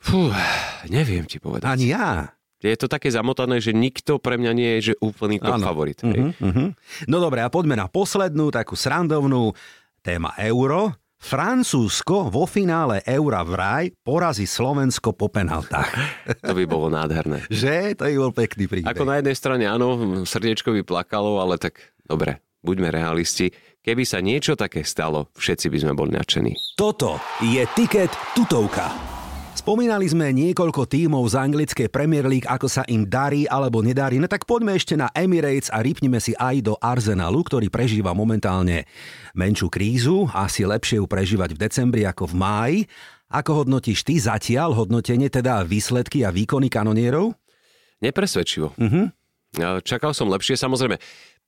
Fú, 0.00 0.32
neviem 0.88 1.24
ti 1.24 1.40
povedať. 1.40 1.68
Ani 1.68 1.92
ja. 1.92 2.32
Je 2.60 2.76
to 2.76 2.92
také 2.92 3.08
zamotané, 3.08 3.56
že 3.56 3.72
nikto 3.72 4.20
pre 4.20 4.36
mňa 4.36 4.52
nie 4.52 4.70
je 4.78 4.92
že 4.92 4.94
úplný 5.00 5.40
top 5.40 5.56
Áno. 5.56 5.64
favorit. 5.64 5.96
Uh-huh, 6.04 6.36
uh-huh. 6.36 6.68
No 7.08 7.16
dobre, 7.16 7.40
a 7.40 7.48
poďme 7.48 7.72
na 7.72 7.88
poslednú, 7.88 8.52
takú 8.52 8.76
srandovnú 8.76 9.56
téma 10.04 10.36
euro. 10.36 10.92
Francúzsko 11.20 12.32
vo 12.32 12.48
finále 12.48 13.04
eura 13.04 13.44
vraj 13.44 13.92
porazí 14.00 14.48
Slovensko 14.48 15.12
po 15.12 15.28
penaltách. 15.28 15.92
To 16.48 16.56
by 16.56 16.64
bolo 16.64 16.88
nádherné. 16.88 17.44
že? 17.52 17.92
To 18.00 18.08
je 18.08 18.16
bol 18.16 18.32
pekný 18.32 18.64
príbeh. 18.64 18.88
Ako 18.88 19.04
na 19.04 19.20
jednej 19.20 19.36
strane 19.36 19.64
áno, 19.68 20.00
srdiečko 20.24 20.72
by 20.72 20.82
plakalo, 20.84 21.36
ale 21.36 21.60
tak 21.60 21.76
dobre, 22.10 22.42
buďme 22.66 22.90
realisti. 22.90 23.54
Keby 23.80 24.02
sa 24.02 24.18
niečo 24.18 24.58
také 24.58 24.82
stalo, 24.82 25.30
všetci 25.38 25.70
by 25.70 25.78
sme 25.78 25.92
boli 25.94 26.10
nadšení. 26.12 26.52
Toto 26.74 27.22
je 27.38 27.62
tiket 27.78 28.10
tutovka. 28.34 28.90
Spomínali 29.50 30.08
sme 30.08 30.32
niekoľko 30.32 30.88
tímov 30.88 31.26
z 31.30 31.36
anglickej 31.36 31.88
Premier 31.92 32.24
League, 32.24 32.48
ako 32.48 32.64
sa 32.70 32.82
im 32.88 33.04
darí 33.04 33.44
alebo 33.44 33.84
nedarí. 33.84 34.16
No 34.16 34.24
tak 34.24 34.48
poďme 34.48 34.72
ešte 34.72 34.96
na 34.96 35.12
Emirates 35.12 35.68
a 35.68 35.84
rypnime 35.84 36.16
si 36.16 36.32
aj 36.32 36.64
do 36.64 36.74
Arsenalu, 36.80 37.44
ktorý 37.44 37.68
prežíva 37.68 38.16
momentálne 38.16 38.88
menšiu 39.36 39.68
krízu. 39.68 40.26
Asi 40.32 40.64
lepšie 40.64 41.02
ju 41.02 41.06
prežívať 41.06 41.54
v 41.54 41.60
decembri 41.66 42.02
ako 42.08 42.32
v 42.32 42.34
máji. 42.40 42.78
Ako 43.30 43.62
hodnotíš 43.62 44.02
ty 44.02 44.16
zatiaľ 44.18 44.74
hodnotenie, 44.74 45.28
teda 45.28 45.62
výsledky 45.62 46.24
a 46.24 46.32
výkony 46.32 46.72
kanonierov? 46.72 47.36
Nepresvedčivo. 48.00 48.72
Uh-huh. 48.80 49.12
Čakal 49.82 50.14
som 50.14 50.30
lepšie, 50.30 50.54
samozrejme. 50.54 50.96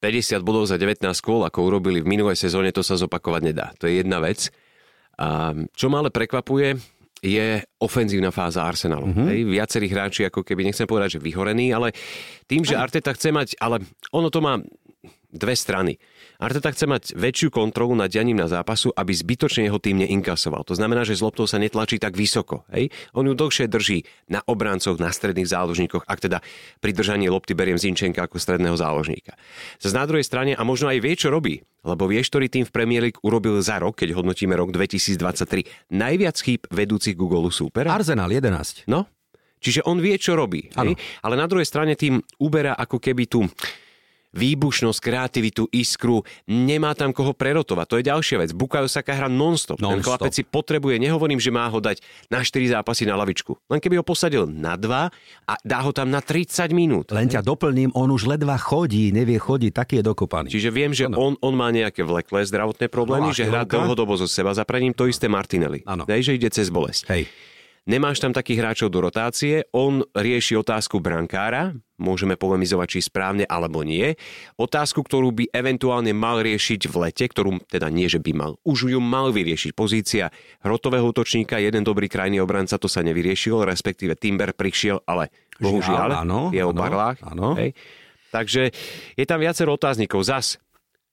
50 0.02 0.42
bodov 0.42 0.66
za 0.66 0.74
19 0.74 0.98
kôl, 1.22 1.46
ako 1.46 1.62
urobili 1.62 2.02
v 2.02 2.10
minulej 2.10 2.34
sezóne, 2.34 2.74
to 2.74 2.82
sa 2.82 2.98
zopakovať 2.98 3.42
nedá. 3.46 3.70
To 3.78 3.86
je 3.86 4.02
jedna 4.02 4.18
vec. 4.18 4.50
A 5.14 5.54
čo 5.78 5.86
ma 5.86 6.02
ale 6.02 6.10
prekvapuje, 6.10 6.74
je 7.22 7.62
ofenzívna 7.78 8.34
fáza 8.34 8.66
Arsenalu. 8.66 9.14
Mm-hmm. 9.14 9.26
Hej, 9.30 9.40
viacerí 9.46 9.86
hráči, 9.86 10.26
ako 10.26 10.42
keby, 10.42 10.66
nechcem 10.66 10.90
povedať, 10.90 11.16
že 11.16 11.20
vyhorení, 11.22 11.70
ale 11.70 11.94
tým, 12.50 12.66
že 12.66 12.74
Arteta 12.74 13.14
chce 13.14 13.30
mať, 13.30 13.54
ale 13.62 13.86
ono 14.10 14.26
to 14.26 14.42
má 14.42 14.58
dve 15.30 15.54
strany. 15.54 15.94
Arteta 16.42 16.74
chce 16.74 16.90
mať 16.90 17.14
väčšiu 17.14 17.54
kontrolu 17.54 17.94
nad 17.94 18.10
dianím 18.10 18.42
na 18.42 18.50
zápasu, 18.50 18.90
aby 18.90 19.14
zbytočne 19.14 19.70
jeho 19.70 19.78
tým 19.78 20.02
neinkasoval. 20.02 20.66
To 20.66 20.74
znamená, 20.74 21.06
že 21.06 21.14
z 21.14 21.22
loptou 21.22 21.46
sa 21.46 21.62
netlačí 21.62 22.02
tak 22.02 22.18
vysoko. 22.18 22.66
Hej? 22.74 22.90
On 23.14 23.22
ju 23.22 23.30
dlhšie 23.30 23.70
drží 23.70 24.02
na 24.26 24.42
obrancoch, 24.50 24.98
na 24.98 25.14
stredných 25.14 25.46
záložníkoch, 25.46 26.02
ak 26.02 26.18
teda 26.18 26.42
pri 26.82 26.90
držaní 26.90 27.30
lopty 27.30 27.54
beriem 27.54 27.78
Zinčenka 27.78 28.26
ako 28.26 28.42
stredného 28.42 28.74
záložníka. 28.74 29.38
Zas 29.78 29.94
na 29.94 30.02
druhej 30.02 30.26
strane, 30.26 30.58
a 30.58 30.66
možno 30.66 30.90
aj 30.90 30.98
vie, 30.98 31.14
čo 31.14 31.30
robí, 31.30 31.62
lebo 31.86 32.10
vieš, 32.10 32.34
ktorý 32.34 32.50
tým 32.50 32.66
v 32.66 32.74
Premier 32.74 33.06
League 33.06 33.22
urobil 33.22 33.62
za 33.62 33.78
rok, 33.78 34.02
keď 34.02 34.18
hodnotíme 34.18 34.58
rok 34.58 34.74
2023, 34.74 35.94
najviac 35.94 36.34
chýb 36.42 36.66
vedúcich 36.74 37.14
golu 37.14 37.54
súpera? 37.54 37.94
Arsenal 37.94 38.34
11. 38.34 38.90
No, 38.90 39.06
Čiže 39.62 39.86
on 39.86 40.02
vie, 40.02 40.18
čo 40.18 40.34
robí. 40.34 40.66
Hej? 40.74 40.98
Ale 41.22 41.34
na 41.38 41.46
druhej 41.46 41.62
strane 41.62 41.94
tým 41.94 42.18
uberá 42.42 42.74
ako 42.74 42.98
keby 42.98 43.30
tú 43.30 43.46
výbušnosť, 44.32 44.98
kreativitu, 44.98 45.68
iskru, 45.72 46.24
nemá 46.48 46.96
tam 46.96 47.12
koho 47.12 47.36
prerotovať. 47.36 47.86
To 47.88 47.96
je 48.00 48.04
ďalšia 48.08 48.36
vec. 48.40 48.50
Bukayo 48.56 48.88
Saka 48.88 49.12
hrá 49.12 49.28
non-stop. 49.28 49.78
non-stop. 49.78 49.92
Ten 49.92 50.00
chlapec 50.02 50.32
si 50.32 50.42
potrebuje, 50.42 50.96
nehovorím, 50.98 51.38
že 51.38 51.52
má 51.52 51.68
ho 51.68 51.78
dať 51.78 52.00
na 52.32 52.40
4 52.40 52.80
zápasy 52.80 53.04
na 53.04 53.14
lavičku. 53.20 53.56
Len 53.68 53.78
keby 53.78 54.00
ho 54.00 54.04
posadil 54.04 54.48
na 54.48 54.74
2 54.80 55.12
a 55.46 55.54
dá 55.62 55.78
ho 55.84 55.92
tam 55.92 56.08
na 56.08 56.24
30 56.24 56.72
minút. 56.72 57.12
Len 57.12 57.28
ťa 57.28 57.44
doplním, 57.44 57.92
on 57.92 58.08
už 58.08 58.26
ledva 58.26 58.56
chodí, 58.56 59.12
nevie 59.12 59.36
chodiť, 59.36 59.72
taký 59.72 59.94
je 60.00 60.04
dokopaný. 60.08 60.48
Čiže 60.48 60.70
viem, 60.72 60.96
že 60.96 61.06
on, 61.12 61.36
on 61.38 61.54
má 61.54 61.68
nejaké 61.68 62.00
vleklé 62.02 62.48
zdravotné 62.48 62.88
problémy, 62.88 63.30
no, 63.30 63.36
že 63.36 63.44
hrá 63.44 63.68
dlhodobo 63.68 64.16
zo 64.16 64.24
seba 64.24 64.56
zapraním, 64.56 64.96
to 64.96 65.04
isté 65.04 65.28
Martinelli. 65.28 65.84
Ano. 65.84 66.08
Dej, 66.08 66.32
že 66.32 66.32
ide 66.40 66.48
cez 66.48 66.72
bolesť. 66.72 67.12
Hej. 67.12 67.28
Nemáš 67.82 68.22
tam 68.22 68.30
takých 68.30 68.62
hráčov 68.62 68.94
do 68.94 69.02
rotácie, 69.02 69.66
on 69.74 70.06
rieši 70.14 70.54
otázku 70.54 71.02
brankára, 71.02 71.74
môžeme 71.98 72.38
polemizovať, 72.38 72.86
či 72.94 73.10
správne 73.10 73.42
alebo 73.42 73.82
nie. 73.82 74.14
Otázku, 74.54 75.02
ktorú 75.02 75.34
by 75.34 75.50
eventuálne 75.50 76.14
mal 76.14 76.46
riešiť 76.46 76.86
v 76.86 76.94
lete, 77.02 77.26
ktorú 77.26 77.58
teda 77.66 77.90
nie, 77.90 78.06
že 78.06 78.22
by 78.22 78.30
mal, 78.38 78.52
už 78.62 78.94
ju 78.94 79.02
mal 79.02 79.34
vyriešiť. 79.34 79.74
Pozícia 79.74 80.30
hrotového 80.62 81.10
útočníka, 81.10 81.58
jeden 81.58 81.82
dobrý 81.82 82.06
krajný 82.06 82.38
obranca, 82.38 82.78
to 82.78 82.86
sa 82.86 83.02
nevyriešilo, 83.02 83.66
respektíve 83.66 84.14
Timber 84.14 84.54
prišiel, 84.54 85.02
ale 85.02 85.34
bohužiaľ 85.58 86.22
je 86.54 86.62
o 86.62 86.70
barlách. 86.70 87.18
Hej. 87.58 87.74
Takže 88.30 88.62
je 89.18 89.24
tam 89.26 89.42
viacero 89.42 89.74
otáznikov. 89.74 90.22
Zas, 90.22 90.54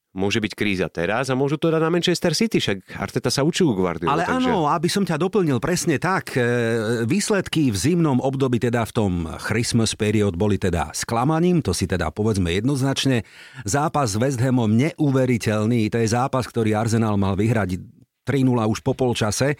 môže 0.09 0.41
byť 0.41 0.53
kríza 0.57 0.87
teraz 0.89 1.29
a 1.29 1.37
môžu 1.37 1.61
to 1.61 1.69
dať 1.69 1.81
na 1.81 1.93
Manchester 1.93 2.33
City, 2.33 2.57
však 2.57 2.97
Arteta 2.97 3.29
sa 3.29 3.45
učil 3.45 3.69
Guardiola. 3.77 4.17
Ale 4.17 4.23
takže... 4.25 4.49
áno, 4.49 4.65
aby 4.65 4.89
som 4.89 5.05
ťa 5.05 5.21
doplnil 5.21 5.61
presne 5.61 6.01
tak, 6.01 6.33
e, 6.33 7.05
výsledky 7.05 7.69
v 7.69 7.77
zimnom 7.77 8.17
období, 8.17 8.57
teda 8.57 8.89
v 8.89 8.91
tom 8.95 9.13
Christmas 9.37 9.93
period 9.93 10.33
boli 10.33 10.57
teda 10.57 10.89
sklamaním, 10.97 11.61
to 11.61 11.77
si 11.77 11.85
teda 11.85 12.09
povedzme 12.09 12.49
jednoznačne. 12.49 13.21
Zápas 13.69 14.17
s 14.17 14.19
West 14.19 14.41
Hamom 14.41 14.73
neuveriteľný, 14.73 15.93
to 15.93 16.01
je 16.01 16.09
zápas, 16.09 16.45
ktorý 16.49 16.73
Arsenal 16.73 17.13
mal 17.21 17.37
vyhrať 17.37 17.77
3-0 18.25 18.65
už 18.65 18.81
po 18.81 18.97
polčase 18.97 19.57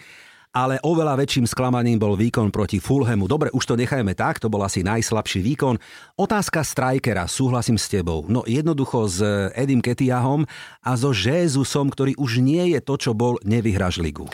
ale 0.50 0.82
oveľa 0.82 1.14
väčším 1.14 1.46
sklamaním 1.46 2.02
bol 2.02 2.18
výkon 2.18 2.50
proti 2.50 2.82
Fulhamu. 2.82 3.30
Dobre, 3.30 3.54
už 3.54 3.70
to 3.70 3.74
nechajme 3.78 4.18
tak, 4.18 4.42
to 4.42 4.50
bol 4.50 4.62
asi 4.66 4.82
najslabší 4.82 5.46
výkon. 5.46 5.78
Otázka 6.18 6.66
strajkera, 6.66 7.30
súhlasím 7.30 7.78
s 7.78 7.86
tebou. 7.86 8.26
No 8.26 8.42
jednoducho 8.42 9.06
s 9.06 9.22
Edim 9.54 9.78
Ketiahom 9.78 10.46
a 10.82 10.90
so 10.98 11.14
Jézusom, 11.14 11.90
ktorý 11.94 12.18
už 12.18 12.42
nie 12.42 12.74
je 12.74 12.80
to, 12.82 12.98
čo 12.98 13.14
bol, 13.14 13.38
nevyhraž 13.46 14.02
ligu. 14.02 14.26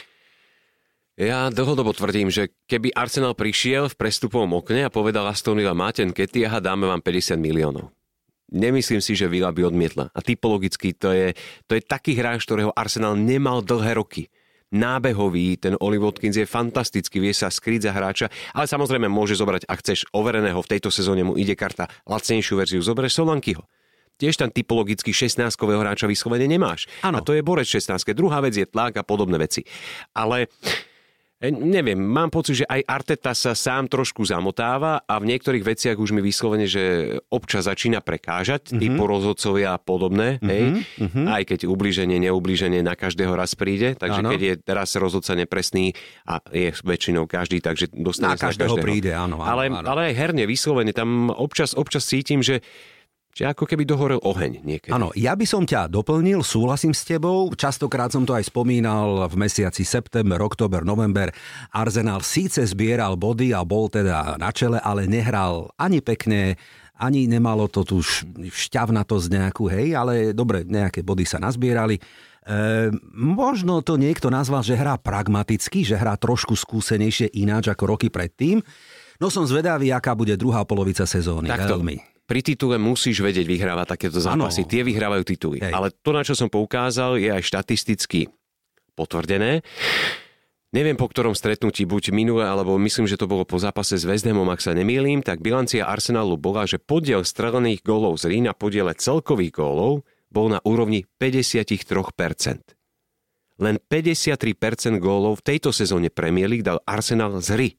Ja 1.16 1.48
dlhodobo 1.48 1.96
tvrdím, 1.96 2.28
že 2.28 2.52
keby 2.68 2.92
Arsenal 2.92 3.32
prišiel 3.32 3.88
v 3.88 3.96
prestupovom 3.96 4.60
okne 4.60 4.84
a 4.84 4.92
povedal 4.92 5.24
Aston 5.24 5.56
Villa, 5.56 5.72
máte 5.72 6.04
Ketiaha, 6.04 6.60
dáme 6.60 6.84
vám 6.84 7.00
50 7.00 7.40
miliónov. 7.40 7.88
Nemyslím 8.52 9.00
si, 9.00 9.16
že 9.16 9.26
Villa 9.26 9.48
by 9.48 9.64
odmietla. 9.64 10.12
A 10.12 10.20
typologicky 10.20 10.92
to 10.92 11.10
je, 11.10 11.32
to 11.66 11.72
je 11.72 11.82
taký 11.82 12.14
hráč, 12.14 12.44
ktorého 12.44 12.70
Arsenal 12.72 13.16
nemal 13.16 13.64
dlhé 13.64 13.96
roky 13.96 14.28
nábehový, 14.76 15.56
ten 15.56 15.74
Oli 15.80 15.96
Watkins 15.96 16.36
je 16.36 16.44
fantastický, 16.44 17.18
vie 17.18 17.32
sa 17.32 17.48
skryť 17.48 17.88
za 17.88 17.92
hráča, 17.96 18.26
ale 18.52 18.68
samozrejme 18.68 19.08
môže 19.08 19.34
zobrať, 19.34 19.64
ak 19.64 19.80
chceš 19.80 20.04
overeného 20.12 20.60
v 20.60 20.70
tejto 20.76 20.92
sezóne 20.92 21.24
mu 21.24 21.34
ide 21.34 21.56
karta 21.56 21.88
lacnejšiu 22.04 22.54
verziu, 22.60 22.80
zoberieš 22.84 23.24
Solankyho. 23.24 23.64
Tiež 24.16 24.40
tam 24.40 24.48
typologicky 24.48 25.12
16-kového 25.12 25.84
hráča 25.84 26.08
vyslovene 26.08 26.48
nemáš. 26.48 26.88
Ano. 27.04 27.20
A 27.20 27.24
to 27.24 27.36
je 27.36 27.44
borec 27.44 27.68
16 27.68 28.00
Druhá 28.16 28.40
vec 28.40 28.56
je 28.56 28.64
tlak 28.64 28.96
a 28.96 29.04
podobné 29.04 29.36
veci. 29.36 29.60
Ale 30.16 30.48
neviem, 31.44 32.00
mám 32.00 32.32
pocit, 32.32 32.64
že 32.64 32.66
aj 32.66 32.80
Arteta 32.88 33.36
sa 33.36 33.52
sám 33.52 33.92
trošku 33.92 34.24
zamotáva 34.24 35.04
a 35.04 35.20
v 35.20 35.28
niektorých 35.36 35.68
veciach 35.68 35.96
už 36.00 36.16
mi 36.16 36.24
vyslovene, 36.24 36.64
že 36.64 37.16
občas 37.28 37.68
začína 37.68 38.00
prekážať, 38.00 38.72
mm-hmm. 38.72 38.80
typu 38.80 39.02
rozhodcovia 39.04 39.76
a 39.76 39.80
podobné, 39.80 40.40
mm-hmm. 40.40 40.48
hej? 40.48 40.62
Mm-hmm. 40.96 41.24
aj 41.28 41.42
keď 41.44 41.60
ublíženie, 41.68 42.16
neublíženie 42.24 42.80
na 42.80 42.96
každého 42.96 43.36
raz 43.36 43.52
príde, 43.52 43.92
takže 44.00 44.24
ano. 44.24 44.32
keď 44.32 44.40
je 44.40 44.54
teraz 44.64 44.96
rozhodca 44.96 45.36
nepresný 45.36 45.92
a 46.24 46.40
je 46.48 46.72
väčšinou 46.72 47.28
každý, 47.28 47.60
takže 47.60 47.92
dostane 47.92 48.32
na 48.32 48.40
každého, 48.40 48.80
každého 48.80 48.84
príde, 48.84 49.12
áno, 49.12 49.36
áno, 49.44 49.52
ale, 49.60 49.68
áno. 49.68 49.84
ale 49.84 50.00
aj 50.12 50.14
herne, 50.16 50.48
vyslovene, 50.48 50.96
tam 50.96 51.28
občas, 51.28 51.76
občas 51.76 52.08
cítim, 52.08 52.40
že 52.40 52.64
Čiže 53.36 53.52
ako 53.52 53.68
keby 53.68 53.84
dohorel 53.84 54.16
oheň 54.24 54.64
niekedy. 54.64 54.88
Áno, 54.96 55.12
ja 55.12 55.36
by 55.36 55.44
som 55.44 55.68
ťa 55.68 55.92
doplnil, 55.92 56.40
súhlasím 56.40 56.96
s 56.96 57.04
tebou. 57.04 57.52
Častokrát 57.52 58.08
som 58.08 58.24
to 58.24 58.32
aj 58.32 58.48
spomínal 58.48 59.28
v 59.28 59.36
mesiaci 59.36 59.84
september, 59.84 60.40
október, 60.40 60.88
november. 60.88 61.28
Arsenal 61.68 62.24
síce 62.24 62.64
zbieral 62.64 63.12
body 63.20 63.52
a 63.52 63.60
bol 63.60 63.92
teda 63.92 64.40
na 64.40 64.48
čele, 64.56 64.80
ale 64.80 65.04
nehral 65.04 65.68
ani 65.76 66.00
pekne, 66.00 66.56
ani 66.96 67.28
nemalo 67.28 67.68
to 67.68 67.84
tu 67.84 68.00
šťavnatosť 68.40 69.28
nejakú, 69.28 69.68
hej, 69.68 69.92
ale 69.92 70.32
dobre, 70.32 70.64
nejaké 70.64 71.04
body 71.04 71.28
sa 71.28 71.36
nazbierali. 71.36 72.00
E, 72.00 72.88
možno 73.12 73.84
to 73.84 74.00
niekto 74.00 74.32
nazval, 74.32 74.64
že 74.64 74.80
hrá 74.80 74.96
pragmaticky, 74.96 75.84
že 75.84 76.00
hrá 76.00 76.16
trošku 76.16 76.56
skúsenejšie 76.56 77.36
ináč 77.36 77.68
ako 77.68 78.00
roky 78.00 78.08
predtým. 78.08 78.64
No 79.20 79.28
som 79.28 79.44
zvedavý, 79.44 79.92
aká 79.92 80.16
bude 80.16 80.40
druhá 80.40 80.64
polovica 80.64 81.04
sezóny. 81.04 81.52
Takto. 81.52 81.76
Veľmi 81.76 82.15
pri 82.26 82.42
titule 82.42 82.76
musíš 82.76 83.22
vedieť 83.22 83.46
vyhrávať 83.46 83.86
takéto 83.94 84.18
zápasy. 84.18 84.66
Ano. 84.66 84.70
Tie 84.70 84.82
vyhrávajú 84.82 85.22
tituly. 85.22 85.62
Hej. 85.62 85.72
Ale 85.72 85.94
to, 85.94 86.10
na 86.10 86.26
čo 86.26 86.34
som 86.34 86.50
poukázal, 86.50 87.22
je 87.22 87.30
aj 87.30 87.42
štatisticky 87.46 88.26
potvrdené. 88.98 89.62
Neviem 90.74 90.98
po 90.98 91.06
ktorom 91.06 91.32
stretnutí, 91.32 91.86
buď 91.86 92.10
minulé, 92.10 92.44
alebo 92.44 92.74
myslím, 92.76 93.06
že 93.06 93.16
to 93.16 93.30
bolo 93.30 93.46
po 93.46 93.56
zápase 93.56 93.96
s 93.96 94.04
Hamom, 94.04 94.50
ak 94.50 94.60
sa 94.60 94.74
nemýlim, 94.74 95.22
tak 95.22 95.40
bilancia 95.40 95.86
Arsenalu 95.86 96.36
bola, 96.36 96.66
že 96.66 96.82
podiel 96.82 97.22
strelených 97.22 97.86
gólov 97.86 98.18
z 98.18 98.34
Rína 98.34 98.52
podiele 98.52 98.92
celkových 98.92 99.56
gólov 99.56 100.02
bol 100.28 100.50
na 100.50 100.58
úrovni 100.66 101.06
53%. 101.22 102.76
Len 103.56 103.80
53% 103.80 105.00
gólov 105.00 105.40
v 105.40 105.54
tejto 105.54 105.72
sezóne 105.72 106.12
Premier 106.12 106.50
League 106.50 106.66
dal 106.66 106.82
Arsenal 106.84 107.40
z 107.40 107.48
hry. 107.56 107.70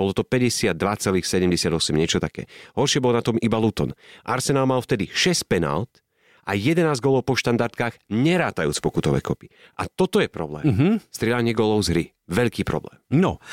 Bolo 0.00 0.16
to 0.16 0.24
52,78, 0.24 1.60
niečo 1.92 2.16
také. 2.16 2.48
Horšie 2.72 3.04
bol 3.04 3.12
na 3.12 3.20
tom 3.20 3.36
iba 3.36 3.60
Luton. 3.60 3.92
Arsenal 4.24 4.64
mal 4.64 4.80
vtedy 4.80 5.12
6 5.12 5.44
penált 5.44 6.00
a 6.48 6.56
11 6.56 6.96
golov 7.04 7.28
po 7.28 7.36
štandardkách, 7.36 8.08
nerátajúc 8.08 8.80
pokutové 8.80 9.20
kopy. 9.20 9.52
A 9.76 9.84
toto 9.92 10.24
je 10.24 10.32
problém. 10.32 10.72
Mm-hmm. 10.72 10.92
Strieľanie 11.12 11.52
golov 11.52 11.84
z 11.84 11.88
hry. 11.92 12.04
Veľký 12.32 12.64
problém. 12.64 12.96
No, 13.12 13.44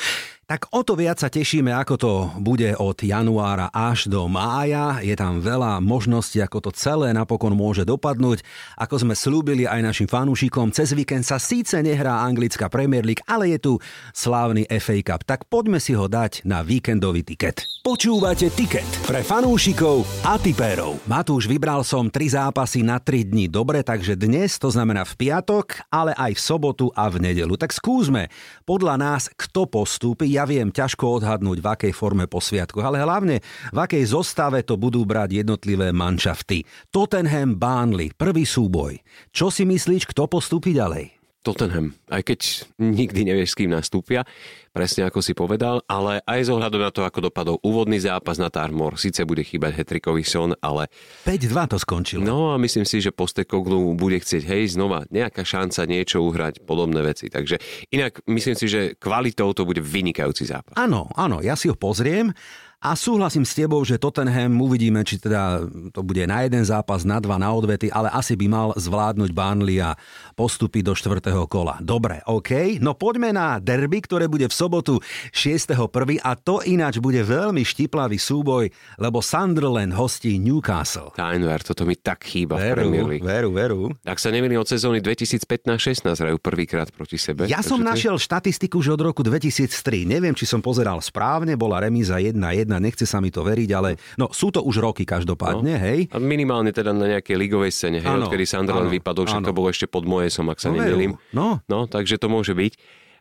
tak 0.48 0.64
o 0.72 0.80
to 0.80 0.96
viac 0.96 1.20
sa 1.20 1.28
tešíme, 1.28 1.68
ako 1.76 1.94
to 2.00 2.12
bude 2.40 2.72
od 2.80 2.96
januára 2.96 3.68
až 3.68 4.08
do 4.08 4.24
mája. 4.32 4.96
Je 5.04 5.12
tam 5.12 5.44
veľa 5.44 5.76
možností, 5.84 6.40
ako 6.40 6.64
to 6.64 6.70
celé 6.72 7.12
napokon 7.12 7.52
môže 7.52 7.84
dopadnúť. 7.84 8.40
Ako 8.80 8.96
sme 8.96 9.12
slúbili 9.12 9.68
aj 9.68 9.84
našim 9.84 10.08
fanúšikom, 10.08 10.72
cez 10.72 10.96
víkend 10.96 11.28
sa 11.28 11.36
síce 11.36 11.76
nehrá 11.84 12.24
anglická 12.24 12.72
Premier 12.72 13.04
League, 13.04 13.20
ale 13.28 13.52
je 13.52 13.60
tu 13.60 13.72
slávny 14.16 14.64
FA 14.80 14.96
Cup. 15.04 15.28
Tak 15.28 15.44
poďme 15.52 15.84
si 15.84 15.92
ho 15.92 16.08
dať 16.08 16.48
na 16.48 16.64
víkendový 16.64 17.28
tiket. 17.28 17.68
Počúvate 17.84 18.48
tiket 18.48 18.88
pre 19.04 19.20
fanúšikov 19.20 20.08
a 20.24 20.40
tipérov. 20.40 20.96
Matúš, 21.04 21.44
vybral 21.44 21.84
som 21.84 22.08
tri 22.08 22.32
zápasy 22.32 22.80
na 22.80 22.96
3 22.96 23.36
dní. 23.36 23.52
Dobre, 23.52 23.84
takže 23.84 24.16
dnes, 24.16 24.56
to 24.56 24.72
znamená 24.72 25.04
v 25.04 25.28
piatok, 25.28 25.92
ale 25.92 26.16
aj 26.16 26.32
v 26.32 26.40
sobotu 26.40 26.88
a 26.96 27.12
v 27.12 27.20
nedelu. 27.20 27.52
Tak 27.60 27.76
skúsme, 27.76 28.32
podľa 28.64 28.96
nás, 28.96 29.28
kto 29.36 29.68
postúpi. 29.68 30.37
Ja 30.38 30.46
viem 30.46 30.70
ťažko 30.70 31.18
odhadnúť, 31.18 31.58
v 31.58 31.66
akej 31.66 31.90
forme 31.90 32.30
po 32.30 32.38
sviatku, 32.38 32.78
ale 32.78 33.02
hlavne 33.02 33.42
v 33.74 33.78
akej 33.82 34.14
zostave 34.14 34.62
to 34.62 34.78
budú 34.78 35.02
brať 35.02 35.42
jednotlivé 35.42 35.90
manšafty. 35.90 36.62
Tottenham 36.94 37.58
Burnley, 37.58 38.14
prvý 38.14 38.46
súboj. 38.46 39.02
Čo 39.34 39.50
si 39.50 39.66
myslíš, 39.66 40.06
kto 40.06 40.30
postúpi 40.30 40.78
ďalej? 40.78 41.17
Tottenham, 41.48 41.96
aj 42.12 42.28
keď 42.28 42.40
nikdy 42.76 43.24
nevieš, 43.24 43.56
s 43.56 43.58
kým 43.64 43.72
nastúpia, 43.72 44.28
presne 44.76 45.08
ako 45.08 45.24
si 45.24 45.32
povedal, 45.32 45.80
ale 45.88 46.20
aj 46.28 46.44
z 46.44 46.52
ohľadu 46.52 46.76
na 46.76 46.92
to, 46.92 47.08
ako 47.08 47.32
dopadol 47.32 47.56
úvodný 47.64 47.96
zápas 47.96 48.36
na 48.36 48.52
Tarmor, 48.52 49.00
síce 49.00 49.24
bude 49.24 49.40
chýbať 49.40 49.80
hetrikový 49.80 50.28
son, 50.28 50.52
ale... 50.60 50.92
5-2 51.24 51.72
to 51.72 51.76
skončilo. 51.80 52.20
No 52.20 52.52
a 52.52 52.60
myslím 52.60 52.84
si, 52.84 53.00
že 53.00 53.16
Postekoglu 53.16 53.96
bude 53.96 54.20
chcieť, 54.20 54.44
hej, 54.44 54.76
znova 54.76 55.08
nejaká 55.08 55.40
šanca 55.40 55.88
niečo 55.88 56.20
uhrať, 56.20 56.68
podobné 56.68 57.00
veci. 57.00 57.32
Takže 57.32 57.56
inak 57.96 58.20
myslím 58.28 58.52
si, 58.52 58.68
že 58.68 58.80
kvalitou 59.00 59.56
to 59.56 59.64
bude 59.64 59.80
vynikajúci 59.80 60.44
zápas. 60.44 60.76
Áno, 60.76 61.08
áno, 61.16 61.40
ja 61.40 61.56
si 61.56 61.72
ho 61.72 61.74
pozriem 61.74 62.36
a 62.78 62.94
súhlasím 62.94 63.42
s 63.42 63.58
tebou, 63.58 63.82
že 63.82 63.98
Tottenham 63.98 64.54
uvidíme, 64.62 65.02
či 65.02 65.18
teda 65.18 65.66
to 65.90 66.06
bude 66.06 66.22
na 66.30 66.46
jeden 66.46 66.62
zápas, 66.62 67.02
na 67.02 67.18
dva, 67.18 67.34
na 67.34 67.50
odvety, 67.50 67.90
ale 67.90 68.06
asi 68.14 68.38
by 68.38 68.46
mal 68.46 68.68
zvládnuť 68.78 69.34
Burnley 69.34 69.82
a 69.82 69.98
postúpiť 70.38 70.86
do 70.86 70.94
štvrtého 70.94 71.42
kola. 71.50 71.82
Dobre, 71.82 72.22
OK. 72.30 72.78
No 72.78 72.94
poďme 72.94 73.34
na 73.34 73.58
derby, 73.58 73.98
ktoré 73.98 74.30
bude 74.30 74.46
v 74.46 74.54
sobotu 74.54 75.02
6.1. 75.34 76.22
a 76.22 76.38
to 76.38 76.62
ináč 76.62 77.02
bude 77.02 77.18
veľmi 77.18 77.66
štiplavý 77.66 78.14
súboj, 78.14 78.70
lebo 79.02 79.18
Sunderland 79.26 79.98
hostí 79.98 80.38
Newcastle. 80.38 81.10
Tynever, 81.18 81.58
toto 81.66 81.82
mi 81.82 81.98
tak 81.98 82.30
chýba 82.30 82.62
veru, 82.62 82.62
v 82.62 82.74
Premier 82.78 83.04
League. 83.10 83.26
Veru, 83.26 83.50
veru. 83.50 83.80
Ak 84.06 84.22
sa 84.22 84.30
nemýlim, 84.30 84.54
od 84.54 84.70
sezóny 84.70 85.02
2015-16 85.02 86.14
hrajú 86.14 86.38
prvýkrát 86.38 86.86
proti 86.94 87.18
sebe. 87.18 87.50
Ja 87.50 87.58
som 87.58 87.82
našiel 87.82 88.14
štatistiku 88.22 88.78
už 88.78 88.94
od 88.94 89.02
roku 89.02 89.26
2003. 89.26 90.06
Neviem, 90.06 90.38
či 90.38 90.46
som 90.46 90.62
pozeral 90.62 91.02
správne, 91.02 91.58
bola 91.58 91.82
remíza 91.82 92.22
1-1 92.22 92.67
jedna, 92.68 92.84
nechce 92.84 93.08
sa 93.08 93.24
mi 93.24 93.32
to 93.32 93.40
veriť, 93.40 93.70
ale 93.72 93.96
no, 94.20 94.28
sú 94.28 94.52
to 94.52 94.60
už 94.60 94.84
roky 94.84 95.08
každopádne, 95.08 95.72
no. 95.72 95.80
hej. 95.88 96.12
A 96.12 96.20
minimálne 96.20 96.68
teda 96.68 96.92
na 96.92 97.16
nejakej 97.16 97.40
ligovej 97.40 97.72
scéne, 97.72 98.04
hej, 98.04 98.12
ano, 98.12 98.28
odkedy 98.28 98.44
Sunderland 98.44 98.92
vypadol, 98.92 99.24
že 99.24 99.40
to 99.40 99.56
bolo 99.56 99.72
ešte 99.72 99.88
pod 99.88 100.04
som, 100.28 100.44
ak 100.52 100.60
sa 100.60 100.68
no, 100.68 100.76
nemýlim. 100.76 101.16
No. 101.32 101.64
no, 101.64 101.88
takže 101.88 102.20
to 102.20 102.28
môže 102.28 102.52
byť. 102.52 102.76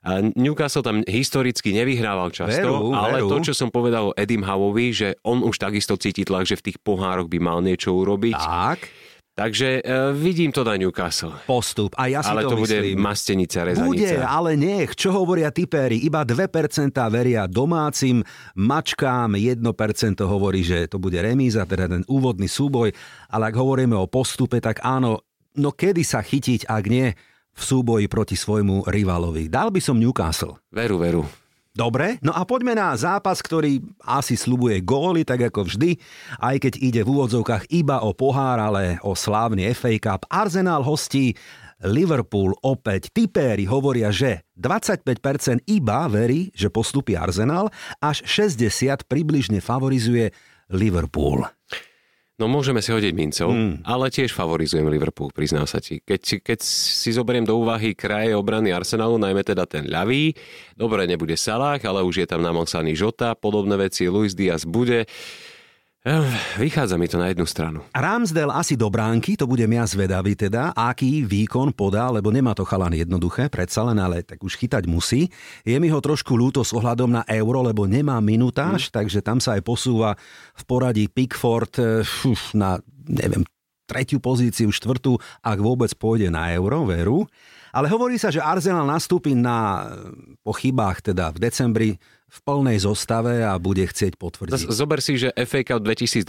A 0.07 0.23
Newcastle 0.35 0.85
tam 0.85 1.01
historicky 1.03 1.73
nevyhrával 1.73 2.31
často, 2.31 2.63
veru, 2.63 2.95
ale 2.95 3.23
veru. 3.23 3.31
to, 3.33 3.51
čo 3.51 3.53
som 3.55 3.71
povedal 3.71 4.13
o 4.13 4.15
Edim 4.15 4.45
Howovi, 4.45 4.93
že 4.93 5.17
on 5.25 5.41
už 5.41 5.57
takisto 5.57 5.97
cíti 5.99 6.23
tlak, 6.23 6.47
že 6.47 6.59
v 6.59 6.71
tých 6.71 6.77
pohároch 6.79 7.27
by 7.27 7.39
mal 7.41 7.59
niečo 7.59 7.91
urobiť. 7.91 8.37
Tak. 8.37 8.79
Takže 9.37 9.85
uh, 9.85 10.17
vidím 10.17 10.49
to 10.49 10.65
na 10.65 10.73
Newcastle. 10.73 11.29
Postup. 11.45 11.93
A 11.93 12.09
ja 12.09 12.25
si 12.25 12.33
ale 12.33 12.41
to, 12.41 12.57
to 12.57 12.65
bude 12.65 12.73
myslím. 12.81 12.97
mastenica, 12.97 13.61
rezanica. 13.61 13.85
Bude, 13.85 14.11
ale 14.25 14.57
nech. 14.57 14.97
Čo 14.97 15.13
hovoria 15.13 15.53
typéri? 15.53 16.01
Iba 16.01 16.25
2% 16.25 16.89
veria 17.13 17.45
domácim 17.45 18.25
mačkám, 18.57 19.37
1% 19.37 19.61
hovorí, 20.25 20.65
že 20.65 20.89
to 20.89 20.97
bude 20.97 21.21
remíza, 21.21 21.69
teda 21.69 21.85
ten 21.85 22.01
úvodný 22.09 22.49
súboj. 22.49 22.89
Ale 23.29 23.53
ak 23.53 23.55
hovoríme 23.61 23.93
o 23.93 24.09
postupe, 24.09 24.57
tak 24.57 24.81
áno, 24.81 25.21
no 25.53 25.69
kedy 25.69 26.01
sa 26.01 26.25
chytiť, 26.25 26.65
ak 26.65 26.83
nie 26.89 27.13
v 27.53 27.61
súboji 27.61 28.09
proti 28.09 28.33
svojmu 28.33 28.89
rivalovi. 28.89 29.53
Dal 29.53 29.69
by 29.69 29.77
som 29.77 30.01
Newcastle. 30.01 30.57
Veru, 30.73 30.97
veru. 30.97 31.21
Dobre, 31.77 32.17
no 32.25 32.33
a 32.33 32.41
poďme 32.41 32.73
na 32.73 32.97
zápas, 32.97 33.37
ktorý 33.37 33.85
asi 34.01 34.33
slubuje 34.33 34.81
góly, 34.81 35.21
tak 35.21 35.53
ako 35.53 35.69
vždy, 35.69 35.93
aj 36.41 36.57
keď 36.57 36.73
ide 36.81 37.01
v 37.05 37.11
úvodzovkách 37.13 37.69
iba 37.69 38.01
o 38.01 38.17
pohár, 38.17 38.57
ale 38.57 38.97
o 39.05 39.13
slávny 39.13 39.69
FA 39.77 39.93
Cup. 40.01 40.25
Arsenal 40.25 40.81
hostí 40.81 41.37
Liverpool 41.85 42.57
opäť. 42.65 43.13
Tipéri 43.13 43.69
hovoria, 43.69 44.09
že 44.09 44.49
25% 44.57 45.69
iba 45.69 46.09
verí, 46.09 46.49
že 46.57 46.73
postupí 46.73 47.13
Arsenal, 47.13 47.69
až 48.01 48.25
60 48.25 49.05
približne 49.05 49.61
favorizuje 49.61 50.33
Liverpool. 50.73 51.45
No 52.37 52.45
môžeme 52.45 52.85
si 52.85 52.93
hodiť 52.93 53.13
mincov, 53.17 53.49
mm. 53.49 53.81
ale 53.81 54.13
tiež 54.13 54.29
favorizujem 54.29 54.85
Liverpool, 54.85 55.33
priznám 55.33 55.65
sa 55.65 55.81
ti. 55.81 56.05
Keď, 56.05 56.45
keď 56.45 56.59
si 56.61 57.09
zoberiem 57.09 57.41
do 57.41 57.57
úvahy 57.57 57.97
kraje 57.97 58.37
obrany 58.37 58.69
Arsenalu, 58.69 59.17
najmä 59.17 59.41
teda 59.41 59.65
ten 59.65 59.89
ľavý, 59.89 60.37
dobre, 60.77 61.09
nebude 61.09 61.33
Salah, 61.33 61.81
ale 61.81 62.05
už 62.05 62.21
je 62.21 62.27
tam 62.29 62.45
namalsaný 62.45 62.93
Žota, 62.93 63.33
podobné 63.33 63.73
veci, 63.81 64.05
Luis 64.05 64.37
Diaz 64.37 64.69
bude. 64.69 65.09
Vychádza 66.55 66.95
mi 66.95 67.11
to 67.11 67.19
na 67.19 67.27
jednu 67.27 67.43
stranu. 67.43 67.83
Ramsdale 67.91 68.55
asi 68.55 68.79
do 68.79 68.87
bránky, 68.87 69.35
to 69.35 69.43
budem 69.43 69.75
ja 69.75 69.83
zvedavý 69.83 70.39
teda, 70.39 70.71
aký 70.71 71.27
výkon 71.27 71.75
podá, 71.75 72.07
lebo 72.07 72.31
nemá 72.31 72.55
to 72.55 72.63
chalan 72.63 72.95
jednoduché, 72.95 73.51
predsa 73.51 73.83
len, 73.83 73.99
ale 73.99 74.23
tak 74.23 74.39
už 74.39 74.55
chytať 74.55 74.87
musí. 74.87 75.27
Je 75.67 75.75
mi 75.75 75.91
ho 75.91 75.99
trošku 75.99 76.31
ľúto 76.31 76.63
s 76.63 76.71
ohľadom 76.71 77.11
na 77.11 77.23
euro, 77.27 77.59
lebo 77.59 77.83
nemá 77.83 78.23
minutáž, 78.23 78.87
mm. 78.87 78.91
takže 78.95 79.19
tam 79.19 79.43
sa 79.43 79.59
aj 79.59 79.67
posúva 79.67 80.15
v 80.55 80.63
poradí 80.63 81.11
Pickford 81.11 81.75
eh, 81.83 82.07
uf, 82.23 82.55
na, 82.55 82.79
neviem, 83.03 83.43
tretiu 83.83 84.23
pozíciu, 84.23 84.71
štvrtú, 84.71 85.19
ak 85.43 85.59
vôbec 85.59 85.91
pôjde 85.91 86.31
na 86.31 86.55
euro, 86.55 86.87
veru. 86.87 87.27
Ale 87.75 87.91
hovorí 87.91 88.15
sa, 88.15 88.31
že 88.31 88.39
Arsenal 88.39 88.87
nastúpi 88.87 89.35
na, 89.35 89.91
po 90.39 90.55
chybách 90.55 91.11
teda 91.11 91.35
v 91.35 91.37
decembri 91.43 91.89
v 92.27 92.39
plnej 92.43 92.83
zostave 92.83 93.39
a 93.43 93.55
bude 93.55 93.87
chcieť 93.87 94.19
potvrdiť. 94.19 94.67
Zober 94.67 94.99
si, 94.99 95.15
že 95.15 95.31
FA 95.47 95.63
Cup 95.63 95.79
2020 95.79 96.27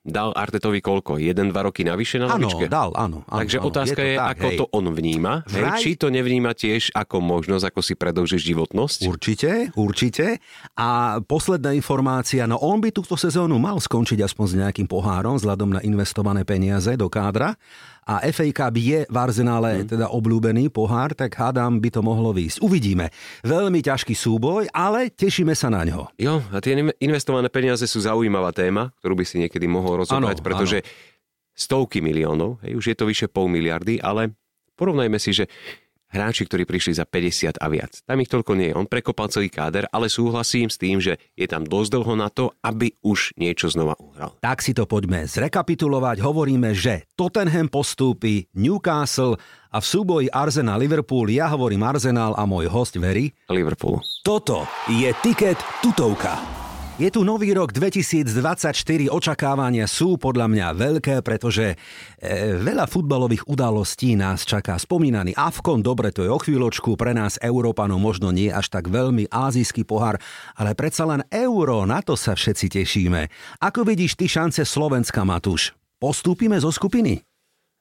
dal 0.00 0.32
Artetovi 0.32 0.80
koľko? 0.80 1.20
Jeden, 1.20 1.52
dva 1.52 1.68
roky 1.68 1.84
navyše 1.84 2.16
na 2.16 2.32
lavičke? 2.32 2.68
Áno, 2.68 2.72
dal, 2.72 2.90
áno. 2.96 3.18
áno 3.28 3.40
Takže 3.44 3.56
áno, 3.60 3.66
otázka 3.68 4.00
je, 4.00 4.04
to 4.04 4.12
je 4.12 4.16
tak, 4.16 4.28
ako 4.32 4.46
hej. 4.48 4.58
to 4.58 4.64
on 4.72 4.86
vníma. 4.92 5.32
Hej, 5.48 5.64
či 5.80 5.90
to 6.00 6.08
nevníma 6.08 6.52
tiež 6.56 6.92
ako 6.96 7.20
možnosť, 7.20 7.64
ako 7.68 7.80
si 7.84 7.94
predlžiť 7.96 8.40
životnosť? 8.52 8.98
Určite, 9.04 9.50
určite. 9.76 10.26
A 10.76 11.20
posledná 11.20 11.76
informácia, 11.76 12.48
no 12.48 12.56
on 12.60 12.80
by 12.80 12.88
túto 12.92 13.16
sezónu 13.16 13.60
mal 13.60 13.76
skončiť 13.76 14.24
aspoň 14.24 14.46
s 14.48 14.54
nejakým 14.56 14.88
pohárom 14.88 15.36
vzhľadom 15.36 15.76
na 15.76 15.80
investované 15.84 16.48
peniaze 16.48 16.96
do 16.96 17.12
kádra 17.12 17.56
a 18.06 18.24
FA 18.32 18.46
Cup 18.50 18.74
je 18.76 19.04
v 19.04 19.16
Arsenále 19.16 19.84
mm. 19.84 19.96
teda 19.96 20.06
obľúbený 20.10 20.72
pohár, 20.72 21.12
tak 21.12 21.36
hádam 21.36 21.78
by 21.78 21.88
to 21.92 22.00
mohlo 22.00 22.32
výjsť. 22.32 22.58
Uvidíme. 22.64 23.12
Veľmi 23.44 23.80
ťažký 23.84 24.16
súboj, 24.16 24.72
ale 24.72 25.12
tešíme 25.12 25.52
sa 25.52 25.68
na 25.68 25.84
ňo. 25.84 26.10
Jo, 26.16 26.40
a 26.50 26.58
tie 26.58 26.74
investované 26.98 27.52
peniaze 27.52 27.84
sú 27.84 28.00
zaujímavá 28.02 28.50
téma, 28.50 28.90
ktorú 29.00 29.14
by 29.20 29.24
si 29.26 29.36
niekedy 29.42 29.68
mohol 29.68 30.02
rozobrať, 30.02 30.40
pretože 30.40 30.82
ano. 30.82 30.88
stovky 31.54 32.00
miliónov, 32.00 32.58
hej, 32.64 32.72
už 32.76 32.84
je 32.92 32.96
to 32.96 33.04
vyše 33.06 33.26
pol 33.28 33.46
miliardy, 33.46 34.00
ale 34.00 34.32
porovnajme 34.80 35.20
si, 35.20 35.36
že 35.36 35.44
hráči, 36.10 36.44
ktorí 36.44 36.66
prišli 36.66 36.98
za 36.98 37.06
50 37.06 37.56
a 37.62 37.66
viac. 37.70 38.02
Tam 38.04 38.18
ich 38.18 38.28
toľko 38.28 38.52
nie 38.58 38.74
je. 38.74 38.76
On 38.76 38.86
prekopal 38.86 39.30
celý 39.30 39.48
káder, 39.48 39.86
ale 39.94 40.10
súhlasím 40.10 40.68
s 40.68 40.76
tým, 40.76 40.98
že 40.98 41.16
je 41.38 41.46
tam 41.46 41.62
dosť 41.64 41.90
dlho 41.96 42.14
na 42.18 42.28
to, 42.28 42.52
aby 42.60 42.92
už 43.00 43.38
niečo 43.38 43.70
znova 43.70 43.94
uhral. 44.02 44.36
Tak 44.42 44.60
si 44.60 44.74
to 44.74 44.84
poďme 44.84 45.24
zrekapitulovať. 45.24 46.20
Hovoríme, 46.20 46.74
že 46.74 47.08
Tottenham 47.14 47.70
postúpi, 47.70 48.50
Newcastle 48.58 49.38
a 49.70 49.78
v 49.78 49.86
súboji 49.86 50.26
Arsenal-Liverpool 50.28 51.30
ja 51.30 51.46
hovorím 51.48 51.86
Arsenal 51.86 52.34
a 52.34 52.42
môj 52.44 52.66
host 52.66 52.98
verí 52.98 53.30
Liverpool. 53.46 54.02
Toto 54.26 54.66
je 54.90 55.08
tiket 55.22 55.56
tutovka. 55.78 56.59
Je 57.00 57.08
tu 57.08 57.24
nový 57.24 57.56
rok 57.56 57.72
2024, 57.72 58.76
očakávania 59.08 59.88
sú 59.88 60.20
podľa 60.20 60.52
mňa 60.52 60.66
veľké, 60.76 61.24
pretože 61.24 61.72
e, 61.72 61.76
veľa 62.60 62.84
futbalových 62.84 63.48
udalostí 63.48 64.20
nás 64.20 64.44
čaká. 64.44 64.76
Spomínaný 64.76 65.32
Avkon, 65.32 65.80
dobre, 65.80 66.12
to 66.12 66.20
je 66.20 66.28
o 66.28 66.36
chvíľočku, 66.36 67.00
pre 67.00 67.16
nás 67.16 67.40
Európanov 67.40 67.96
možno 67.96 68.28
nie 68.36 68.52
až 68.52 68.68
tak 68.68 68.92
veľmi 68.92 69.32
azijský 69.32 69.88
pohár, 69.88 70.20
ale 70.60 70.76
predsa 70.76 71.08
len 71.08 71.24
euro, 71.32 71.88
na 71.88 72.04
to 72.04 72.20
sa 72.20 72.36
všetci 72.36 72.68
tešíme. 72.68 73.32
Ako 73.64 73.80
vidíš 73.80 74.20
ty 74.20 74.28
šance 74.28 74.60
Slovenska, 74.68 75.24
Matúš? 75.24 75.72
Postúpime 75.96 76.60
zo 76.60 76.68
skupiny? 76.68 77.29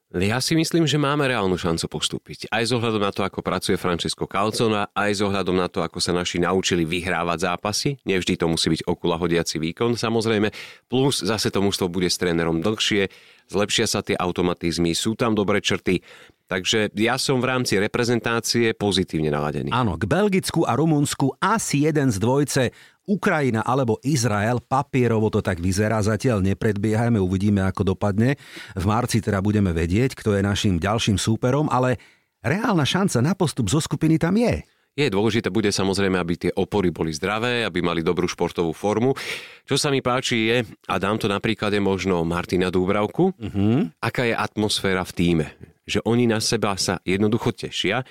Ja 0.10 0.42
si 0.42 0.58
myslím, 0.58 0.90
že 0.90 0.98
máme 0.98 1.30
reálnu 1.30 1.54
šancu 1.54 1.86
postúpiť. 1.86 2.50
Aj 2.50 2.66
z 2.66 2.74
ohľadom 2.74 2.98
na 2.98 3.14
to, 3.14 3.22
ako 3.22 3.46
pracuje 3.46 3.78
Francesco 3.78 4.26
Calzona, 4.26 4.90
aj 4.90 5.22
z 5.22 5.30
ohľadom 5.30 5.54
na 5.54 5.70
to, 5.70 5.86
ako 5.86 6.02
sa 6.02 6.10
naši 6.18 6.42
naučili 6.42 6.82
vyhrávať 6.82 7.46
zápasy. 7.46 8.02
Nevždy 8.10 8.42
to 8.42 8.50
musí 8.50 8.74
byť 8.74 8.90
okula 8.90 9.22
hodiaci 9.22 9.62
výkon, 9.62 9.94
samozrejme. 9.94 10.50
Plus 10.90 11.22
zase 11.22 11.54
to 11.54 11.62
mužstvo 11.62 11.94
bude 11.94 12.10
s 12.10 12.18
trénerom 12.18 12.58
dlhšie, 12.58 13.06
zlepšia 13.54 13.86
sa 13.86 14.02
tie 14.02 14.18
automatizmy, 14.18 14.98
sú 14.98 15.14
tam 15.14 15.38
dobré 15.38 15.62
črty. 15.62 16.02
Takže 16.50 16.90
ja 16.98 17.22
som 17.22 17.38
v 17.38 17.46
rámci 17.46 17.78
reprezentácie 17.78 18.74
pozitívne 18.74 19.30
naladený. 19.30 19.70
Áno, 19.70 19.94
k 19.94 20.10
Belgicku 20.10 20.66
a 20.66 20.74
Rumunsku 20.74 21.38
asi 21.38 21.86
jeden 21.86 22.10
z 22.10 22.18
dvojce 22.18 22.64
Ukrajina 23.10 23.66
alebo 23.66 23.98
Izrael, 24.06 24.62
papierovo 24.62 25.34
to 25.34 25.42
tak 25.42 25.58
vyzerá, 25.58 25.98
zatiaľ 26.06 26.46
nepredbiehajme, 26.46 27.18
uvidíme 27.18 27.66
ako 27.66 27.98
dopadne. 27.98 28.38
V 28.78 28.86
marci 28.86 29.18
teda 29.18 29.42
budeme 29.42 29.74
vedieť, 29.74 30.14
kto 30.14 30.38
je 30.38 30.46
našim 30.46 30.78
ďalším 30.78 31.18
súperom, 31.18 31.66
ale 31.74 31.98
reálna 32.46 32.86
šanca 32.86 33.18
na 33.26 33.34
postup 33.34 33.74
zo 33.74 33.82
skupiny 33.82 34.22
tam 34.22 34.38
je. 34.38 34.62
Je 35.00 35.08
dôležité 35.08 35.48
bude 35.48 35.72
samozrejme, 35.72 36.20
aby 36.20 36.34
tie 36.36 36.52
opory 36.52 36.92
boli 36.92 37.16
zdravé, 37.16 37.64
aby 37.64 37.80
mali 37.80 38.04
dobrú 38.04 38.28
športovú 38.28 38.76
formu. 38.76 39.16
Čo 39.64 39.80
sa 39.80 39.88
mi 39.94 40.04
páči 40.04 40.38
je, 40.52 40.58
a 40.92 40.96
dám 41.00 41.16
to 41.16 41.32
napríklad 41.32 41.72
je 41.72 41.80
možno 41.80 42.20
Martina 42.28 42.68
Dúbravku, 42.68 43.32
uh-huh. 43.32 43.88
aká 44.04 44.28
je 44.28 44.36
atmosféra 44.36 45.08
v 45.08 45.16
týme. 45.16 45.48
Že 45.88 46.04
oni 46.04 46.28
na 46.28 46.44
seba 46.44 46.76
sa 46.76 47.00
jednoducho 47.08 47.56
tešia 47.56 48.04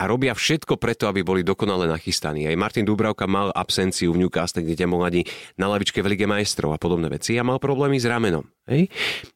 a 0.00 0.08
robia 0.08 0.32
všetko 0.32 0.80
preto, 0.80 1.12
aby 1.12 1.20
boli 1.20 1.44
dokonale 1.44 1.84
nachystaní. 1.84 2.48
Aj 2.48 2.56
Martin 2.56 2.88
Dúbravka 2.88 3.28
mal 3.28 3.52
absenciu 3.52 4.16
v 4.16 4.24
Newcastle, 4.24 4.64
kde 4.64 4.88
bol 4.88 5.04
mladí 5.04 5.28
na 5.60 5.68
lavičke 5.68 6.00
v 6.00 6.16
Lige 6.16 6.24
majstrov 6.24 6.72
a 6.72 6.80
podobné 6.80 7.12
veci 7.12 7.36
a 7.36 7.44
mal 7.44 7.60
problémy 7.60 8.00
s 8.00 8.08
ramenom. 8.08 8.48
Hej? 8.64 8.88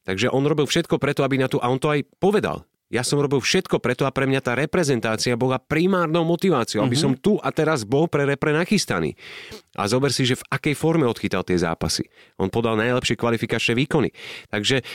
Takže 0.08 0.32
on 0.32 0.48
robil 0.48 0.64
všetko 0.64 0.96
preto, 0.96 1.20
aby 1.20 1.36
na 1.36 1.52
tú, 1.52 1.60
a 1.60 1.68
on 1.68 1.76
to 1.76 1.92
aj 1.92 2.08
povedal, 2.16 2.64
ja 2.88 3.02
som 3.04 3.18
robil 3.18 3.42
všetko 3.42 3.80
preto 3.82 4.06
a 4.06 4.14
pre 4.14 4.24
mňa 4.24 4.40
tá 4.44 4.52
reprezentácia 4.54 5.34
bola 5.34 5.58
primárnou 5.58 6.22
motiváciou, 6.22 6.84
aby 6.84 6.94
mm-hmm. 6.94 7.16
som 7.16 7.20
tu 7.20 7.36
a 7.42 7.48
teraz 7.50 7.82
bol 7.82 8.06
pre 8.06 8.22
repre 8.22 8.54
nachystaný. 8.54 9.18
A 9.74 9.88
zober 9.90 10.14
si, 10.14 10.22
že 10.22 10.38
v 10.38 10.46
akej 10.46 10.74
forme 10.78 11.02
odchytal 11.08 11.42
tie 11.42 11.58
zápasy. 11.58 12.06
On 12.38 12.52
podal 12.52 12.78
najlepšie 12.78 13.18
kvalifikačné 13.18 13.74
výkony. 13.74 14.14
Takže 14.46 14.86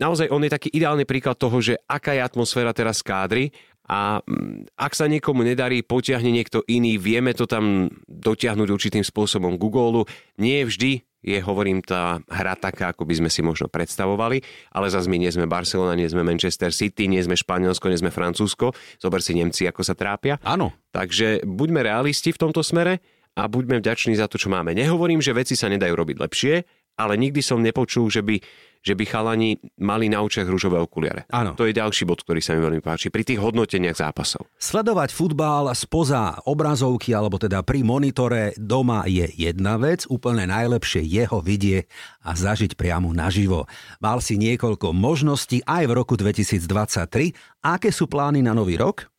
naozaj 0.00 0.30
on 0.32 0.46
je 0.46 0.50
taký 0.56 0.68
ideálny 0.72 1.04
príklad 1.04 1.36
toho, 1.36 1.58
že 1.60 1.76
aká 1.84 2.16
je 2.16 2.22
atmosféra 2.24 2.72
teraz 2.72 3.04
kádry 3.04 3.52
a 3.88 4.20
mm, 4.20 4.76
ak 4.76 4.92
sa 4.92 5.08
niekomu 5.08 5.42
nedarí, 5.42 5.80
potiahne 5.80 6.28
niekto 6.28 6.60
iný, 6.68 7.00
vieme 7.00 7.32
to 7.32 7.48
tam 7.48 7.88
dotiahnuť 8.06 8.68
určitým 8.68 9.04
spôsobom 9.04 9.56
Google. 9.56 10.04
Nie 10.36 10.68
vždy 10.68 11.08
je, 11.18 11.38
hovorím, 11.42 11.82
tá 11.82 12.22
hra 12.30 12.54
taká, 12.54 12.94
ako 12.94 13.02
by 13.02 13.14
sme 13.18 13.30
si 13.32 13.42
možno 13.42 13.66
predstavovali, 13.66 14.38
ale 14.70 14.86
zase 14.86 15.10
my 15.10 15.18
nie 15.18 15.32
sme 15.34 15.50
Barcelona, 15.50 15.98
nie 15.98 16.06
sme 16.06 16.22
Manchester 16.22 16.70
City, 16.70 17.10
nie 17.10 17.18
sme 17.18 17.34
Španielsko, 17.34 17.90
nie 17.90 17.98
sme 17.98 18.14
Francúzsko. 18.14 18.70
Zober 19.02 19.18
si 19.18 19.34
Nemci, 19.34 19.66
ako 19.66 19.82
sa 19.82 19.98
trápia. 19.98 20.38
Áno. 20.46 20.70
Takže 20.94 21.42
buďme 21.42 21.82
realisti 21.82 22.30
v 22.30 22.38
tomto 22.38 22.62
smere 22.62 23.02
a 23.34 23.50
buďme 23.50 23.82
vďační 23.82 24.14
za 24.14 24.30
to, 24.30 24.38
čo 24.38 24.50
máme. 24.50 24.78
Nehovorím, 24.78 25.18
že 25.18 25.34
veci 25.34 25.58
sa 25.58 25.66
nedajú 25.66 25.94
robiť 25.94 26.16
lepšie, 26.22 26.54
ale 26.98 27.14
nikdy 27.14 27.38
som 27.38 27.62
nepočul, 27.62 28.10
že 28.10 28.26
by 28.26 28.42
že 28.78 28.94
by 28.94 29.04
chalani 29.10 29.58
mali 29.82 30.06
na 30.06 30.22
očiach 30.22 30.46
rúžové 30.46 30.78
okuliare. 30.78 31.26
Áno. 31.34 31.58
To 31.58 31.66
je 31.66 31.74
ďalší 31.74 32.06
bod, 32.06 32.22
ktorý 32.22 32.38
sa 32.38 32.54
mi 32.54 32.62
veľmi 32.62 32.80
páči 32.80 33.10
pri 33.10 33.26
tých 33.26 33.42
hodnoteniach 33.42 33.98
zápasov. 33.98 34.46
Sledovať 34.56 35.10
futbal 35.10 35.70
spoza 35.74 36.38
obrazovky 36.46 37.12
alebo 37.12 37.36
teda 37.36 37.66
pri 37.66 37.82
monitore 37.82 38.54
doma 38.56 39.04
je 39.10 39.26
jedna 39.34 39.76
vec, 39.76 40.06
úplne 40.06 40.46
najlepšie 40.46 41.02
jeho 41.04 41.42
vidieť 41.42 41.84
a 42.22 42.38
zažiť 42.38 42.78
priamo 42.78 43.10
naživo. 43.10 43.66
Mal 43.98 44.22
si 44.22 44.38
niekoľko 44.38 44.94
možností 44.94 45.60
aj 45.66 45.84
v 45.90 45.92
roku 45.92 46.14
2023. 46.14 47.34
Aké 47.66 47.90
sú 47.90 48.06
plány 48.06 48.46
na 48.46 48.54
nový 48.54 48.78
rok? 48.78 49.10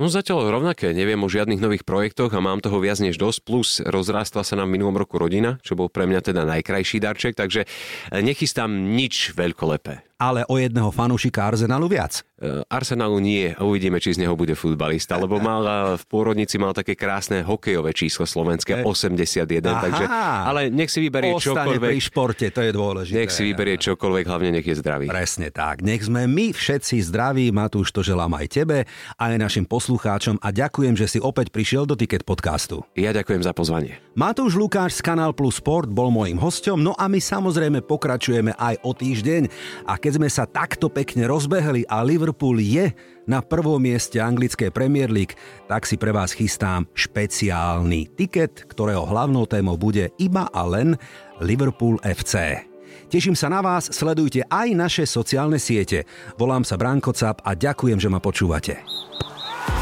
No 0.00 0.08
zatiaľ 0.08 0.48
rovnaké, 0.48 0.96
neviem 0.96 1.20
o 1.20 1.28
žiadnych 1.28 1.60
nových 1.60 1.84
projektoch 1.84 2.32
a 2.32 2.40
mám 2.40 2.64
toho 2.64 2.80
viac 2.80 2.96
než 3.04 3.20
dosť, 3.20 3.38
plus 3.44 3.84
rozrástla 3.84 4.40
sa 4.40 4.56
nám 4.56 4.72
v 4.72 4.80
minulom 4.80 4.96
roku 4.96 5.20
rodina, 5.20 5.60
čo 5.60 5.76
bol 5.76 5.92
pre 5.92 6.08
mňa 6.08 6.24
teda 6.24 6.48
najkrajší 6.48 7.04
darček, 7.04 7.36
takže 7.36 7.68
nechystám 8.08 8.72
nič 8.96 9.36
veľkolepé 9.36 10.08
ale 10.20 10.44
o 10.52 10.60
jedného 10.60 10.92
fanúšika 10.92 11.48
Arsenalu 11.48 11.88
viac. 11.88 12.20
E, 12.36 12.60
Arsenalu 12.68 13.16
nie. 13.24 13.56
Uvidíme, 13.56 13.96
či 13.96 14.12
z 14.12 14.20
neho 14.20 14.36
bude 14.36 14.52
futbalista, 14.52 15.16
lebo 15.16 15.40
mal 15.40 15.96
v 15.96 16.04
pôrodnici 16.04 16.60
mal 16.60 16.76
také 16.76 16.92
krásne 16.92 17.40
hokejové 17.40 17.96
číslo 17.96 18.28
slovenské, 18.28 18.84
81, 18.84 19.64
Aha, 19.64 19.80
takže, 19.80 20.04
ale 20.44 20.60
nech 20.68 20.92
si 20.92 21.00
vyberie 21.00 21.32
Ostane 21.32 21.72
čokoľvek. 21.72 21.90
pri 21.96 22.00
športe, 22.04 22.46
to 22.52 22.60
je 22.60 22.70
dôležité. 22.76 23.16
Nech 23.16 23.32
si 23.32 23.42
vyberie 23.48 23.80
čokoľvek, 23.80 24.24
hlavne 24.28 24.50
nech 24.60 24.66
je 24.68 24.76
zdravý. 24.76 25.08
Presne 25.08 25.48
tak. 25.48 25.80
Nech 25.80 26.04
sme 26.04 26.28
my 26.28 26.52
všetci 26.52 27.00
zdraví, 27.00 27.48
Matúš, 27.48 27.88
to 27.88 28.04
želám 28.04 28.36
aj 28.36 28.46
tebe, 28.52 28.84
aj 29.16 29.40
našim 29.40 29.64
poslucháčom 29.90 30.38
a 30.38 30.54
ďakujem, 30.54 30.94
že 30.94 31.10
si 31.10 31.18
opäť 31.18 31.50
prišiel 31.50 31.82
do 31.82 31.98
Ticket 31.98 32.22
podcastu. 32.22 32.86
Ja 32.94 33.10
ďakujem 33.10 33.42
za 33.42 33.50
pozvanie. 33.50 33.98
Matúš 34.14 34.54
Lukáš 34.54 34.94
z 34.94 35.02
Kanál 35.02 35.34
Plus 35.34 35.58
Sport 35.58 35.90
bol 35.90 36.14
môjim 36.14 36.38
hosťom, 36.38 36.78
no 36.78 36.94
a 36.94 37.10
my 37.10 37.18
samozrejme 37.18 37.82
pokračujeme 37.82 38.54
aj 38.54 38.86
o 38.86 38.94
týždeň 38.94 39.50
a 39.90 39.98
keď 39.98 40.22
sme 40.22 40.28
sa 40.30 40.46
takto 40.46 40.86
pekne 40.86 41.26
rozbehli 41.26 41.90
a 41.90 42.06
Liverpool 42.06 42.62
je 42.62 42.94
na 43.26 43.42
prvom 43.42 43.82
mieste 43.82 44.22
anglické 44.22 44.70
Premier 44.70 45.10
League, 45.10 45.34
tak 45.66 45.82
si 45.82 45.98
pre 45.98 46.14
vás 46.14 46.38
chystám 46.38 46.86
špeciálny 46.94 48.14
tiket, 48.14 48.70
ktorého 48.70 49.02
hlavnou 49.10 49.42
témou 49.50 49.74
bude 49.74 50.14
iba 50.22 50.46
a 50.54 50.62
len 50.70 50.94
Liverpool 51.42 51.98
FC. 52.06 52.62
Teším 53.10 53.34
sa 53.34 53.50
na 53.50 53.58
vás, 53.58 53.90
sledujte 53.90 54.46
aj 54.46 54.70
naše 54.70 55.02
sociálne 55.02 55.58
siete. 55.58 56.06
Volám 56.38 56.62
sa 56.62 56.78
Branko 56.78 57.10
Cap 57.10 57.42
a 57.42 57.58
ďakujem, 57.58 57.98
že 57.98 58.06
ma 58.06 58.22
počúvate. 58.22 58.86